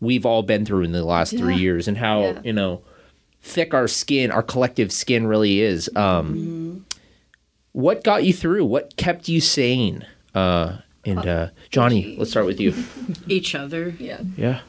we've 0.00 0.24
all 0.26 0.42
been 0.42 0.64
through 0.64 0.82
in 0.82 0.92
the 0.92 1.04
last 1.04 1.36
three 1.36 1.56
years 1.56 1.88
and 1.88 1.96
how 1.98 2.20
Yeah. 2.20 2.40
you 2.44 2.52
know 2.52 2.82
thick 3.42 3.72
our 3.74 3.88
skin 3.88 4.30
our 4.30 4.42
collective 4.42 4.92
skin 4.92 5.26
really 5.26 5.60
is 5.60 5.88
um 5.96 6.34
Mm-hmm. 6.34 6.78
what 7.72 8.02
got 8.04 8.24
you 8.24 8.32
through 8.32 8.64
what 8.64 8.96
kept 8.96 9.28
you 9.28 9.40
sane 9.40 10.04
uh 10.34 10.78
and 11.04 11.26
uh 11.26 11.48
johnny 11.70 12.16
let's 12.18 12.30
start 12.30 12.46
with 12.46 12.60
you 12.60 12.74
Each 13.28 13.54
other. 13.54 13.94
Yeah. 13.98 14.20
yeah 14.36 14.60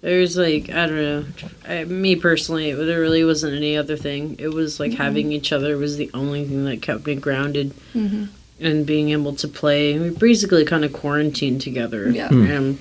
There's 0.00 0.36
like 0.36 0.68
I 0.70 0.86
don't 0.86 0.96
know. 0.96 1.24
I, 1.68 1.84
me 1.84 2.16
personally, 2.16 2.72
there 2.72 3.00
really 3.00 3.22
wasn't 3.24 3.54
any 3.54 3.76
other 3.76 3.96
thing. 3.96 4.36
It 4.38 4.48
was 4.48 4.80
like 4.80 4.92
Mhm. 4.92 4.96
having 4.96 5.32
each 5.32 5.52
other 5.52 5.76
was 5.76 5.96
the 5.98 6.10
only 6.14 6.44
thing 6.46 6.64
that 6.64 6.80
kept 6.82 7.06
me 7.06 7.14
grounded, 7.16 7.72
Mhm. 7.94 8.28
and 8.60 8.86
being 8.86 9.10
able 9.10 9.34
to 9.36 9.46
play. 9.48 9.98
We 9.98 10.08
basically 10.10 10.64
kind 10.64 10.84
of 10.86 10.92
quarantined 10.94 11.60
together. 11.60 12.10
Yeah. 12.10 12.28
Hmm. 12.28 12.42
And 12.50 12.78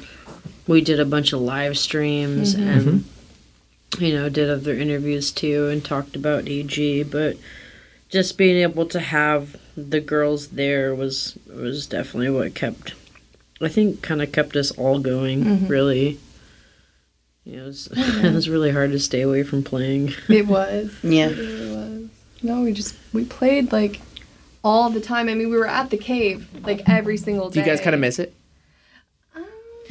we 0.67 0.79
did 0.81 0.99
a 0.99 1.05
bunch 1.05 1.33
of 1.33 1.41
live 1.41 1.77
streams 1.77 2.55
Mhm. 2.55 2.61
and 2.77 3.03
you 3.97 4.13
know 4.13 4.29
did 4.29 4.49
other 4.49 4.73
interviews 4.73 5.31
too 5.31 5.67
and 5.67 5.83
talked 5.83 6.15
about 6.15 6.47
AG, 6.47 7.03
but 7.03 7.37
just 8.09 8.37
being 8.37 8.57
able 8.57 8.85
to 8.87 8.99
have 8.99 9.55
the 9.75 9.99
girls 9.99 10.49
there 10.49 10.93
was 10.93 11.37
was 11.47 11.87
definitely 11.87 12.29
what 12.29 12.53
kept. 12.55 12.93
I 13.61 13.67
think 13.67 14.01
kind 14.01 14.21
of 14.21 14.31
kept 14.31 14.55
us 14.55 14.71
all 14.71 14.99
going. 14.99 15.43
Mhm. 15.43 15.69
Really. 15.69 16.19
You 17.45 17.57
know, 17.57 17.63
it 17.63 17.67
was, 17.67 17.87
it 17.91 18.33
was 18.33 18.47
really 18.49 18.71
hard 18.71 18.91
to 18.91 18.99
stay 18.99 19.21
away 19.21 19.43
from 19.43 19.63
playing. 19.63 20.13
It 20.29 20.47
was. 20.47 20.95
Yeah. 21.03 21.29
It 21.29 21.37
really 21.37 21.75
was. 21.75 22.09
No, 22.43 22.61
we 22.61 22.73
just 22.73 22.95
we 23.11 23.25
played 23.25 23.71
like 23.71 23.99
all 24.63 24.89
the 24.89 25.01
time. 25.01 25.27
I 25.29 25.33
mean, 25.33 25.49
we 25.49 25.57
were 25.57 25.67
at 25.67 25.89
the 25.89 25.97
cave 25.97 26.47
like 26.63 26.87
every 26.87 27.17
single 27.17 27.49
do 27.49 27.55
day. 27.55 27.61
you 27.61 27.65
guys 27.65 27.81
kind 27.81 27.93
of 27.95 27.99
miss 27.99 28.19
it 28.19 28.33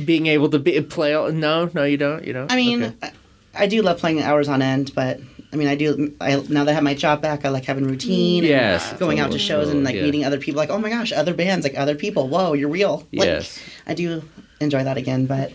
being 0.05 0.27
able 0.29 0.49
to 0.49 0.59
be 0.61 0.81
play 0.83 1.13
all 1.13 1.33
no 1.33 1.69
no 1.75 1.83
you 1.83 1.97
don't 1.97 2.25
you 2.25 2.33
don't 2.33 2.53
I 2.53 2.57
mean, 2.57 2.85
Okay. 2.85 3.11
I, 3.59 3.65
I 3.65 3.67
do 3.67 3.83
love 3.83 3.99
playing 3.99 4.23
hours 4.23 4.49
on 4.49 4.63
end, 4.63 4.93
but 4.95 5.21
I 5.53 5.57
mean, 5.57 5.69
I 5.69 5.75
do. 5.75 6.15
I 6.21 6.37
now 6.49 6.65
that 6.65 6.69
I 6.69 6.73
have 6.73 6.83
my 6.83 6.95
job 6.95 7.23
back, 7.23 7.45
I 7.45 7.49
like 7.49 7.65
having 7.65 7.85
routine. 7.87 8.45
and 8.45 8.51
Yes, 8.51 8.93
going 8.99 9.19
out 9.19 9.25
to 9.33 9.39
totally, 9.39 9.39
shows 9.41 9.69
and 9.71 9.85
like 9.85 9.95
yeah. 9.95 10.03
meeting 10.03 10.25
other 10.25 10.39
people. 10.39 10.59
Like, 10.59 10.71
oh 10.71 10.79
my 10.79 10.91
gosh, 10.91 11.13
other 11.13 11.35
bands, 11.35 11.65
like 11.65 11.77
other 11.79 11.95
people. 11.95 12.29
Whoa, 12.29 12.53
you're 12.53 12.69
real. 12.69 13.07
Like, 13.13 13.27
Yes. 13.27 13.59
I 13.87 13.95
do 13.95 14.23
enjoy 14.61 14.85
that 14.85 14.97
again, 14.97 15.27
but 15.27 15.53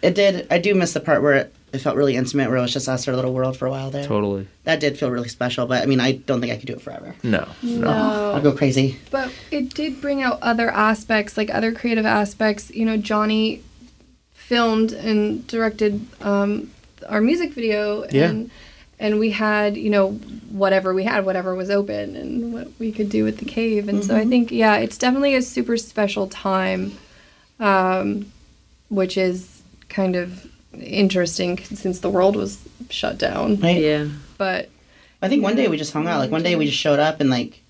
it 0.00 0.14
did. 0.14 0.46
I 0.50 0.58
do 0.58 0.74
miss 0.74 0.92
the 0.92 1.00
part 1.00 1.22
where 1.22 1.34
it, 1.34 1.54
it 1.72 1.78
felt 1.78 1.96
really 1.96 2.14
intimate, 2.14 2.48
where 2.48 2.58
it 2.58 2.60
was 2.60 2.72
just 2.72 2.88
us, 2.88 3.08
our 3.08 3.16
little 3.16 3.32
world 3.32 3.56
for 3.56 3.66
a 3.66 3.70
while 3.70 3.90
there. 3.90 4.04
totally 4.04 4.46
That 4.64 4.78
did 4.78 4.96
feel 4.98 5.10
really 5.10 5.28
special, 5.28 5.66
but 5.66 5.82
I 5.82 5.86
mean, 5.86 5.98
I 6.00 6.12
don't 6.12 6.40
think 6.40 6.52
I 6.52 6.56
could 6.56 6.66
do 6.66 6.74
it 6.74 6.82
forever. 6.82 7.16
no 7.24 7.48
No. 7.62 7.88
I'll 7.88 8.40
go 8.42 8.52
crazy. 8.52 8.98
But 9.10 9.32
it 9.50 9.74
did 9.74 10.00
bring 10.00 10.22
out 10.22 10.38
other 10.42 10.70
aspects, 10.70 11.36
like 11.36 11.52
other 11.52 11.72
creative 11.72 12.06
aspects. 12.06 12.70
You 12.70 12.84
know, 12.84 12.96
Johnny 12.96 13.62
filmed 14.34 14.92
and 14.92 15.46
directed 15.46 16.06
um, 16.20 16.70
our 17.08 17.20
music 17.20 17.52
video, 17.52 18.04
Yeah. 18.10 18.30
and 18.30 18.50
and 19.00 19.18
we 19.18 19.30
had 19.30 19.76
you 19.76 19.90
know 19.90 20.12
whatever 20.50 20.94
we 20.94 21.04
had, 21.04 21.24
whatever 21.24 21.54
was 21.54 21.70
open, 21.70 22.16
and 22.16 22.52
what 22.52 22.68
we 22.78 22.92
could 22.92 23.08
do 23.08 23.24
with 23.24 23.38
the 23.38 23.44
cave. 23.44 23.88
And 23.88 24.04
so 24.04 24.14
I 24.16 24.24
Mhm. 24.24 24.28
think 24.28 24.52
yeah, 24.52 24.76
it's 24.76 24.98
definitely 24.98 25.34
a 25.34 25.42
super 25.42 25.76
special 25.76 26.26
time, 26.28 26.92
um, 27.60 28.26
which 28.88 29.16
is 29.16 29.62
kind 29.88 30.16
of 30.16 30.46
interesting 30.80 31.58
since 31.58 32.00
the 32.00 32.10
world 32.10 32.36
was 32.36 32.58
shut 32.90 33.18
down. 33.18 33.58
Right? 33.60 33.80
Yeah. 33.80 34.06
But 34.38 34.68
I 35.20 35.28
think 35.28 35.42
one 35.42 35.56
day 35.56 35.68
we 35.68 35.76
just 35.76 35.92
hung 35.92 36.06
out. 36.08 36.18
Like 36.18 36.30
one 36.30 36.42
day 36.42 36.56
we 36.56 36.66
just 36.66 36.78
showed 36.78 36.98
up 36.98 37.20
and 37.20 37.30
like 37.30 37.61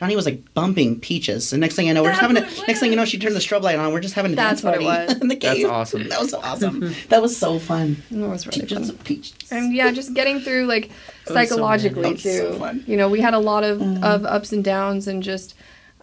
Johnny 0.00 0.16
was 0.16 0.24
like 0.24 0.42
bumping 0.54 0.98
peaches, 0.98 1.52
and 1.52 1.60
next 1.60 1.76
thing 1.76 1.88
I 1.88 1.92
know, 1.92 2.02
we're 2.02 2.08
just 2.10 2.22
having 2.22 2.38
a. 2.38 2.40
Next 2.66 2.80
thing 2.80 2.90
you 2.90 2.96
know, 2.96 3.04
she 3.04 3.18
turned 3.18 3.36
the 3.36 3.40
strobe 3.40 3.60
light 3.62 3.78
on. 3.78 3.92
We're 3.92 4.00
just 4.00 4.14
having 4.14 4.32
a 4.32 4.34
That's 4.34 4.62
dance 4.62 4.64
what 4.64 4.82
party 4.82 4.84
it 4.86 5.08
was. 5.08 5.20
in 5.22 5.28
the 5.28 5.36
That's 5.36 5.56
cave. 5.58 5.68
awesome. 5.68 6.08
That 6.08 6.20
was 6.20 6.30
so 6.30 6.40
awesome. 6.40 6.94
that 7.10 7.20
was 7.20 7.36
so 7.36 7.58
fun. 7.58 8.02
it 8.10 8.16
was 8.16 8.46
really 8.46 8.60
Peaches, 8.62 8.88
fun. 8.90 8.98
peaches. 9.04 9.52
and 9.52 9.74
yeah, 9.74 9.90
just 9.92 10.14
getting 10.14 10.40
through 10.40 10.64
like 10.64 10.88
That 10.88 10.90
was 10.90 11.26
so 11.28 11.34
psychologically 11.34 12.02
fun. 12.02 12.12
That 12.14 12.14
was 12.14 12.22
too. 12.22 12.38
so 12.38 12.58
fun. 12.58 12.84
You 12.86 12.96
know, 12.96 13.10
we 13.10 13.20
had 13.20 13.34
a 13.34 13.38
lot 13.38 13.62
of 13.62 13.82
of 14.02 14.24
ups 14.24 14.52
and 14.52 14.64
downs, 14.64 15.06
and 15.06 15.22
just 15.22 15.54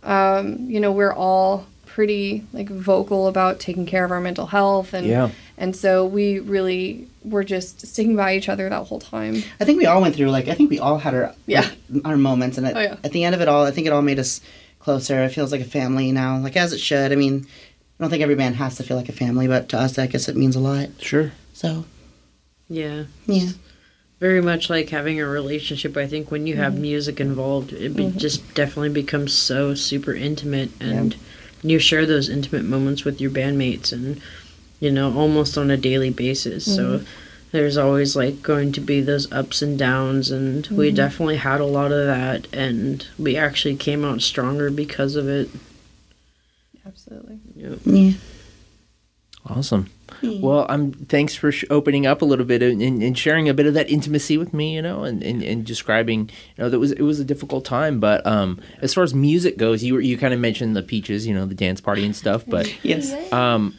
um, 0.03 0.57
you 0.69 0.79
know, 0.79 0.91
we're 0.91 1.13
all 1.13 1.65
pretty 1.87 2.43
like 2.53 2.69
vocal 2.69 3.27
about 3.27 3.59
taking 3.59 3.85
care 3.87 4.05
of 4.05 4.11
our 4.11 4.21
mental 4.21 4.45
health, 4.45 4.93
and 4.93 5.07
Yeah. 5.07 5.31
and 5.57 5.75
so 5.75 6.05
we 6.05 6.37
really 6.39 7.07
were 7.29 7.43
just 7.43 7.85
sticking 7.85 8.15
by 8.15 8.35
each 8.35 8.49
other 8.49 8.69
that 8.69 8.87
whole 8.87 8.99
time. 8.99 9.43
I 9.59 9.65
think 9.65 9.77
we 9.77 9.85
all 9.85 10.01
went 10.01 10.15
through 10.15 10.29
like 10.31 10.47
I 10.47 10.53
think 10.53 10.69
we 10.69 10.79
all 10.79 10.97
had 10.97 11.13
our 11.13 11.33
Yeah. 11.45 11.69
like, 11.89 12.05
our 12.05 12.17
moments, 12.17 12.57
and 12.57 12.67
at, 12.67 12.75
Oh, 12.75 12.79
yeah. 12.79 12.95
at 13.03 13.11
the 13.11 13.23
end 13.23 13.35
of 13.35 13.41
it 13.41 13.47
all, 13.47 13.65
I 13.65 13.71
think 13.71 13.87
it 13.87 13.93
all 13.93 14.01
made 14.01 14.19
us 14.19 14.41
closer. 14.79 15.23
It 15.23 15.29
feels 15.29 15.51
like 15.51 15.61
a 15.61 15.65
family 15.65 16.11
now, 16.11 16.37
like 16.39 16.55
as 16.57 16.73
it 16.73 16.79
should. 16.79 17.11
I 17.11 17.15
mean, 17.15 17.45
I 17.99 18.03
don't 18.03 18.09
think 18.09 18.23
every 18.23 18.35
band 18.35 18.55
has 18.55 18.75
to 18.77 18.83
feel 18.83 18.97
like 18.97 19.09
a 19.09 19.13
family, 19.13 19.47
but 19.47 19.69
to 19.69 19.77
us, 19.79 19.97
I 19.97 20.07
guess 20.07 20.29
it 20.29 20.35
means 20.37 20.55
a 20.55 20.59
lot. 20.59 20.89
sure 20.99 21.31
So 21.53 21.85
Yeah. 22.69 23.05
yeah, 23.25 23.49
Very 24.19 24.41
much 24.41 24.69
like 24.69 24.89
having 24.89 25.19
a 25.19 25.25
relationship. 25.27 25.95
I 25.97 26.07
think 26.07 26.31
when 26.31 26.47
you 26.47 26.55
have 26.57 26.73
mm-hmm. 26.73 26.81
music 26.83 27.19
involved, 27.19 27.73
it 27.73 27.95
be- 27.95 28.05
mm-hmm. 28.05 28.17
just 28.17 28.53
definitely 28.55 28.89
becomes 28.89 29.33
so 29.33 29.73
super 29.75 30.13
intimate, 30.13 30.69
and 30.79 31.15
you 31.63 31.79
share 31.79 32.05
those 32.05 32.29
intimate 32.29 32.63
moments 32.65 33.03
with 33.03 33.19
your 33.21 33.31
bandmates, 33.31 33.91
and 33.91 34.21
you 34.79 34.91
know, 34.91 35.13
almost 35.17 35.57
on 35.57 35.71
a 35.71 35.77
daily 35.77 36.09
basis. 36.09 36.63
So 36.75 37.01
there's 37.51 37.77
always 37.77 38.15
like 38.15 38.41
going 38.43 38.71
to 38.73 38.81
be 38.81 39.01
those 39.01 39.31
ups 39.31 39.61
and 39.61 39.77
downs, 39.79 40.29
and 40.31 40.67
we 40.67 40.91
Mhm. 40.91 40.95
definitely 40.95 41.37
had 41.37 41.59
a 41.61 41.65
lot 41.65 41.91
of 41.91 42.05
that, 42.05 42.47
and 42.53 43.05
we 43.17 43.35
actually 43.37 43.75
came 43.75 44.03
out 44.05 44.21
stronger 44.21 44.69
because 44.69 45.15
of 45.15 45.27
it. 45.27 45.49
Absolutely. 46.85 47.39
yeah. 47.55 48.11
Awesome. 49.49 49.89
Well, 50.23 50.65
I'm 50.67 50.91
thanks 50.93 51.35
for 51.35 51.51
sh- 51.51 51.63
opening 51.69 52.05
up 52.05 52.21
a 52.21 52.25
little 52.25 52.45
bit 52.45 52.61
and, 52.63 52.81
and, 52.81 53.01
and 53.03 53.17
sharing 53.17 53.47
a 53.47 53.53
bit 53.53 53.65
of 53.65 53.73
that 53.75 53.89
intimacy 53.89 54.37
with 54.37 54.53
me, 54.53 54.73
you 54.75 54.81
know, 54.81 55.03
and, 55.03 55.21
and, 55.23 55.41
and 55.43 55.65
describing, 55.65 56.21
you 56.57 56.63
know, 56.63 56.69
that 56.69 56.79
was 56.79 56.91
it 56.91 57.01
was 57.03 57.19
a 57.19 57.23
difficult 57.25 57.63
time, 57.63 57.99
but 57.99 58.25
um, 58.25 58.59
as 58.81 58.93
far 58.93 59.03
as 59.03 59.13
music 59.13 59.57
goes, 59.57 59.83
you 59.83 59.93
were, 59.93 60.01
you 60.01 60.17
kind 60.17 60.33
of 60.33 60.39
mentioned 60.39 60.75
the 60.75 60.81
peaches, 60.81 61.27
you 61.27 61.33
know, 61.35 61.45
the 61.45 61.55
dance 61.55 61.79
party 61.79 62.03
and 62.03 62.15
stuff, 62.15 62.43
but 62.47 62.67
Yes. 62.83 63.13
um, 63.31 63.75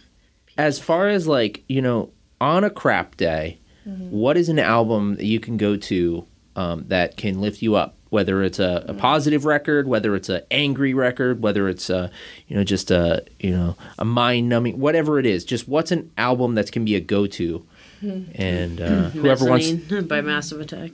as 0.59 0.79
far 0.79 1.09
as 1.09 1.27
like 1.27 1.63
you 1.69 1.81
know, 1.81 2.11
on 2.41 2.65
a 2.65 2.71
crap 2.71 3.17
day, 3.17 3.59
what 3.85 4.37
is 4.37 4.51
an 4.51 4.59
album 4.59 5.17
that 5.17 5.25
you 5.25 5.41
can 5.41 5.57
go 5.57 5.77
to 5.77 6.27
um, 6.57 6.85
that 6.89 7.17
can 7.17 7.41
lift 7.41 7.63
you 7.63 7.75
up? 7.77 7.95
Whether 8.11 8.43
it's 8.43 8.59
a, 8.59 8.85
a 8.89 8.95
positive 8.95 9.45
record, 9.45 9.87
whether 9.87 10.15
it's 10.17 10.29
an 10.31 10.41
angry 10.51 10.95
record, 10.95 11.43
whether 11.43 11.69
it's 11.69 11.91
a 11.91 12.11
you 12.49 12.57
know 12.57 12.65
just 12.65 12.91
a 12.91 13.25
you 13.39 13.51
know 13.51 13.77
a 13.99 14.05
mind 14.05 14.49
numbing, 14.49 14.79
whatever 14.79 15.19
it 15.19 15.27
is, 15.27 15.45
just 15.45 15.69
what's 15.69 15.91
an 15.93 16.11
album 16.19 16.55
that 16.55 16.73
can 16.73 16.85
be 16.85 16.95
a 16.97 17.01
go 17.01 17.27
to, 17.27 17.67
and 18.03 18.81
uh, 18.81 19.11
whoever 19.11 19.45
wants. 19.45 19.71
Mezzanine 19.71 20.07
by 20.09 20.21
Massive 20.23 20.61
Attack. 20.61 20.93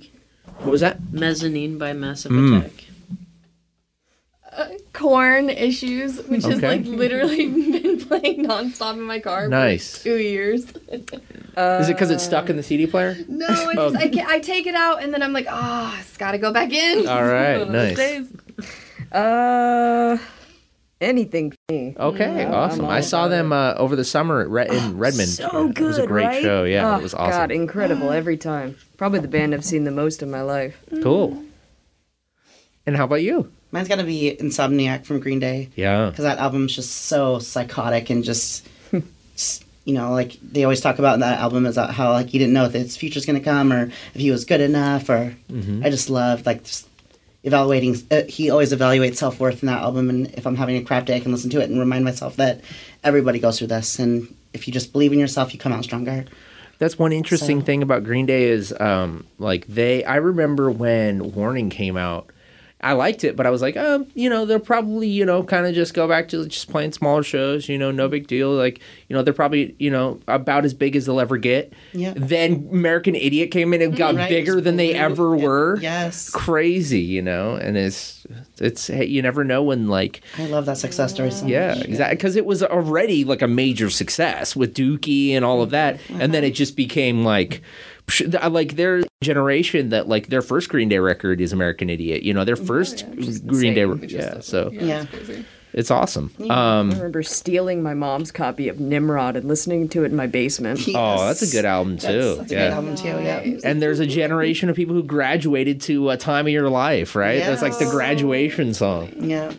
What 0.59 0.71
was 0.71 0.81
that? 0.81 1.13
Mezzanine 1.13 1.79
by 1.79 1.93
Massive 1.93 2.33
Mm. 2.33 2.59
Attack. 2.61 2.85
Korn 4.93 5.51
Issues, 5.51 6.19
which 6.29 6.45
has 6.45 6.63
like 6.63 6.85
literally 6.85 7.47
been 7.81 8.01
playing 8.01 8.45
nonstop 8.47 8.93
in 8.95 9.03
my 9.03 9.19
car 9.21 9.49
Nice. 9.49 9.99
for 9.99 10.05
two 10.05 10.17
years. 10.17 10.65
Is 11.57 11.89
it 11.89 11.93
because 11.93 12.11
it's 12.11 12.25
stuck 12.25 12.49
in 12.51 12.57
the 12.57 12.63
CD 12.63 12.87
player? 12.87 13.17
no, 13.29 13.47
I 13.49 13.75
just 13.75 13.79
Oh. 13.79 13.95
I, 13.99 14.09
ca- 14.09 14.27
I 14.29 14.39
take 14.41 14.67
it 14.67 14.75
out 14.75 15.03
and 15.03 15.13
then 15.13 15.23
I'm 15.23 15.33
like, 15.33 15.47
ah, 15.49 15.97
it's 16.01 16.17
got 16.17 16.33
to 16.33 16.39
go 16.39 16.53
back 16.53 16.73
in. 16.73 17.07
All 17.09 17.25
right, 17.25 17.59
One 17.59 17.75
of 17.75 17.97
those 17.97 17.99
nice. 17.99 19.13
Uh, 19.13 20.19
anything. 21.01 21.53
Okay, 21.71 22.37
Yeah, 22.39 22.53
awesome. 22.53 22.87
I 22.87 23.01
saw 23.01 23.29
them 23.29 23.53
uh, 23.53 23.75
over 23.75 23.95
the 23.97 24.05
summer 24.05 24.41
at 24.41 24.49
Re- 24.49 24.69
in 24.69 24.99
Redmond. 24.99 25.29
So 25.29 25.69
good, 25.69 25.79
It 25.79 25.87
was 25.87 25.99
a 25.99 26.07
great 26.07 26.27
right? 26.27 26.43
show. 26.43 26.65
Yeah, 26.65 26.95
Oh, 26.95 26.99
it 26.99 27.03
was 27.03 27.15
awesome. 27.15 27.31
God, 27.31 27.51
incredible 27.53 28.11
every 28.11 28.37
time. 28.37 28.77
Probably 28.97 29.21
the 29.21 29.29
band 29.29 29.55
I've 29.55 29.65
seen 29.65 29.85
the 29.85 29.91
most 29.93 30.23
in 30.23 30.31
my 30.31 30.43
life. 30.43 30.77
Cool. 31.03 31.43
And 32.87 32.97
how 32.97 33.05
about 33.05 33.23
you? 33.23 33.53
Mine's 33.75 33.89
got 33.89 33.97
to 33.97 34.05
be 34.05 34.37
Insomniac 34.41 35.05
from 35.05 35.19
Green 35.19 35.41
Day. 35.41 35.69
Yeah. 35.75 36.09
Because 36.11 36.23
that 36.23 36.39
album's 36.39 36.75
just 36.77 36.93
so 36.93 37.41
psychotic 37.41 38.09
and 38.09 38.23
just, 38.23 38.65
just, 39.37 39.65
you 39.85 39.95
know, 39.95 40.13
like 40.13 40.39
they 40.41 40.63
always 40.63 40.81
talk 40.81 41.01
about 41.01 41.15
in 41.15 41.21
that 41.21 41.41
album 41.41 41.67
is 41.67 41.75
how 41.77 42.13
like 42.13 42.29
he 42.29 42.39
didn't 42.39 42.53
know 42.55 42.67
if 42.67 42.73
his 42.73 42.97
future's 42.97 43.27
gonna 43.27 43.41
come 43.41 43.73
or 43.73 43.87
if 43.87 44.21
he 44.21 44.31
was 44.31 44.45
good 44.45 44.61
enough 44.61 45.09
or 45.09 45.35
Mhm. 45.51 45.85
I 45.85 45.91
just 45.91 46.09
love 46.09 46.47
like 46.47 46.63
just 46.63 46.87
evaluating. 47.43 47.97
Uh, 48.13 48.23
he 48.29 48.49
always 48.49 48.73
evaluates 48.73 49.17
self 49.17 49.41
worth 49.41 49.61
in 49.63 49.67
that 49.67 49.83
album, 49.83 50.09
and 50.09 50.29
if 50.35 50.47
I'm 50.47 50.55
having 50.57 50.77
a 50.77 50.83
crap 50.85 51.05
day, 51.07 51.17
I 51.17 51.21
can 51.21 51.33
listen 51.33 51.51
to 51.51 51.61
it 51.61 51.69
and 51.69 51.79
remind 51.81 52.05
myself 52.05 52.37
that 52.37 52.61
everybody 53.03 53.41
goes 53.41 53.59
through 53.59 53.67
this, 53.67 53.99
and 53.99 54.33
if 54.53 54.69
you 54.69 54.73
just 54.73 54.93
believe 54.93 55.13
in 55.13 55.19
yourself, 55.19 55.53
you 55.53 55.59
come 55.59 55.73
out 55.73 55.83
stronger. 55.83 56.25
That's 56.79 56.97
one 56.99 57.13
interesting 57.13 57.61
So- 57.61 57.67
thing 57.67 57.83
about 57.83 58.05
Green 58.05 58.27
Day 58.27 58.45
is 58.45 58.73
um, 58.79 59.27
like 59.41 59.67
they. 59.67 60.05
I 60.05 60.17
remember 60.17 60.71
when 60.71 61.35
Warning 61.35 61.71
came 61.71 61.97
out. 61.97 62.31
I 62.85 62.93
liked 62.93 63.25
it, 63.25 63.35
but 63.35 63.47
I 63.47 63.51
was 63.51 63.63
like, 63.63 63.79
um, 63.79 64.07
you 64.15 64.29
know, 64.29 64.45
they'll 64.45 64.61
probably, 64.61 65.09
you 65.09 65.25
know, 65.25 65.43
kind 65.43 65.67
of 65.67 65.75
just 65.75 65.95
go 65.95 66.07
back 66.07 66.29
to 66.29 66.47
just 66.47 66.69
playing 66.71 66.93
smaller 66.93 67.23
shows. 67.23 67.69
You 67.69 67.79
know, 67.79 67.91
no 67.91 68.09
big 68.09 68.27
deal. 68.27 68.53
Like, 68.53 68.81
you 69.09 69.17
know, 69.17 69.23
they're 69.23 69.33
probably, 69.33 69.75
you 69.79 69.91
know, 69.91 70.21
about 70.29 70.67
as 70.67 70.75
big 70.75 70.95
as 70.95 71.07
they'll 71.07 71.19
ever 71.19 71.39
get. 71.39 71.73
Yeah. 71.95 72.13
Then 72.15 72.69
American 72.71 73.15
Idiot 73.15 73.51
came 73.51 73.73
in 73.73 73.81
and 73.81 73.93
mm-hmm. 73.93 73.99
got 73.99 74.15
Right. 74.15 74.29
bigger 74.29 74.61
than 74.61 74.77
they 74.77 74.95
ever 74.95 75.35
were. 75.35 75.79
Yes. 75.81 76.31
Crazy, 76.31 77.01
you 77.01 77.23
know, 77.23 77.55
and 77.55 77.77
it's 77.77 78.27
it's 78.59 78.87
hey, 78.87 79.07
you 79.07 79.23
never 79.23 79.45
know 79.45 79.63
when 79.63 79.89
like 79.89 80.23
I 80.39 80.47
love 80.47 80.67
that 80.67 80.79
success 80.79 81.15
story 81.15 81.31
so 81.31 81.47
yeah, 81.47 81.75
much. 81.75 81.85
exactly. 81.85 82.17
Because 82.17 82.37
it 82.37 82.47
was 82.47 82.63
already 82.63 83.25
like 83.25 83.43
a 83.43 83.49
major 83.49 83.91
success 83.91 84.55
with 84.55 84.75
Dookie 84.75 85.33
and 85.33 85.45
all 85.45 85.63
of 85.63 85.71
that, 85.71 85.97
mm-hmm. 86.01 86.21
and 86.21 86.35
then 86.35 86.43
uh-huh. 86.43 86.49
it 86.49 86.55
just 86.55 86.77
became 86.77 87.25
like, 87.25 87.63
like 88.51 88.77
their 88.77 89.03
generation 89.23 89.89
that 89.91 90.09
like 90.09 90.29
their 90.29 90.43
first 90.43 90.69
Green 90.69 90.89
Day 90.89 90.99
record 90.99 91.41
is 91.41 91.53
American 91.53 91.89
Idiot. 91.91 92.23
You 92.23 92.35
know, 92.35 92.45
their 92.45 92.57
first 92.57 93.05
Green 93.47 93.75
Day, 93.75 93.83
insane. 93.83 94.09
yeah. 94.11 94.41
So 94.41 94.71
Yeah. 94.73 95.07
it's 95.73 95.91
awesome. 95.91 96.31
I 96.51 96.79
Um, 96.81 96.91
remember 96.91 97.23
stealing 97.23 97.83
my 97.83 97.95
mom's 97.95 98.31
copy 98.31 98.69
of 98.69 98.79
Nimrod 98.79 99.37
and 99.37 99.47
listening 99.49 99.89
to 99.91 100.03
it 100.05 100.11
in 100.11 100.17
my 100.17 100.27
basement. 100.27 100.81
oh, 100.95 101.27
that's 101.27 101.43
a 101.43 101.51
good 101.51 101.65
album 101.65 101.97
too. 101.99 102.07
That's, 102.07 102.39
that's 102.39 102.53
a 102.53 102.55
yeah. 102.55 102.61
great 102.69 102.75
album 102.77 102.95
too. 102.97 103.09
Yeah. 103.23 103.69
And 103.69 103.81
there's 103.83 104.01
a 104.01 104.07
generation 104.07 104.69
of 104.69 104.77
people 104.77 104.95
who 104.95 105.03
graduated 105.03 105.81
to 105.83 106.11
a 106.11 106.17
time 106.17 106.47
of 106.47 106.53
your 106.53 106.69
life, 106.71 107.17
right? 107.17 107.41
That's 107.43 107.63
like 107.63 107.79
the 107.79 107.87
graduation 107.87 108.75
song. 108.75 109.13
Yeah. 109.19 109.53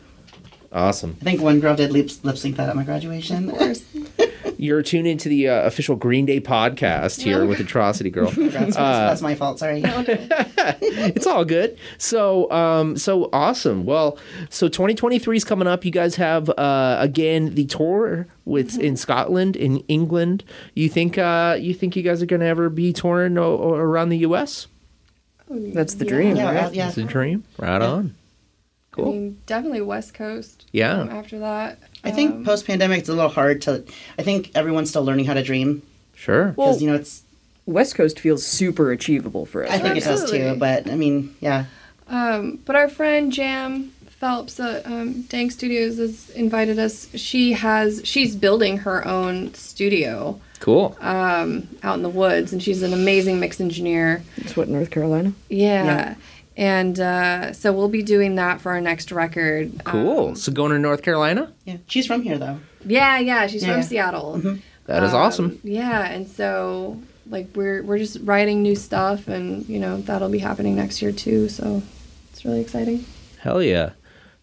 Awesome. 0.72 1.16
I 1.22 1.24
think 1.24 1.42
one 1.42 1.60
girl 1.62 1.76
did 1.76 1.92
lip, 1.92 2.10
lip 2.24 2.38
sync 2.38 2.58
that 2.58 2.68
at 2.70 2.76
my 2.76 2.84
graduation. 2.84 3.50
Of 3.50 3.58
course. 3.58 3.84
You're 4.58 4.82
tuned 4.82 5.08
into 5.08 5.30
the 5.30 5.50
uh, 5.50 5.62
official 5.64 5.96
Green 5.96 6.26
Day 6.26 6.40
podcast 6.40 7.22
here 7.22 7.46
with 7.46 7.60
Atrocity 7.60 8.10
Girl. 8.10 8.30
That's, 8.36 8.76
Uh, 8.78 9.08
that's 9.08 9.22
my 9.22 9.36
fault. 9.36 9.60
Sorry. 9.60 9.82
it's 9.86 11.28
all 11.28 11.46
good. 11.46 11.78
So, 11.98 12.50
um, 12.52 12.98
so 12.98 13.30
awesome. 13.34 13.86
Well, 13.86 14.18
so 14.50 14.68
2023 14.68 15.38
is 15.38 15.44
coming 15.44 15.68
up. 15.68 15.86
You 15.86 15.92
guys 15.92 16.16
have 16.16 16.50
uh, 16.50 16.98
again 17.00 17.56
the 17.56 17.66
tour 17.66 18.28
with 18.46 18.78
in 18.80 18.96
Scotland, 18.98 19.56
in 19.56 19.78
England. 19.88 20.44
You 20.74 20.90
think 20.90 21.18
uh, 21.18 21.58
you 21.60 21.74
think 21.74 21.96
you 21.96 22.04
guys 22.04 22.22
are 22.22 22.26
going 22.28 22.42
to 22.42 22.46
ever 22.48 22.70
be 22.70 22.94
touring 22.94 23.38
o- 23.38 23.58
o- 23.58 23.74
around 23.74 24.10
the 24.10 24.18
U.S.? 24.20 24.68
That's 25.48 25.94
the 25.96 26.06
dream, 26.06 26.36
Yeah, 26.38 26.46
right? 26.64 26.74
yeah. 26.74 26.86
That's 26.86 26.98
a 26.98 27.04
dream. 27.04 27.44
Right 27.60 27.82
on. 27.82 28.16
I 28.98 29.02
mean, 29.02 29.42
definitely 29.46 29.82
West 29.82 30.14
Coast. 30.14 30.66
Yeah. 30.72 31.02
um, 31.02 31.10
after 31.10 31.40
that, 31.40 31.80
I 32.06 32.12
think 32.12 32.46
post 32.46 32.66
pandemic 32.68 33.00
it's 33.00 33.10
a 33.10 33.14
little 33.14 33.30
hard 33.30 33.62
to. 33.64 33.84
I 34.18 34.24
think 34.24 34.52
everyone's 34.56 34.90
still 34.90 35.04
learning 35.04 35.26
how 35.26 35.34
to 35.34 35.44
dream 35.44 35.82
Sure. 36.16 36.50
because 36.50 36.82
you 36.82 36.90
know 36.90 36.96
it's. 36.96 37.24
West 37.68 37.96
Coast 37.96 38.20
feels 38.20 38.46
super 38.46 38.92
achievable 38.92 39.46
for 39.48 39.64
us. 39.66 39.72
I 39.72 39.80
think 39.80 39.98
it 39.98 40.04
does 40.04 40.30
too, 40.30 40.56
but 40.60 40.90
I 40.90 40.96
mean, 40.96 41.36
yeah. 41.42 41.66
Um, 42.08 42.60
but 42.64 42.76
our 42.76 42.88
friend 42.88 43.32
Jam 43.34 43.92
Phelps 44.20 44.60
at 44.60 44.86
um, 44.86 45.24
Dank 45.24 45.52
Studios 45.52 45.98
has 45.98 46.30
invited 46.32 46.78
us. 46.78 47.10
She 47.16 47.54
has 47.54 48.02
she's 48.04 48.36
building 48.36 48.78
her 48.78 49.06
own 49.08 49.54
studio 49.56 50.40
Cool. 50.60 50.96
um, 51.02 51.68
out 51.82 51.96
in 51.98 52.04
the 52.04 52.10
woods, 52.10 52.54
and 52.54 52.62
she's 52.62 52.84
an 52.84 52.94
amazing 52.94 53.40
mix 53.40 53.60
engineer. 53.60 54.24
It's 54.38 54.56
what 54.56 54.70
North 54.70 54.92
Carolina. 54.92 55.34
Yeah. 55.50 55.86
Yeah. 55.86 56.16
And 56.58 57.00
uh, 57.00 57.52
so 57.54 57.74
we'll 57.74 57.90
be 57.90 58.02
doing 58.04 58.36
that 58.36 58.62
for 58.62 58.72
our 58.72 58.80
next 58.82 59.12
record. 59.12 59.84
Cool. 59.84 60.30
Um, 60.30 60.36
so 60.36 60.52
going 60.52 60.72
to 60.72 60.80
North 60.80 61.02
Carolina? 61.02 61.52
Yeah, 61.66 61.78
she's 61.88 62.08
from 62.08 62.22
here 62.22 62.38
though. 62.38 62.60
yeah, 62.86 63.20
yeah, 63.20 63.48
she's 63.48 63.64
Yeah. 63.64 63.74
from 63.74 63.84
Seattle. 63.84 64.38
That 64.86 65.04
is 65.04 65.12
Um, 65.14 65.22
awesome. 65.22 65.60
Yeah, 65.64 66.06
and 66.08 66.28
so 66.28 67.02
like 67.30 67.48
we're 67.56 67.82
we're 67.84 67.98
just 67.98 68.20
writing 68.22 68.62
new 68.62 68.76
stuff, 68.76 69.28
and 69.28 69.68
you 69.68 69.80
know 69.80 69.98
that'll 70.02 70.30
be 70.30 70.40
happening 70.40 70.76
next 70.76 71.02
year 71.02 71.12
too. 71.12 71.50
So 71.50 71.82
it's 72.32 72.46
really 72.46 72.62
exciting. 72.62 73.04
Hell 73.40 73.62
yeah. 73.62 73.90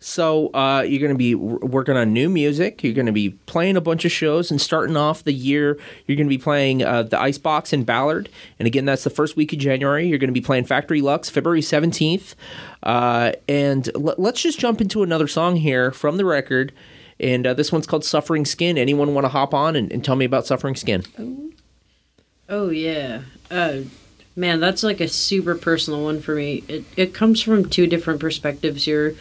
So 0.03 0.49
uh, 0.49 0.83
you're 0.83 1.01
going 1.01 1.15
to 1.15 1.19
be 1.19 1.35
working 1.35 1.97
on 1.97 2.13
new 2.13 2.29
music. 2.29 2.83
You're 2.83 2.93
going 2.93 3.07
to 3.07 3.13
be 3.13 3.31
playing 3.31 3.77
a 3.77 3.81
bunch 3.81 4.05
of 4.05 4.11
shows 4.11 4.51
and 4.51 4.61
starting 4.61 4.97
off 4.97 5.23
the 5.23 5.33
year. 5.33 5.79
You're 6.07 6.17
going 6.17 6.27
to 6.27 6.37
be 6.37 6.43
playing 6.43 6.83
uh, 6.83 7.05
the 7.05 7.21
Icebox 7.21 7.73
in 7.73 7.85
Ballard, 7.85 8.29
and 8.59 8.67
again, 8.67 8.85
that's 8.85 9.05
the 9.05 9.11
first 9.11 9.37
week 9.37 9.53
of 9.53 9.61
January. 9.61 10.09
You're 10.09 10.19
going 10.19 10.29
to 10.29 10.35
be 10.35 10.41
playing 10.41 10.65
Factory 10.65 11.01
Luxe 11.01 11.31
February 11.31 11.61
17th, 11.61 12.35
uh, 12.83 13.33
and 13.49 13.89
l- 13.95 14.17
let's 14.19 14.43
just 14.43 14.59
jump 14.59 14.81
into 14.81 15.05
another 15.05 15.29
song 15.29 15.57
here 15.57 15.93
from 15.93 16.17
the 16.17 16.25
record. 16.25 16.73
And 17.21 17.47
uh, 17.47 17.55
this 17.55 17.71
one's 17.71 17.87
called 17.87 18.05
"Suffering 18.05 18.45
Skin." 18.45 18.77
Anyone 18.77 19.15
want 19.15 19.25
to 19.25 19.29
hop 19.29 19.55
on 19.55 19.77
and, 19.77 19.93
and 19.93 20.05
tell 20.05 20.17
me 20.17 20.25
about 20.25 20.47
"Suffering 20.47 20.75
Skin"? 20.75 21.55
Oh 22.49 22.71
yeah. 22.71 23.23
Uh 23.51 23.83
man, 24.35 24.61
that's 24.61 24.83
like 24.83 25.01
a 25.01 25.09
super 25.09 25.55
personal 25.55 26.03
one 26.03 26.21
for 26.21 26.35
me. 26.35 26.65
It 26.67 26.85
it 26.97 27.15
comes 27.15 27.41
from 27.41 27.69
two 27.69 27.87
different 27.87 28.19
perspectives 28.19 28.85
here. 28.85 29.17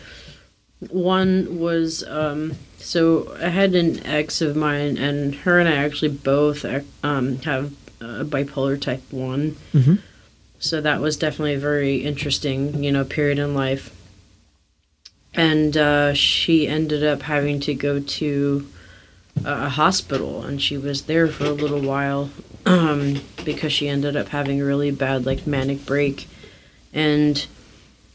One 0.89 1.59
was 1.59 2.03
um 2.07 2.53
so 2.77 3.35
I 3.41 3.49
had 3.49 3.75
an 3.75 4.05
ex 4.05 4.41
of 4.41 4.55
mine 4.55 4.97
and 4.97 5.35
her 5.35 5.59
and 5.59 5.69
I 5.69 5.73
actually 5.75 6.09
both 6.09 6.65
um 7.03 7.37
have 7.39 7.73
uh, 8.01 8.23
bipolar 8.23 8.81
type 8.81 9.03
1. 9.11 9.55
Mhm. 9.73 9.99
So 10.59 10.81
that 10.81 11.01
was 11.01 11.17
definitely 11.17 11.55
a 11.55 11.59
very 11.59 11.97
interesting, 11.97 12.83
you 12.83 12.91
know, 12.91 13.03
period 13.03 13.39
in 13.39 13.53
life. 13.53 13.95
And 15.33 15.77
uh, 15.77 16.13
she 16.13 16.67
ended 16.67 17.03
up 17.03 17.23
having 17.23 17.59
to 17.61 17.73
go 17.73 17.99
to 17.99 18.67
a 19.45 19.69
hospital 19.69 20.43
and 20.43 20.61
she 20.61 20.77
was 20.77 21.03
there 21.03 21.27
for 21.27 21.45
a 21.45 21.51
little 21.51 21.79
while 21.79 22.29
um, 22.65 23.21
because 23.45 23.71
she 23.71 23.87
ended 23.87 24.15
up 24.15 24.27
having 24.29 24.61
a 24.61 24.65
really 24.65 24.91
bad 24.91 25.25
like 25.25 25.47
manic 25.47 25.85
break 25.85 26.27
and 26.93 27.47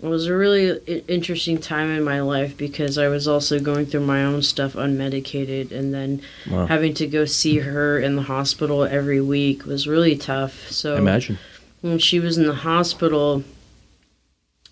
it 0.03 0.07
was 0.07 0.27
a 0.27 0.35
really 0.37 0.79
interesting 1.09 1.59
time 1.59 1.91
in 1.91 2.03
my 2.05 2.21
life 2.21 2.57
because 2.57 2.99
I 2.99 3.09
was 3.09 3.27
also 3.27 3.59
going 3.59 3.87
through 3.87 4.01
my 4.07 4.25
own 4.25 4.43
stuff 4.43 4.75
unmedicated 4.75 5.73
and 5.73 5.93
then 5.95 6.21
Wow. 6.51 6.67
having 6.67 6.93
to 6.95 7.07
go 7.07 7.25
see 7.25 7.59
her 7.59 7.99
in 7.99 8.17
the 8.17 8.23
hospital 8.23 8.85
every 8.85 9.21
week 9.21 9.65
was 9.65 9.87
really 9.89 10.17
tough 10.17 10.71
so 10.71 10.97
imagine. 10.97 11.39
when 11.81 11.99
she 11.99 12.21
was 12.21 12.37
in 12.37 12.47
the 12.47 12.55
hospital, 12.55 13.43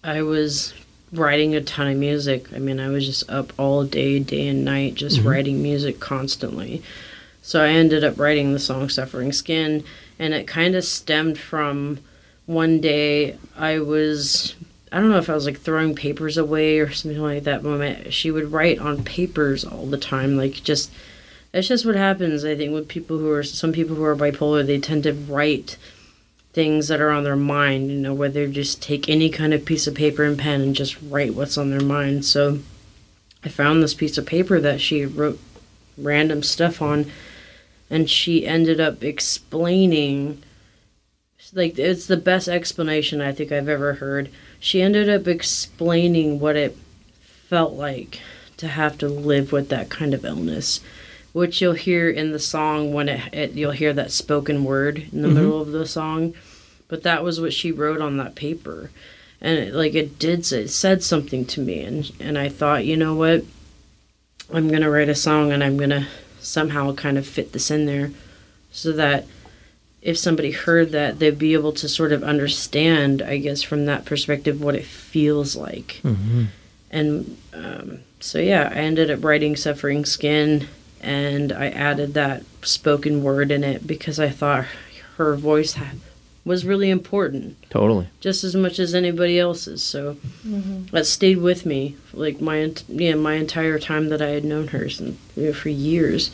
I 0.02 0.20
was 0.22 0.74
writing 1.12 1.54
a 1.54 1.60
ton 1.62 1.86
of 1.86 1.96
music. 1.96 2.52
I 2.52 2.58
mean, 2.58 2.78
I 2.80 2.88
was 2.88 3.06
just 3.06 3.28
up 3.30 3.52
all 3.58 3.84
day, 3.84 4.18
day 4.18 4.48
and 4.48 4.64
night, 4.64 4.94
just 4.94 5.20
Mhm. 5.20 5.24
writing 5.30 5.62
music 5.62 6.00
constantly. 6.00 6.82
So 7.40 7.62
I 7.62 7.68
ended 7.68 8.02
up 8.04 8.18
writing 8.18 8.52
the 8.52 8.58
song 8.58 8.88
Suffering 8.88 9.32
Skin, 9.32 9.84
and 10.18 10.34
it 10.34 10.46
kind 10.46 10.74
of 10.74 10.82
stemmed 10.84 11.38
from 11.38 11.98
one 12.46 12.80
day 12.80 13.36
I 13.56 13.78
was. 13.78 14.54
I 14.94 15.00
don't 15.00 15.10
know 15.10 15.18
if 15.18 15.28
I 15.28 15.34
was 15.34 15.46
like 15.46 15.60
throwing 15.60 15.94
papers 15.94 16.36
away 16.36 16.78
or 16.78 16.92
something 16.92 17.20
like 17.20 17.44
that 17.44 17.64
moment. 17.64 18.12
She 18.12 18.30
would 18.30 18.52
write 18.52 18.78
on 18.78 19.04
papers 19.04 19.64
all 19.64 19.86
the 19.86 19.98
time, 19.98 20.36
like 20.36 20.62
just 20.62 20.90
it's 21.54 21.68
just 21.68 21.86
what 21.86 21.94
happens 21.94 22.44
i 22.44 22.54
think 22.54 22.72
with 22.72 22.88
people 22.88 23.18
who 23.18 23.30
are 23.30 23.42
some 23.42 23.72
people 23.72 23.96
who 23.96 24.04
are 24.04 24.16
bipolar 24.16 24.66
they 24.66 24.78
tend 24.78 25.04
to 25.04 25.12
write 25.12 25.78
things 26.52 26.88
that 26.88 27.00
are 27.00 27.10
on 27.10 27.24
their 27.24 27.36
mind 27.36 27.90
you 27.90 27.96
know 27.96 28.12
whether 28.12 28.46
just 28.46 28.82
take 28.82 29.08
any 29.08 29.30
kind 29.30 29.54
of 29.54 29.64
piece 29.64 29.86
of 29.86 29.94
paper 29.94 30.24
and 30.24 30.38
pen 30.38 30.60
and 30.60 30.76
just 30.76 31.00
write 31.00 31.34
what's 31.34 31.56
on 31.56 31.70
their 31.70 31.80
mind 31.80 32.24
so 32.24 32.58
i 33.44 33.48
found 33.48 33.82
this 33.82 33.94
piece 33.94 34.18
of 34.18 34.26
paper 34.26 34.60
that 34.60 34.80
she 34.80 35.06
wrote 35.06 35.38
random 35.96 36.42
stuff 36.42 36.82
on 36.82 37.10
and 37.88 38.10
she 38.10 38.44
ended 38.44 38.80
up 38.80 39.02
explaining 39.02 40.42
like 41.52 41.78
it's 41.78 42.06
the 42.06 42.16
best 42.16 42.48
explanation 42.48 43.20
i 43.20 43.30
think 43.30 43.52
i've 43.52 43.68
ever 43.68 43.94
heard 43.94 44.28
she 44.64 44.80
ended 44.80 45.10
up 45.10 45.28
explaining 45.28 46.40
what 46.40 46.56
it 46.56 46.74
felt 47.50 47.74
like 47.74 48.18
to 48.56 48.66
have 48.66 48.96
to 48.96 49.06
live 49.06 49.52
with 49.52 49.68
that 49.68 49.90
kind 49.90 50.14
of 50.14 50.24
illness, 50.24 50.80
which 51.34 51.60
you'll 51.60 51.74
hear 51.74 52.08
in 52.08 52.32
the 52.32 52.38
song 52.38 52.90
when 52.94 53.10
it, 53.10 53.20
it 53.34 53.52
you'll 53.52 53.72
hear 53.72 53.92
that 53.92 54.10
spoken 54.10 54.64
word 54.64 55.02
in 55.12 55.20
the 55.20 55.28
Mhm. 55.28 55.34
middle 55.34 55.60
of 55.60 55.70
the 55.72 55.84
song, 55.84 56.32
but 56.88 57.02
that 57.02 57.22
was 57.22 57.38
what 57.42 57.52
she 57.52 57.70
wrote 57.70 58.00
on 58.00 58.16
that 58.16 58.34
paper, 58.34 58.90
and 59.38 59.58
it, 59.58 59.74
like 59.74 59.94
it 59.94 60.18
did 60.18 60.46
say, 60.46 60.62
it 60.62 60.70
said 60.70 61.02
something 61.02 61.44
to 61.44 61.60
me, 61.60 61.80
and 61.80 62.10
and 62.18 62.38
I 62.38 62.48
thought, 62.48 62.86
you 62.86 62.96
know 62.96 63.14
what, 63.14 63.44
I'm 64.50 64.70
gonna 64.70 64.88
write 64.90 65.10
a 65.10 65.14
song 65.14 65.52
and 65.52 65.62
I'm 65.62 65.76
gonna 65.76 66.06
somehow 66.40 66.94
kind 66.94 67.18
of 67.18 67.26
fit 67.26 67.52
this 67.52 67.70
in 67.70 67.84
there, 67.84 68.12
so 68.72 68.92
that 68.92 69.26
if 70.04 70.18
somebody 70.18 70.50
heard 70.52 70.92
that, 70.92 71.18
they'd 71.18 71.38
be 71.38 71.54
able 71.54 71.72
to 71.72 71.88
sort 71.88 72.12
of 72.12 72.22
understand, 72.22 73.22
I 73.22 73.38
guess, 73.38 73.62
from 73.62 73.86
that 73.86 74.04
perspective, 74.04 74.62
what 74.62 74.76
it 74.76 74.84
feels 74.84 75.56
like. 75.56 76.00
Mm-hmm. 76.04 76.44
And 76.90 77.38
um, 77.54 78.00
so, 78.20 78.38
yeah, 78.38 78.70
I 78.70 78.80
ended 78.80 79.10
up 79.10 79.24
writing 79.24 79.56
Suffering 79.56 80.04
Skin 80.04 80.68
and 81.00 81.52
I 81.52 81.68
added 81.70 82.14
that 82.14 82.42
spoken 82.62 83.22
word 83.22 83.50
in 83.50 83.64
it 83.64 83.86
because 83.86 84.20
I 84.20 84.28
thought 84.28 84.66
her 85.16 85.36
voice 85.36 85.72
ha- 85.72 85.92
was 86.44 86.66
really 86.66 86.90
important, 86.90 87.56
Totally. 87.70 88.08
just 88.20 88.44
as 88.44 88.54
much 88.54 88.78
as 88.78 88.94
anybody 88.94 89.38
else's. 89.38 89.82
So 89.82 90.18
that 90.92 91.06
stayed 91.06 91.38
with 91.38 91.64
me 91.64 91.96
like 92.12 92.42
my 92.42 92.72
yeah 92.88 93.14
my 93.14 93.34
entire 93.34 93.78
time 93.78 94.10
that 94.10 94.20
I 94.20 94.28
had 94.28 94.44
known 94.44 94.68
her 94.68 94.84
and, 94.98 95.18
you 95.34 95.46
know, 95.46 95.52
for 95.54 95.70
years. 95.70 96.30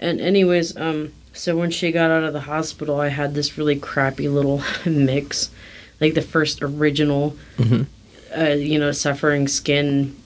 And 0.00 0.20
anyways, 0.20 0.76
um, 0.76 1.12
so 1.34 1.56
when 1.56 1.70
she 1.70 1.92
got 1.92 2.10
out 2.10 2.24
of 2.24 2.32
the 2.32 2.40
hospital, 2.40 3.00
I 3.00 3.08
had 3.08 3.34
this 3.34 3.58
really 3.58 3.76
crappy 3.78 4.28
little 4.28 4.62
mix, 4.86 5.50
like 6.00 6.14
the 6.14 6.22
first 6.22 6.62
original, 6.62 7.36
Mhm. 7.58 7.86
uh, 8.36 8.44
you 8.54 8.78
know, 8.78 8.92
suffering 8.92 9.46
skin 9.48 10.16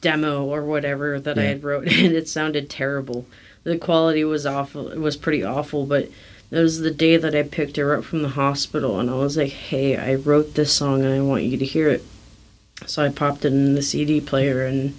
demo 0.00 0.44
or 0.44 0.64
whatever 0.64 1.18
that 1.20 1.38
I 1.38 1.42
had 1.42 1.62
wrote, 1.64 1.86
and 1.92 2.12
it 2.12 2.28
sounded 2.28 2.68
terrible. 2.70 3.26
The 3.64 3.76
quality 3.78 4.24
was 4.24 4.46
awful. 4.46 4.88
It 4.90 4.98
was 4.98 5.16
pretty 5.16 5.42
awful, 5.44 5.86
but. 5.86 6.08
It 6.52 6.58
was 6.58 6.80
the 6.80 6.90
day 6.90 7.16
that 7.16 7.32
I 7.32 7.44
picked 7.44 7.76
her 7.76 7.94
up 7.96 8.02
from 8.02 8.22
the 8.22 8.30
hospital, 8.30 8.98
and 8.98 9.08
I 9.08 9.14
was 9.14 9.36
like, 9.36 9.52
"Hey, 9.52 9.96
I 9.96 10.16
wrote 10.16 10.54
this 10.54 10.72
song, 10.72 11.04
and 11.04 11.14
I 11.14 11.20
want 11.20 11.44
you 11.44 11.56
to 11.56 11.64
hear 11.64 11.88
it." 11.88 12.02
So 12.86 13.04
I 13.04 13.08
popped 13.08 13.44
it 13.44 13.52
in 13.52 13.76
the 13.76 13.82
CD 13.82 14.20
player, 14.20 14.66
and 14.66 14.94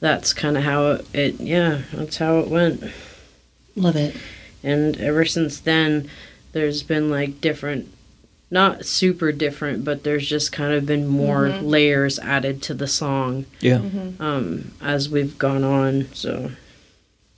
that's 0.00 0.32
kind 0.32 0.56
of 0.56 0.62
how 0.62 0.92
it, 0.92 1.06
it. 1.12 1.34
Yeah, 1.38 1.82
that's 1.92 2.16
how 2.16 2.38
it 2.38 2.48
went. 2.48 2.82
Love 3.76 3.96
it. 3.96 4.16
And 4.64 4.98
ever 5.00 5.24
since 5.24 5.60
then, 5.60 6.08
there's 6.52 6.82
been 6.82 7.10
like 7.10 7.40
different, 7.40 7.88
not 8.50 8.84
super 8.86 9.30
different, 9.30 9.84
but 9.84 10.02
there's 10.04 10.26
just 10.26 10.50
kind 10.52 10.72
of 10.72 10.86
been 10.86 11.06
more 11.06 11.48
Mhm. 11.48 11.62
layers 11.68 12.18
added 12.18 12.62
to 12.62 12.74
the 12.74 12.86
song. 12.86 13.44
Yeah. 13.60 13.78
Mhm. 13.78 14.20
Um, 14.20 14.70
as 14.80 15.08
we've 15.08 15.36
gone 15.38 15.62
on, 15.64 16.06
so 16.14 16.50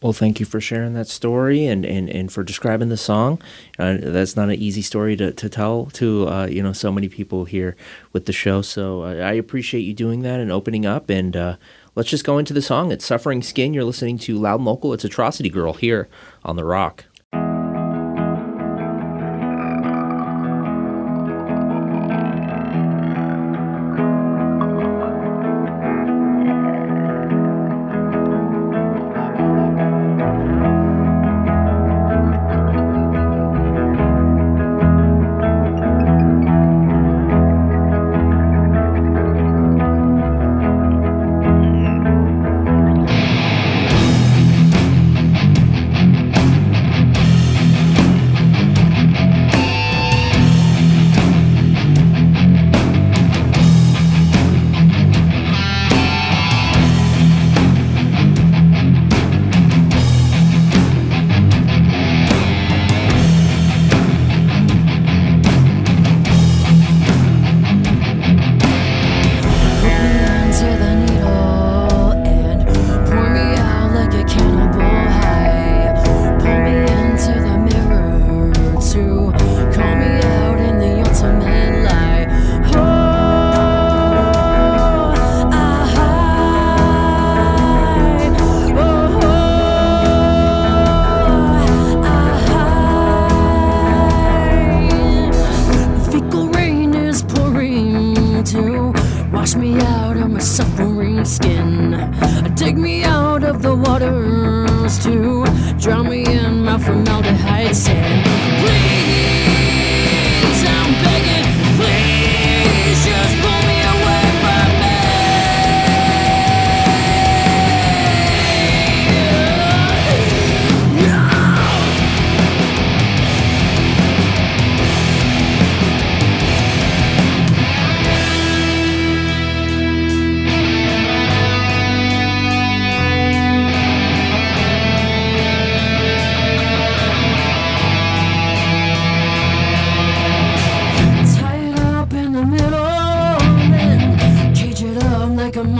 Well, 0.03 0.13
thank 0.13 0.39
you 0.39 0.47
for 0.47 0.61
sharing 0.61 0.93
that 0.93 1.09
story 1.09 1.65
and, 1.67 1.85
and, 1.87 2.09
and 2.11 2.31
for 2.31 2.45
describing 2.45 2.91
the 2.91 2.99
song. 2.99 3.41
Uh, 3.79 3.97
that's 3.99 4.37
not 4.37 4.51
an 4.51 4.57
easy 4.57 4.83
story 4.83 5.17
to, 5.17 5.33
to 5.33 5.49
tell 5.49 5.87
to 5.95 6.29
uh, 6.29 6.47
you 6.47 6.63
know 6.63 6.75
so 6.75 6.93
many 6.93 7.09
people 7.09 7.47
here 7.47 7.75
with 8.13 8.27
the 8.27 8.33
show. 8.33 8.61
So 8.63 9.03
uh, 9.05 9.15
I 9.15 9.33
appreciate 9.33 9.81
you 9.81 9.95
doing 9.95 10.21
that 10.21 10.39
and 10.39 10.53
opening 10.53 10.85
up. 10.85 11.09
And 11.09 11.35
uh, 11.35 11.57
let's 11.97 12.11
just 12.11 12.27
go 12.27 12.37
into 12.37 12.53
the 12.53 12.61
song. 12.63 12.93
It's 12.93 13.07
"Suffering 13.07 13.43
Skin." 13.43 13.73
You're 13.73 13.85
listening 13.85 14.19
to 14.19 14.37
Loud 14.39 14.57
and 14.61 14.67
Local. 14.67 14.93
It's 14.93 15.05
Atrocity 15.05 15.49
Girl 15.49 15.73
here 15.73 16.09
on 16.45 16.57
the 16.57 16.65
Rock. 16.65 17.07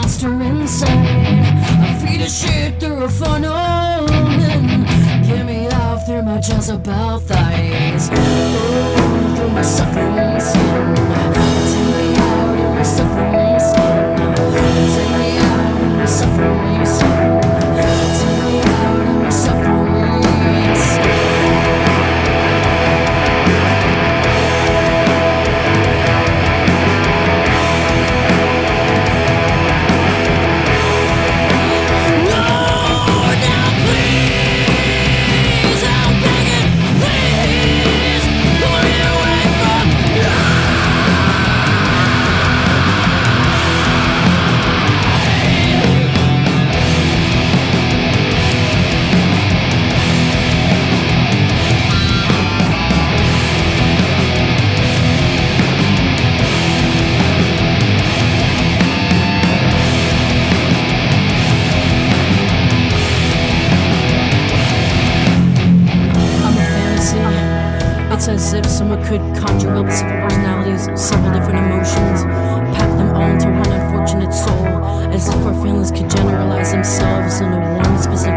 Monster 0.07 0.41
inside. 0.41 0.87
I 0.89 1.99
feed 1.99 2.21
a 2.21 2.29
shit 2.29 2.79
through 2.79 3.03
a 3.03 3.09
funnel 3.09 3.51
and 3.51 5.27
get 5.27 5.45
me 5.45 5.67
off 5.67 6.05
through 6.05 6.23
my 6.23 6.37
Jezebel 6.37 7.19
thighs. 7.19 8.09
Oh, 8.13 9.33
through 9.35 9.49
my 9.49 9.61
suffering 9.61 10.39
skin. 10.39 11.56
Could 69.07 69.21
conjure 69.37 69.73
up 69.73 69.89
several 69.89 70.27
personalities, 70.27 70.83
several 70.99 71.31
different 71.31 71.59
emotions, 71.59 72.23
pack 72.75 72.89
them 72.97 73.15
all 73.15 73.21
into 73.23 73.47
one 73.47 73.71
unfortunate 73.71 74.33
soul, 74.33 74.67
as 75.15 75.29
if 75.29 75.35
our 75.45 75.53
feelings 75.63 75.91
could 75.91 76.09
generalize 76.09 76.73
themselves 76.73 77.39
into 77.39 77.55
one 77.55 77.97
specific 78.03 78.36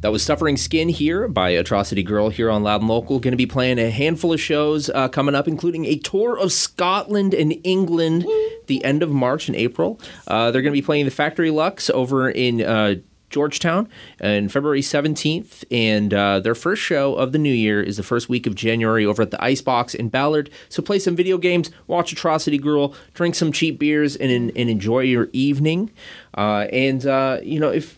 That 0.00 0.12
was 0.12 0.22
Suffering 0.22 0.58
Skin 0.58 0.90
here 0.90 1.26
by 1.26 1.50
Atrocity 1.50 2.02
Girl 2.02 2.28
here 2.28 2.50
on 2.50 2.62
Loud 2.62 2.82
and 2.82 2.88
Local. 2.88 3.18
Going 3.18 3.32
to 3.32 3.36
be 3.36 3.46
playing 3.46 3.78
a 3.78 3.90
handful 3.90 4.32
of 4.32 4.40
shows 4.40 4.90
uh, 4.90 5.08
coming 5.08 5.34
up, 5.34 5.48
including 5.48 5.86
a 5.86 5.96
tour 5.96 6.38
of 6.38 6.52
Scotland 6.52 7.32
and 7.32 7.54
England 7.64 8.26
the 8.66 8.84
end 8.84 9.02
of 9.02 9.10
March 9.10 9.48
and 9.48 9.56
April. 9.56 9.98
Uh, 10.26 10.50
they're 10.50 10.62
going 10.62 10.72
to 10.72 10.80
be 10.80 10.84
playing 10.84 11.06
the 11.06 11.10
Factory 11.10 11.50
Luxe 11.50 11.88
over 11.90 12.28
in 12.28 12.60
uh, 12.62 12.96
Georgetown 13.30 13.88
on 14.20 14.48
February 14.48 14.82
17th. 14.82 15.64
And 15.70 16.12
uh, 16.12 16.40
their 16.40 16.54
first 16.54 16.82
show 16.82 17.14
of 17.14 17.32
the 17.32 17.38
new 17.38 17.52
year 17.52 17.82
is 17.82 17.96
the 17.96 18.02
first 18.02 18.28
week 18.28 18.46
of 18.46 18.54
January 18.54 19.06
over 19.06 19.22
at 19.22 19.30
the 19.30 19.42
Icebox 19.42 19.94
in 19.94 20.10
Ballard. 20.10 20.50
So 20.68 20.82
play 20.82 20.98
some 20.98 21.16
video 21.16 21.38
games, 21.38 21.70
watch 21.86 22.12
Atrocity 22.12 22.58
Girl, 22.58 22.94
drink 23.14 23.34
some 23.34 23.50
cheap 23.50 23.78
beers, 23.78 24.14
and, 24.14 24.30
and 24.30 24.70
enjoy 24.70 25.00
your 25.00 25.30
evening. 25.32 25.90
Uh, 26.36 26.66
and, 26.70 27.06
uh, 27.06 27.38
you 27.42 27.58
know, 27.58 27.70
if 27.70 27.96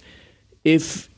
if 0.65 1.09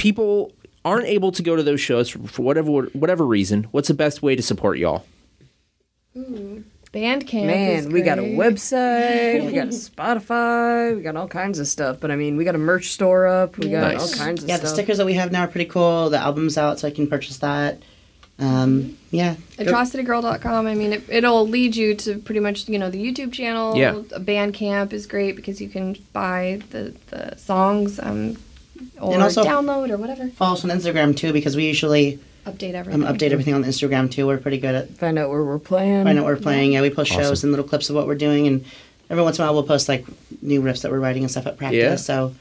people 0.00 0.50
aren't 0.82 1.06
able 1.06 1.30
to 1.30 1.42
go 1.42 1.54
to 1.54 1.62
those 1.62 1.80
shows 1.80 2.08
for, 2.08 2.26
for 2.26 2.42
whatever 2.42 2.70
whatever 2.70 3.26
reason, 3.26 3.64
what's 3.64 3.88
the 3.88 3.94
best 3.94 4.22
way 4.22 4.34
to 4.34 4.42
support 4.42 4.78
y'all? 4.78 5.04
Ooh, 6.16 6.64
Bandcamp. 6.92 7.44
is 7.44 7.84
Man, 7.84 7.92
we 7.92 8.00
got 8.00 8.18
a 8.18 8.22
website, 8.22 9.46
we 9.46 9.52
got 9.52 9.66
a 9.66 9.70
Spotify, 9.70 10.96
we 10.96 11.02
got 11.02 11.16
all 11.16 11.28
kinds 11.28 11.58
of 11.58 11.68
stuff. 11.68 12.00
But 12.00 12.10
I 12.10 12.16
mean, 12.16 12.36
we 12.36 12.44
got 12.44 12.54
a 12.54 12.58
merch 12.58 12.88
store 12.88 13.26
up, 13.26 13.58
we 13.58 13.68
got 13.68 13.94
all 13.94 14.08
kinds 14.10 14.42
of 14.42 14.48
yeah, 14.48 14.56
stuff. 14.56 14.56
Yeah, 14.56 14.56
the 14.56 14.66
stickers 14.68 14.96
that 14.98 15.06
we 15.06 15.14
have 15.14 15.30
now 15.30 15.44
are 15.44 15.48
pretty 15.48 15.70
cool. 15.70 16.08
The 16.08 16.18
album's 16.18 16.56
out, 16.56 16.80
so 16.80 16.88
I 16.88 16.90
can 16.90 17.06
purchase 17.06 17.38
that. 17.38 17.82
Um, 18.38 18.96
yeah. 19.10 19.34
atrocitygirl.com 19.58 20.66
i 20.66 20.74
mean 20.74 20.94
it, 20.94 21.04
it'll 21.10 21.46
lead 21.46 21.76
you 21.76 21.94
to 21.96 22.16
pretty 22.20 22.40
much 22.40 22.70
you 22.70 22.78
know 22.78 22.88
the 22.88 22.96
youtube 22.96 23.34
channel 23.34 23.76
Yeah. 23.76 23.92
bandcamp 23.92 24.94
is 24.94 25.06
great 25.06 25.36
because 25.36 25.60
you 25.60 25.68
can 25.68 25.94
buy 26.14 26.62
the, 26.70 26.94
the 27.08 27.36
songs 27.36 28.00
um, 28.00 28.38
or 29.00 29.14
And 29.14 29.22
also- 29.22 29.44
download 29.44 29.90
or 29.90 29.96
whatever 29.96 30.28
Follow 30.28 30.54
us 30.54 30.64
on 30.64 30.70
Instagram 30.70 31.16
too, 31.16 31.32
because 31.32 31.56
we 31.56 31.66
usually 31.66 32.18
update 32.46 32.70
um, 32.70 32.76
everything 32.76 33.02
update 33.02 33.30
everything 33.32 33.54
on 33.54 33.64
Instagram 33.64 34.10
too. 34.10 34.26
We're 34.26 34.38
pretty 34.38 34.58
good 34.58 34.74
at 34.74 34.90
find 34.96 35.18
out 35.18 35.28
where 35.30 35.44
we're 35.44 35.58
playing. 35.58 36.04
Find 36.04 36.18
out 36.18 36.24
where 36.24 36.34
we're 36.34 36.40
playing. 36.40 36.72
Yeah, 36.72 36.82
we 36.82 36.90
post 36.90 37.12
shows 37.12 37.42
and 37.44 37.52
little 37.52 37.66
clips 37.66 37.90
of 37.90 37.96
what 37.96 38.06
we're 38.06 38.14
doing, 38.14 38.46
and 38.46 38.64
every 39.10 39.22
once 39.22 39.38
in 39.38 39.42
a 39.42 39.46
while 39.46 39.54
we'll 39.54 39.62
post 39.64 39.88
like 39.88 40.04
new 40.42 40.62
riffs 40.62 40.82
that 40.82 40.90
we're 40.90 41.00
writing 41.00 41.22
and 41.22 41.30
stuff 41.30 41.46
at 41.46 41.56
practice. 41.58 41.78
Yeah. 41.82 41.96
So, 41.96 42.34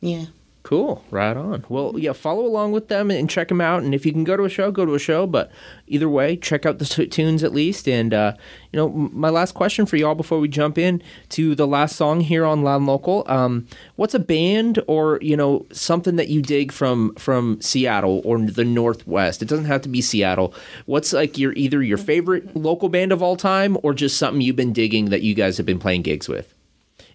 yeah. 0.00 0.24
Cool, 0.62 1.04
right 1.10 1.36
on. 1.36 1.64
Well, 1.68 1.94
yeah, 1.96 2.12
follow 2.12 2.46
along 2.46 2.70
with 2.70 2.86
them 2.86 3.10
and 3.10 3.28
check 3.28 3.48
them 3.48 3.60
out. 3.60 3.82
And 3.82 3.92
if 3.92 4.06
you 4.06 4.12
can 4.12 4.22
go 4.22 4.36
to 4.36 4.44
a 4.44 4.48
show, 4.48 4.70
go 4.70 4.86
to 4.86 4.94
a 4.94 4.98
show. 4.98 5.26
But 5.26 5.50
either 5.88 6.08
way, 6.08 6.36
check 6.36 6.64
out 6.64 6.78
the 6.78 6.84
t- 6.84 7.08
tunes 7.08 7.42
at 7.42 7.52
least. 7.52 7.88
And 7.88 8.14
uh, 8.14 8.34
you 8.72 8.76
know, 8.76 8.86
m- 8.86 9.10
my 9.12 9.28
last 9.28 9.54
question 9.54 9.86
for 9.86 9.96
y'all 9.96 10.14
before 10.14 10.38
we 10.38 10.46
jump 10.46 10.78
in 10.78 11.02
to 11.30 11.56
the 11.56 11.66
last 11.66 11.96
song 11.96 12.20
here 12.20 12.44
on 12.44 12.62
Loud 12.62 12.76
and 12.76 12.86
Local. 12.86 13.24
Um, 13.26 13.66
what's 13.96 14.14
a 14.14 14.20
band 14.20 14.80
or 14.86 15.18
you 15.20 15.36
know 15.36 15.66
something 15.72 16.14
that 16.14 16.28
you 16.28 16.40
dig 16.42 16.70
from 16.70 17.12
from 17.16 17.60
Seattle 17.60 18.22
or 18.24 18.38
the 18.38 18.64
Northwest? 18.64 19.42
It 19.42 19.48
doesn't 19.48 19.64
have 19.64 19.82
to 19.82 19.88
be 19.88 20.00
Seattle. 20.00 20.54
What's 20.86 21.12
like 21.12 21.38
your 21.38 21.54
either 21.54 21.82
your 21.82 21.98
favorite 21.98 22.54
local 22.54 22.88
band 22.88 23.10
of 23.10 23.20
all 23.20 23.36
time 23.36 23.76
or 23.82 23.94
just 23.94 24.16
something 24.16 24.40
you've 24.40 24.54
been 24.54 24.72
digging 24.72 25.06
that 25.06 25.22
you 25.22 25.34
guys 25.34 25.56
have 25.56 25.66
been 25.66 25.80
playing 25.80 26.02
gigs 26.02 26.28
with? 26.28 26.54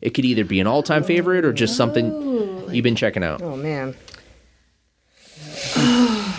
It 0.01 0.11
could 0.11 0.25
either 0.25 0.43
be 0.45 0.59
an 0.59 0.67
all 0.67 0.83
time 0.83 1.03
favorite 1.03 1.43
or 1.45 1.53
just 1.53 1.75
something 1.75 2.05
you've 2.71 2.83
been 2.83 2.95
checking 2.95 3.23
out. 3.23 3.41
Oh 3.41 3.55
man. 3.55 3.95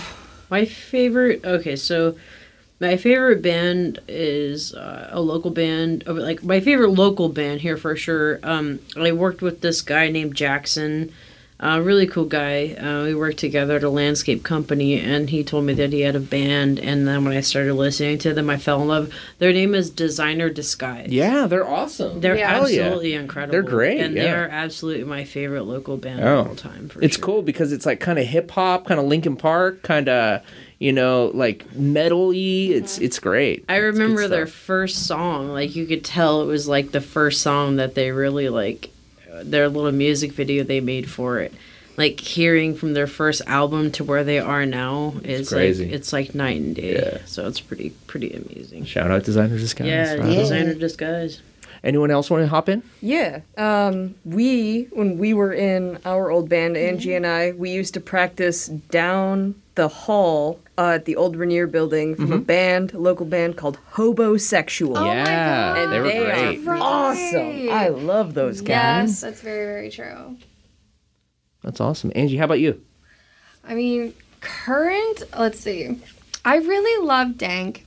My 0.51 0.65
favorite. 0.65 1.45
Okay, 1.45 1.77
so 1.77 2.17
my 2.81 2.97
favorite 2.97 3.43
band 3.43 3.99
is 4.09 4.73
uh, 4.75 5.09
a 5.13 5.21
local 5.21 5.51
band. 5.51 6.05
uh, 6.07 6.15
Like 6.15 6.43
my 6.43 6.61
favorite 6.61 6.91
local 6.93 7.29
band 7.29 7.61
here 7.61 7.77
for 7.77 7.95
sure. 7.97 8.39
Um, 8.43 8.79
I 8.97 9.13
worked 9.13 9.43
with 9.43 9.61
this 9.61 9.83
guy 9.83 10.09
named 10.11 10.35
Jackson. 10.35 11.13
A 11.61 11.83
really 11.83 12.07
cool 12.07 12.25
guy. 12.25 12.75
Uh, 12.75 13.03
we 13.03 13.17
worked 13.17 13.39
together 13.39 13.75
at 13.77 13.83
a 13.83 13.91
landscape 13.91 14.45
company, 14.45 15.01
and 15.01 15.29
he 15.29 15.43
told 15.43 15.65
me 15.65 15.73
that 15.75 15.93
he 15.93 16.03
had 16.03 16.15
a 16.15 16.21
band. 16.21 16.79
And 16.79 17.07
then 17.09 17.25
when 17.25 17.37
I 17.37 17.41
started 17.41 17.75
listening 17.75 18.19
to 18.19 18.33
them, 18.33 18.49
I 18.49 18.59
fell 18.59 18.81
in 18.81 18.87
love. 18.87 19.13
Their 19.41 19.53
name 19.53 19.75
is 19.75 19.91
Designer 19.91 20.51
Disguise. 20.51 21.09
Yeah, 21.11 21.49
they're 21.49 21.67
awesome. 21.67 22.21
They're 22.21 22.37
yeah. 22.37 22.61
absolutely 22.61 23.15
incredible. 23.15 23.51
They're 23.53 23.63
great, 23.63 23.99
and 24.01 24.17
they 24.17 24.31
are 24.31 24.47
absolutely 24.49 25.03
my 25.03 25.25
favorite 25.25 25.65
local 25.65 25.97
band 25.97 26.21
Oh. 26.23 26.39
of 26.41 26.49
all 26.49 26.55
time. 26.55 26.89
For 26.91 27.03
it's 27.03 27.17
cool 27.17 27.43
because 27.43 27.73
it's 27.73 27.85
like 27.85 27.99
kind 27.99 28.21
of 28.21 28.27
hip 28.27 28.53
hop, 28.53 28.87
kind 28.87 29.01
of 29.01 29.07
Linkin 29.07 29.35
Park, 29.37 29.83
kind 29.83 30.09
of 30.09 30.43
you 30.79 30.93
know 30.93 31.33
like 31.35 31.75
metal-y. 31.75 32.37
It's 32.73 32.99
it's 32.99 33.19
great. 33.19 33.65
I 33.69 33.79
remember 33.79 34.29
their 34.29 34.47
first 34.47 35.07
song. 35.09 35.49
Like 35.49 35.75
you 35.75 35.87
could 35.87 36.05
tell 36.05 36.41
it 36.43 36.47
was 36.47 36.69
like 36.69 36.93
the 36.93 37.01
first 37.01 37.43
song 37.43 37.77
that 37.77 37.97
they 37.97 38.13
really 38.13 38.49
like. 38.49 38.91
Their 39.43 39.69
little 39.69 39.93
music 39.93 40.33
video 40.33 40.65
they 40.65 40.81
made 40.81 41.11
for 41.11 41.39
it. 41.41 41.53
Like 41.97 42.21
hearing 42.21 42.77
from 42.77 42.95
their 42.95 43.09
first 43.09 43.43
album 43.47 43.91
to 43.93 44.05
where 44.05 44.23
they 44.23 44.39
are 44.39 44.65
now 44.65 45.15
is 45.25 45.49
crazy. 45.49 45.87
like 45.87 45.95
it's 45.95 46.13
like 46.13 46.35
night 46.35 46.61
and 46.61 46.77
day. 46.77 46.95
Yeah. 46.95 47.19
So 47.27 47.49
it's 47.49 47.61
pretty 47.61 47.91
pretty 48.07 48.33
amazing. 48.33 48.85
Shout 48.85 49.11
out 49.11 49.25
Designer 49.25 49.59
Disguise. 49.59 49.89
Yeah, 49.89 50.13
Right 50.13 50.21
on. 50.21 50.27
designer 50.29 50.75
disguise. 50.75 51.43
Anyone 51.85 52.11
else 52.11 52.29
want 52.31 52.43
to 52.43 52.49
hop 52.49 52.69
in? 52.69 52.83
Yeah. 53.01 53.41
Um, 53.57 54.17
we, 54.25 54.89
when 54.91 55.17
we 55.17 55.33
were 55.33 55.53
in 55.53 55.99
our 56.05 56.29
old 56.31 56.49
band, 56.49 56.77
Angie 56.77 57.15
and 57.15 57.25
I, 57.27 57.53
we 57.53 57.71
used 57.71 57.95
to 57.95 58.01
practice 58.01 58.67
down 58.67 59.55
the 59.79 59.87
hall 59.89 60.59
uh, 60.77 60.95
at 60.99 61.05
the 61.05 61.15
old 61.15 61.37
Rainier 61.37 61.69
building 61.69 62.17
from 62.17 62.33
a 62.33 62.39
Mhm. 62.39 62.47
band, 62.47 62.93
a 62.95 62.99
local 62.99 63.25
band 63.25 63.57
called 63.57 63.79
Hobosexual. 63.95 64.97
yeah, 65.07 65.77
And 65.77 65.93
they 65.93 66.01
were 66.01 66.09
they 66.09 66.25
great. 66.25 66.67
are 66.67 66.77
awesome. 66.83 67.71
I 67.71 67.89
love 67.89 68.35
those 68.35 68.61
guys. 68.61 69.11
Yes, 69.11 69.21
that's 69.21 69.41
very, 69.41 69.65
very 69.67 69.89
true. 69.91 70.37
That's 71.63 71.81
awesome. 71.81 72.11
Angie, 72.17 72.37
how 72.39 72.47
about 72.47 72.59
you? 72.61 72.81
I 73.65 73.75
mean, 73.75 74.15
current, 74.41 75.23
let's 75.39 75.61
see. 75.61 75.97
I 76.45 76.57
really 76.57 77.07
love 77.07 77.39
Dank. 77.39 77.87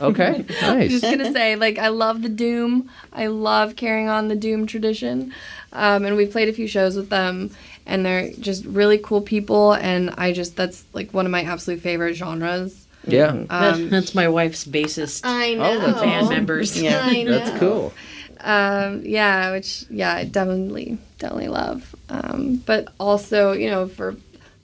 Okay, 0.00 0.46
I'm 0.62 0.78
nice. 0.78 0.90
just 0.90 1.02
gonna 1.04 1.30
say, 1.32 1.56
like, 1.56 1.78
I 1.78 1.88
love 1.88 2.22
the 2.22 2.30
Doom. 2.30 2.88
I 3.12 3.26
love 3.26 3.76
carrying 3.76 4.08
on 4.08 4.28
the 4.28 4.36
Doom 4.36 4.66
tradition, 4.66 5.34
um, 5.74 6.06
and 6.06 6.16
we've 6.16 6.30
played 6.30 6.48
a 6.48 6.54
few 6.54 6.66
shows 6.66 6.96
with 6.96 7.10
them, 7.10 7.50
and 7.90 8.06
they're 8.06 8.30
just 8.32 8.64
really 8.64 8.98
cool 8.98 9.20
people. 9.20 9.74
And 9.74 10.10
I 10.16 10.32
just 10.32 10.56
that's 10.56 10.84
like 10.94 11.12
one 11.12 11.26
of 11.26 11.32
my 11.32 11.42
absolute 11.42 11.80
favorite 11.80 12.14
genres. 12.14 12.86
Yeah. 13.06 13.44
Um, 13.50 13.88
that's 13.90 14.14
my 14.14 14.28
wife's 14.28 14.64
bassist. 14.66 15.22
I 15.24 15.54
know. 15.54 15.64
Oh, 15.64 15.78
that's 15.80 16.00
band 16.00 16.28
members. 16.28 16.80
Yeah, 16.80 17.00
I 17.02 17.22
know. 17.22 17.38
That's 17.38 17.58
cool. 17.58 17.92
Um, 18.40 19.02
yeah, 19.04 19.50
which 19.52 19.84
yeah, 19.90 20.14
I 20.14 20.24
definitely 20.24 20.98
definitely 21.18 21.48
love. 21.48 21.94
Um, 22.08 22.62
but 22.64 22.88
also, 22.98 23.52
you 23.52 23.68
know, 23.70 23.86
for 23.88 24.16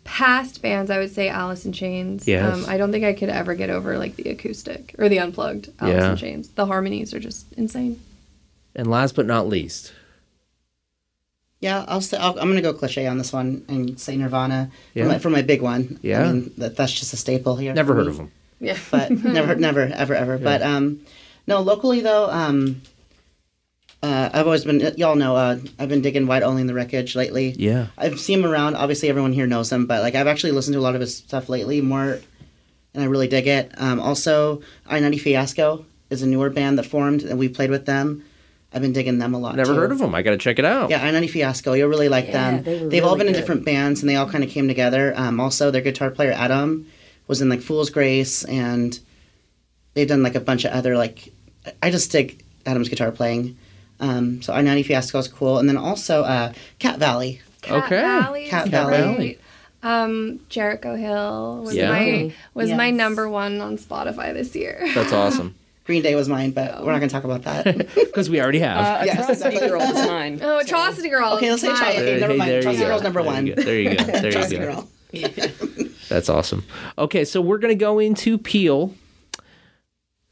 past 0.04 0.62
bands, 0.62 0.90
I 0.90 0.98
would 0.98 1.12
say 1.12 1.28
Alice 1.28 1.66
in 1.66 1.72
Chains. 1.72 2.26
Yes. 2.28 2.54
Um, 2.54 2.64
I 2.68 2.76
don't 2.76 2.92
think 2.92 3.04
I 3.04 3.12
could 3.12 3.28
ever 3.28 3.54
get 3.54 3.70
over 3.70 3.98
like 3.98 4.16
the 4.16 4.30
acoustic 4.30 4.94
or 4.98 5.08
the 5.08 5.18
unplugged 5.18 5.70
Alice 5.80 5.94
Yeah. 5.94 6.10
in 6.12 6.16
Chains. 6.16 6.48
The 6.50 6.66
harmonies 6.66 7.12
are 7.12 7.20
just 7.20 7.52
insane. 7.54 8.00
And 8.74 8.88
last 8.88 9.14
but 9.16 9.26
not 9.26 9.48
least, 9.48 9.92
Yeah, 11.61 11.84
I'll 11.88 12.00
say 12.02 12.18
I'll, 12.18 12.38
I'm 12.38 12.48
gonna 12.48 12.61
go 12.62 12.74
cliche 12.74 13.07
on 13.07 13.18
this 13.18 13.32
one 13.32 13.64
and 13.68 13.98
say 13.98 14.16
Nirvana 14.16 14.70
Yeah. 14.94 15.04
for, 15.04 15.09
my, 15.09 15.18
for 15.18 15.30
my 15.30 15.42
big 15.42 15.62
one. 15.62 15.98
Yeah. 16.02 16.22
I 16.22 16.32
mean, 16.32 16.52
that, 16.59 16.76
that's 16.76 16.92
just 16.92 17.12
a 17.12 17.16
staple 17.16 17.57
here. 17.57 17.72
never 17.72 17.94
heard 17.94 18.07
me. 18.07 18.11
of 18.11 18.16
them. 18.18 18.32
Yeah, 18.61 18.78
but 18.90 19.11
never, 19.24 19.54
never, 19.54 19.80
ever, 19.94 20.14
ever. 20.14 20.38
But 20.38 20.62
um, 20.62 21.00
no, 21.46 21.61
locally 21.61 22.00
though, 22.00 22.30
um, 22.30 22.82
uh, 24.02 24.28
I've 24.32 24.46
always 24.46 24.64
been. 24.64 24.80
Y'all 24.96 25.16
know, 25.16 25.34
uh, 25.36 25.59
I've 25.78 25.88
been 25.88 26.02
digging 26.02 26.26
Wyatt 26.26 26.42
Olney 26.42 26.61
in 26.61 26.66
the 26.66 26.74
Wreckage 26.74 27.16
lately. 27.16 27.54
Yeah. 27.57 27.86
I've 27.96 28.20
seen 28.20 28.40
him 28.40 28.46
around. 28.50 28.76
Obviously, 28.76 29.09
everyone 29.09 29.32
here 29.32 29.46
knows 29.46 29.72
him, 29.72 29.86
but 29.86 30.02
like 30.02 30.14
I've 30.14 30.26
actually 30.26 30.52
listened 30.52 30.74
to 30.74 30.80
a 30.80 30.82
lot 30.82 30.94
of 30.94 31.00
his 31.00 31.16
stuff 31.16 31.48
lately 31.48 31.80
more, 31.80 32.20
and 32.94 33.02
I 33.02 33.07
really 33.07 33.28
dig 33.28 33.46
it. 33.46 33.72
Um, 33.78 33.98
also, 34.00 34.61
I 34.86 35.00
ninety 35.00 35.18
Fiasco 35.18 35.86
is 36.11 36.22
a 36.22 36.26
newer 36.26 36.50
band 36.50 36.78
that 36.78 36.84
formed, 36.86 37.22
and 37.22 37.38
we 37.38 37.48
played 37.48 37.70
with 37.70 37.86
them. 37.86 38.22
I've 38.76 38.82
been 38.82 38.92
digging 38.92 39.18
them 39.18 39.32
a 39.34 39.38
lot. 39.38 39.56
Never 39.56 39.72
too. 39.72 39.80
heard 39.80 39.90
of 39.90 39.98
them. 39.98 40.14
I 40.14 40.20
got 40.20 40.32
to 40.32 40.36
check 40.36 40.58
it 40.58 40.66
out. 40.66 40.90
Yeah, 40.90 41.02
I 41.02 41.10
ninety 41.10 41.28
Fiasco. 41.28 41.72
You'll 41.72 41.88
really 41.88 42.10
like 42.10 42.26
Yeah, 42.26 42.50
them. 42.50 42.62
they 42.62 42.82
were 42.82 42.88
They've 42.90 43.02
all 43.04 43.14
really 43.14 43.24
been 43.24 43.34
in 43.34 43.40
different 43.40 43.64
bands, 43.64 44.02
and 44.02 44.10
they 44.10 44.16
all 44.16 44.28
kind 44.28 44.44
of 44.44 44.50
came 44.50 44.68
together. 44.68 45.14
Um, 45.16 45.40
also, 45.40 45.70
their 45.70 45.80
guitar 45.80 46.10
player 46.10 46.32
Adam 46.32 46.86
was 47.26 47.40
in 47.40 47.48
like 47.48 47.62
Fool's 47.62 47.88
Grace, 47.90 48.44
and 48.44 49.00
they've 49.94 50.06
done 50.06 50.22
like 50.22 50.34
a 50.34 50.40
bunch 50.40 50.64
of 50.66 50.72
other 50.72 50.96
like. 50.96 51.32
I 51.82 51.90
just 51.90 52.12
dig 52.12 52.44
Adam's 52.66 52.88
guitar 52.90 53.10
playing. 53.10 53.56
Um, 53.98 54.42
so 54.42 54.52
I 54.52 54.60
ninety 54.60 54.82
Fiasco 54.82 55.18
is 55.18 55.26
cool, 55.28 55.58
and 55.58 55.66
then 55.68 55.78
also 55.78 56.22
uh, 56.22 56.52
Cat 56.78 56.98
Valley. 56.98 57.40
Cat 57.62 57.84
Okay. 57.84 58.02
Valley 58.02 58.44
is 58.44 58.50
Cat 58.50 58.64
great. 58.64 58.72
Valley. 58.74 59.38
Um, 59.82 60.40
Jericho 60.48 60.96
Hill 60.96 61.62
was 61.64 61.74
Yeah. 61.74 61.90
my 61.90 62.34
was 62.54 62.70
my 62.72 62.90
number 62.90 63.28
one 63.28 63.60
on 63.60 63.78
Spotify 63.78 64.32
this 64.34 64.54
year. 64.54 64.80
That's 64.94 65.12
awesome. 65.12 65.54
Green 65.87 66.03
Day 66.03 66.14
was 66.16 66.28
mine, 66.28 66.51
but 66.51 66.84
we're 66.84 66.93
not 66.93 66.99
going 66.99 67.09
to 67.09 67.12
talk 67.12 67.24
about 67.24 67.43
that. 67.45 67.76
Because 67.95 68.28
we 68.28 68.41
already 68.41 68.59
have. 68.59 68.78
Uh, 69.03 69.05
Yes, 69.05 69.28
Atrocity. 69.41 69.68
Girl 69.68 69.80
is 69.82 69.95
mine. 70.09 70.41
Oh, 70.43 70.59
Atrocity 70.59 71.09
Girl. 71.09 71.34
Okay, 71.34 71.51
let's 71.51 71.62
say 71.62 71.68
is 71.68 71.74
Atrocity. 71.78 71.99
mine. 71.99 72.09
Okay, 72.09 72.20
never 72.20 72.32
Hey, 72.32 72.39
mind. 72.39 72.51
there 72.51 72.72
you 72.72 72.78
Girl's 72.87 73.03
number 73.03 73.22
There 73.22 73.30
you 73.41 73.47
one. 73.49 73.57
go. 73.57 73.62
There 73.62 73.80
you 73.80 73.97
go. 73.97 74.05
There 74.05 74.24
you 74.26 74.32
Trusty 74.32 74.57
go. 74.59 74.64
Girl. 74.64 75.89
That's 76.09 76.28
awesome. 76.28 76.64
Okay, 76.99 77.24
so 77.24 77.41
we're 77.41 77.59
going 77.59 77.72
to 77.76 77.78
go 77.80 77.99
into 77.99 78.37
Peel. 78.39 78.95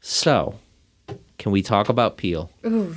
So, 0.01 0.59
can 1.37 1.51
we 1.51 1.61
talk 1.61 1.89
about 1.89 2.17
Peel? 2.17 2.49
Ooh, 2.65 2.95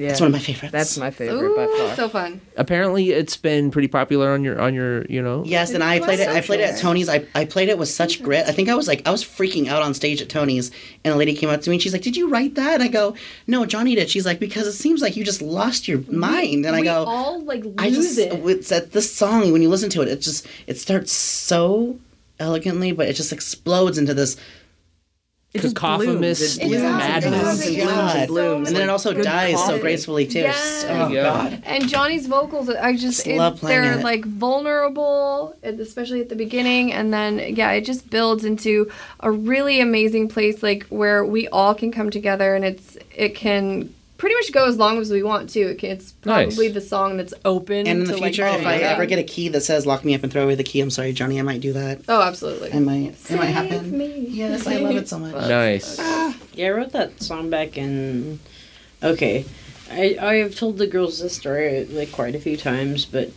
Yeah. 0.00 0.12
It's 0.12 0.20
one 0.20 0.28
of 0.28 0.32
my 0.32 0.38
favorites. 0.38 0.72
That's 0.72 0.96
my 0.96 1.10
favorite 1.10 1.54
by 1.54 1.66
far. 1.66 1.94
so 1.94 2.08
fun. 2.08 2.40
Apparently, 2.56 3.10
it's 3.10 3.36
been 3.36 3.70
pretty 3.70 3.86
popular 3.86 4.32
on 4.32 4.42
your 4.42 4.58
on 4.58 4.72
your 4.72 5.04
you 5.06 5.20
know. 5.20 5.44
Yes, 5.44 5.74
and 5.74 5.84
I 5.84 6.00
played 6.00 6.20
it. 6.20 6.28
I 6.28 6.40
played 6.40 6.60
it 6.60 6.70
at. 6.70 6.78
Tony's. 6.78 7.10
I, 7.10 7.26
I 7.34 7.44
played 7.44 7.68
it 7.68 7.76
with 7.76 7.90
such 7.90 8.22
grit. 8.22 8.46
I 8.46 8.52
think 8.52 8.70
I 8.70 8.74
was 8.74 8.88
like 8.88 9.06
I 9.06 9.10
was 9.10 9.22
freaking 9.22 9.68
out 9.68 9.82
on 9.82 9.92
stage 9.92 10.22
at 10.22 10.30
Tony's, 10.30 10.70
and 11.04 11.12
a 11.12 11.16
lady 11.18 11.34
came 11.34 11.50
up 11.50 11.60
to 11.60 11.68
me 11.68 11.76
and 11.76 11.82
she's 11.82 11.92
like, 11.92 12.00
"Did 12.00 12.16
you 12.16 12.30
write 12.30 12.54
that?" 12.54 12.74
And 12.74 12.82
I 12.82 12.88
go, 12.88 13.14
"No, 13.46 13.66
Johnny 13.66 13.94
did." 13.94 14.08
She's 14.08 14.24
like, 14.24 14.40
"Because 14.40 14.66
it 14.66 14.72
seems 14.72 15.02
like 15.02 15.16
you 15.16 15.24
just 15.24 15.42
lost 15.42 15.86
your 15.86 16.00
mind." 16.10 16.64
And 16.64 16.74
I 16.74 16.80
we 16.80 16.84
go, 16.86 17.04
all 17.04 17.42
like 17.44 17.62
lose 17.62 17.74
"I 17.76 17.90
just 17.90 18.18
it. 18.18 18.32
it's 18.32 18.72
at 18.72 18.92
this 18.92 19.14
song 19.14 19.52
when 19.52 19.60
you 19.60 19.68
listen 19.68 19.90
to 19.90 20.00
it, 20.00 20.08
it 20.08 20.22
just 20.22 20.46
it 20.66 20.78
starts 20.78 21.12
so 21.12 21.98
elegantly, 22.38 22.92
but 22.92 23.06
it 23.06 23.12
just 23.12 23.32
explodes 23.34 23.98
into 23.98 24.14
this 24.14 24.38
It 25.52 25.62
just 25.62 25.74
Cacophonous 25.74 26.58
blooms. 26.58 26.58
It 26.58 26.62
It 26.62 26.68
blooms 26.68 26.82
does, 26.82 27.24
and 27.24 27.34
it 27.34 27.40
blooms 27.40 27.60
and 27.60 27.70
it 27.76 27.82
blooms 27.82 27.96
does. 27.96 28.14
and 28.14 28.28
blooms. 28.28 28.68
and 28.68 28.76
then 28.76 28.82
it 28.84 28.88
also 28.88 29.14
Good 29.14 29.24
dies 29.24 29.66
so 29.66 29.78
gracefully 29.80 30.26
too. 30.26 30.38
Yes. 30.40 30.86
Oh 30.88 31.08
Yeah. 31.08 31.22
God. 31.24 31.62
And 31.66 31.88
Johnny's 31.88 32.26
vocals, 32.28 32.68
I 32.70 32.92
just, 32.92 33.02
Just 33.02 33.26
it- 33.26 33.36
love 33.36 33.58
playing 33.58 33.82
they're 33.82 33.98
it. 33.98 34.04
like 34.04 34.24
vulnerable, 34.24 35.56
especially 35.64 36.20
at 36.20 36.28
the 36.28 36.36
beginning, 36.36 36.92
and 36.92 37.12
then 37.12 37.38
yeah, 37.56 37.72
it 37.72 37.84
just 37.84 38.08
builds 38.10 38.44
into 38.44 38.90
a 39.20 39.30
really 39.32 39.80
amazing 39.80 40.28
place, 40.28 40.62
like 40.62 40.86
where 40.88 41.24
we 41.24 41.48
all 41.48 41.74
can 41.74 41.90
come 41.90 42.10
together, 42.10 42.54
and 42.54 42.64
it's 42.64 42.96
it 43.14 43.34
can 43.34 43.92
pretty 44.20 44.36
much 44.36 44.52
go 44.52 44.66
as 44.68 44.76
long 44.76 44.98
as 44.98 45.10
we 45.10 45.22
want 45.22 45.48
to. 45.50 45.60
It 45.60 45.78
can, 45.78 45.90
it's 45.90 46.12
Nice. 46.24 46.48
probably 46.54 46.68
the 46.68 46.80
song 46.80 47.16
that's 47.16 47.32
open. 47.44 47.78
And 47.86 47.88
in 47.88 48.04
the 48.04 48.12
to, 48.14 48.20
like, 48.20 48.34
future, 48.34 48.46
all 48.46 48.58
if 48.58 48.66
I 48.66 48.76
ever 48.76 49.06
get 49.06 49.18
a 49.18 49.22
key 49.24 49.48
that 49.48 49.62
says 49.62 49.86
"lock 49.86 50.04
me 50.04 50.14
up 50.14 50.22
and 50.22 50.30
throw 50.32 50.44
away 50.44 50.54
the 50.54 50.62
key," 50.62 50.80
I'm 50.80 50.90
sorry, 50.90 51.12
Johnny, 51.12 51.38
I 51.38 51.42
might 51.42 51.60
do 51.60 51.72
that. 51.72 52.02
oh, 52.08 52.22
absolutely, 52.22 52.70
It 52.70 52.80
might. 52.80 53.14
It 53.30 53.36
might 53.36 53.46
happen. 53.46 53.80
Save 53.80 53.92
me. 53.92 54.26
Yes, 54.28 54.66
I 54.66 54.76
love 54.76 54.96
it 54.96 55.08
so 55.08 55.18
much. 55.18 55.34
Nice. 55.48 55.98
Yeah, 56.54 56.66
I 56.66 56.70
wrote 56.70 56.92
that 56.92 57.22
song 57.22 57.50
back 57.50 57.76
in. 57.78 58.38
Okay, 59.02 59.46
I 59.90 60.16
I 60.20 60.34
have 60.36 60.54
told 60.54 60.76
the 60.78 60.86
girls 60.86 61.20
this 61.20 61.34
story 61.36 61.84
like 61.86 62.12
quite 62.12 62.34
a 62.34 62.40
few 62.40 62.56
times, 62.56 63.06
but 63.06 63.30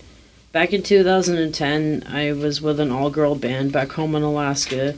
back 0.52 0.74
in 0.74 0.84
2010, 0.84 2.04
I 2.08 2.34
was 2.34 2.62
with 2.62 2.80
an 2.80 2.92
all 2.92 3.10
girl 3.10 3.36
band 3.36 3.72
back 3.72 3.94
home 3.94 4.16
in 4.16 4.24
Alaska, 4.24 4.96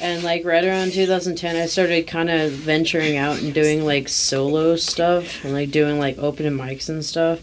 and 0.00 0.22
like 0.22 0.44
right 0.44 0.64
around 0.64 0.92
2010, 0.92 1.56
I 1.56 1.66
started 1.66 2.06
kind 2.06 2.30
of 2.30 2.52
venturing 2.52 3.16
out 3.16 3.40
and 3.40 3.54
doing 3.54 3.84
like 3.84 4.08
solo 4.08 4.76
stuff 4.76 5.44
and 5.44 5.54
like 5.54 5.70
doing 5.70 5.98
like 5.98 6.18
open 6.18 6.46
mics 6.56 6.88
and 6.88 7.04
stuff. 7.04 7.40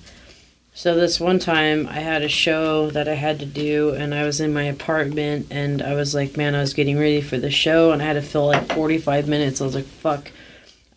So 0.75 0.95
this 0.95 1.19
one 1.19 1.37
time 1.37 1.87
I 1.87 1.99
had 1.99 2.23
a 2.23 2.27
show 2.27 2.89
that 2.91 3.07
I 3.07 3.13
had 3.13 3.39
to 3.39 3.45
do 3.45 3.91
and 3.91 4.13
I 4.13 4.23
was 4.25 4.41
in 4.41 4.53
my 4.53 4.63
apartment 4.63 5.47
and 5.51 5.81
I 5.81 5.93
was 5.93 6.15
like, 6.15 6.35
man, 6.35 6.55
I 6.55 6.61
was 6.61 6.73
getting 6.73 6.97
ready 6.97 7.21
for 7.21 7.37
the 7.37 7.51
show 7.51 7.91
and 7.91 8.01
I 8.01 8.05
had 8.05 8.13
to 8.13 8.23
fill 8.23 8.47
like 8.47 8.73
45 8.73 9.27
minutes. 9.27 9.61
I 9.61 9.65
was 9.65 9.75
like, 9.75 9.85
fuck, 9.85 10.31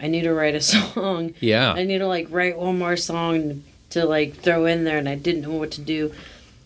I 0.01 0.09
need 0.09 0.23
to 0.23 0.33
write 0.33 0.55
a 0.55 0.61
song. 0.63 1.35
Yeah. 1.41 1.73
I 1.73 1.85
need 1.85 1.99
to 1.99 2.07
like 2.07 2.29
write 2.31 2.59
one 2.59 2.79
more 2.79 2.97
song 2.97 3.65
to 3.91 4.07
like 4.07 4.37
throw 4.37 4.65
in 4.67 4.85
there 4.85 4.99
and 4.99 5.09
I 5.09 5.15
didn't 5.15 5.43
know 5.43 5.53
what 5.53 5.73
to 5.73 5.83
do. 5.83 6.13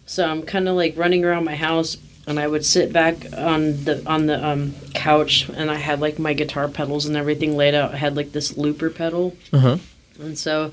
So 0.07 0.29
I'm 0.29 0.43
kind 0.43 0.69
of 0.69 0.77
like 0.77 0.97
running 0.97 1.25
around 1.25 1.45
my 1.45 1.57
house 1.57 1.97
and 2.31 2.41
I 2.41 2.47
would 2.49 2.65
sit 2.65 2.93
back 2.93 3.17
on 3.37 3.85
the 3.85 4.03
on 4.07 4.27
the 4.27 4.45
um 4.47 4.75
couch 4.95 5.49
and 5.55 5.71
I 5.71 5.75
had 5.77 6.01
like 6.01 6.19
my 6.19 6.33
guitar 6.33 6.69
pedals 6.69 7.05
and 7.07 7.17
everything 7.17 7.57
laid 7.57 7.75
out. 7.75 7.93
I 7.93 7.97
had 7.99 8.17
like 8.17 8.33
this 8.33 8.57
looper 8.57 8.89
pedal. 8.89 9.37
Uh 9.53 9.59
huh. 9.59 9.77
And 10.19 10.39
so 10.39 10.73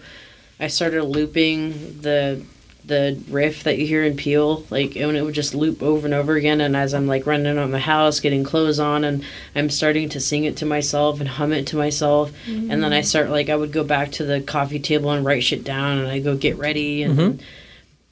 I 0.59 0.67
started 0.67 1.03
looping 1.03 2.01
the 2.01 2.41
the 2.85 3.19
riff 3.29 3.63
that 3.63 3.77
you 3.77 3.85
hear 3.85 4.01
in 4.05 4.15
Peel, 4.15 4.63
like 4.69 4.95
and 4.95 5.17
it 5.17 5.21
would 5.21 5.33
just 5.35 5.53
loop 5.53 5.83
over 5.83 6.07
and 6.07 6.13
over 6.13 6.35
again. 6.35 6.61
And 6.61 6.73
as 6.73 6.93
I'm 6.93 7.05
like 7.05 7.25
running 7.25 7.57
around 7.57 7.71
the 7.71 7.79
house, 7.79 8.21
getting 8.21 8.45
clothes 8.45 8.79
on, 8.79 9.03
and 9.03 9.25
I'm 9.55 9.69
starting 9.69 10.07
to 10.09 10.21
sing 10.21 10.45
it 10.45 10.55
to 10.57 10.65
myself 10.65 11.19
and 11.19 11.27
hum 11.27 11.51
it 11.51 11.67
to 11.67 11.75
myself, 11.75 12.31
and 12.47 12.81
then 12.81 12.93
I 12.93 13.01
start 13.01 13.29
like 13.29 13.49
I 13.49 13.57
would 13.57 13.73
go 13.73 13.83
back 13.83 14.13
to 14.13 14.23
the 14.25 14.39
coffee 14.39 14.79
table 14.79 15.11
and 15.11 15.25
write 15.25 15.43
shit 15.43 15.65
down, 15.65 15.97
and 15.97 16.07
I 16.07 16.19
go 16.19 16.35
get 16.37 16.57
ready, 16.57 17.03
and 17.03 17.17
Mhm. 17.19 17.39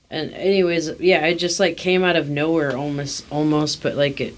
And 0.09 0.33
anyways, 0.33 0.99
yeah, 0.99 1.25
it 1.27 1.35
just 1.35 1.59
like 1.59 1.77
came 1.77 2.03
out 2.03 2.15
of 2.15 2.29
nowhere 2.29 2.75
almost, 2.77 3.25
almost, 3.31 3.81
but 3.83 3.95
like 3.95 4.21
it 4.21 4.35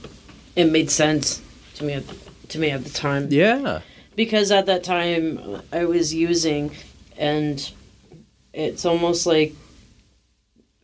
it 0.55 0.65
made 0.65 0.89
sense 0.89 1.41
to 1.75 1.83
me 1.83 1.93
at, 1.93 2.03
to 2.49 2.59
me 2.59 2.71
at 2.71 2.83
the 2.83 2.89
time 2.89 3.27
Yeah. 3.29 3.81
because 4.15 4.51
at 4.51 4.65
that 4.65 4.83
time 4.83 5.61
I 5.71 5.85
was 5.85 6.13
using, 6.13 6.71
and 7.17 7.71
it's 8.53 8.85
almost 8.85 9.25
like 9.27 9.53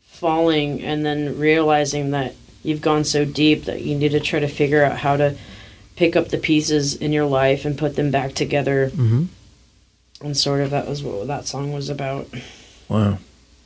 falling 0.01 0.81
and 0.81 1.05
then 1.05 1.37
realizing 1.39 2.11
that 2.11 2.35
you've 2.63 2.81
gone 2.81 3.03
so 3.03 3.25
deep 3.25 3.65
that 3.65 3.81
you 3.81 3.95
need 3.95 4.11
to 4.11 4.19
try 4.19 4.39
to 4.39 4.47
figure 4.47 4.83
out 4.83 4.97
how 4.99 5.17
to 5.17 5.35
pick 5.95 6.15
up 6.15 6.29
the 6.29 6.37
pieces 6.37 6.95
in 6.95 7.11
your 7.11 7.25
life 7.25 7.65
and 7.65 7.77
put 7.77 7.95
them 7.95 8.09
back 8.11 8.33
together. 8.33 8.89
Mm-hmm. 8.89 9.25
And 10.21 10.37
sort 10.37 10.61
of 10.61 10.69
that 10.69 10.87
was 10.87 11.03
what 11.03 11.27
that 11.27 11.45
song 11.45 11.73
was 11.73 11.89
about. 11.89 12.27
Wow. 12.87 13.17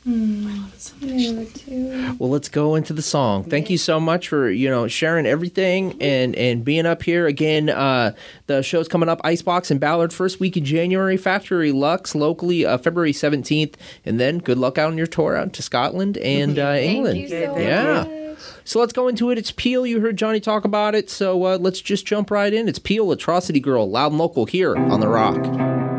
Too. 0.07 2.15
Well, 2.17 2.29
let's 2.29 2.47
go 2.47 2.75
into 2.75 2.93
the 2.93 3.01
song. 3.01 3.43
Thank 3.43 3.69
you 3.69 3.77
so 3.77 3.99
much 3.99 4.29
for 4.29 4.49
you 4.49 4.69
know 4.69 4.87
sharing 4.87 5.25
everything 5.25 6.01
and 6.01 6.33
and 6.35 6.63
being 6.63 6.85
up 6.85 7.03
here 7.03 7.27
again. 7.27 7.69
Uh, 7.69 8.13
the 8.45 8.63
show's 8.63 8.87
coming 8.87 9.09
up: 9.09 9.19
Icebox 9.25 9.69
and 9.69 9.81
Ballard, 9.81 10.13
first 10.13 10.39
week 10.39 10.55
in 10.55 10.63
January. 10.63 11.17
Factory 11.17 11.73
Luxe 11.73 12.15
locally, 12.15 12.65
uh, 12.65 12.77
February 12.77 13.11
seventeenth, 13.11 13.75
and 14.05 14.17
then 14.17 14.37
good 14.37 14.57
luck 14.57 14.77
out 14.77 14.91
on 14.91 14.97
your 14.97 15.07
tour 15.07 15.35
out 15.35 15.51
to 15.51 15.61
Scotland 15.61 16.17
and 16.19 16.57
uh, 16.57 16.77
England. 16.79 17.19
you 17.19 17.27
so 17.27 17.57
yeah. 17.57 18.35
So 18.63 18.79
let's 18.79 18.93
go 18.93 19.09
into 19.09 19.29
it. 19.31 19.37
It's 19.37 19.51
Peel. 19.51 19.85
You 19.85 19.99
heard 19.99 20.17
Johnny 20.17 20.39
talk 20.39 20.63
about 20.63 20.95
it. 20.95 21.09
So 21.09 21.43
uh, 21.43 21.57
let's 21.57 21.81
just 21.81 22.05
jump 22.05 22.31
right 22.31 22.53
in. 22.53 22.69
It's 22.69 22.79
Peel, 22.79 23.11
Atrocity 23.11 23.59
Girl, 23.59 23.89
loud 23.89 24.11
and 24.11 24.19
local 24.19 24.45
here 24.45 24.75
on 24.75 25.01
the 25.01 25.07
Rock. 25.09 25.96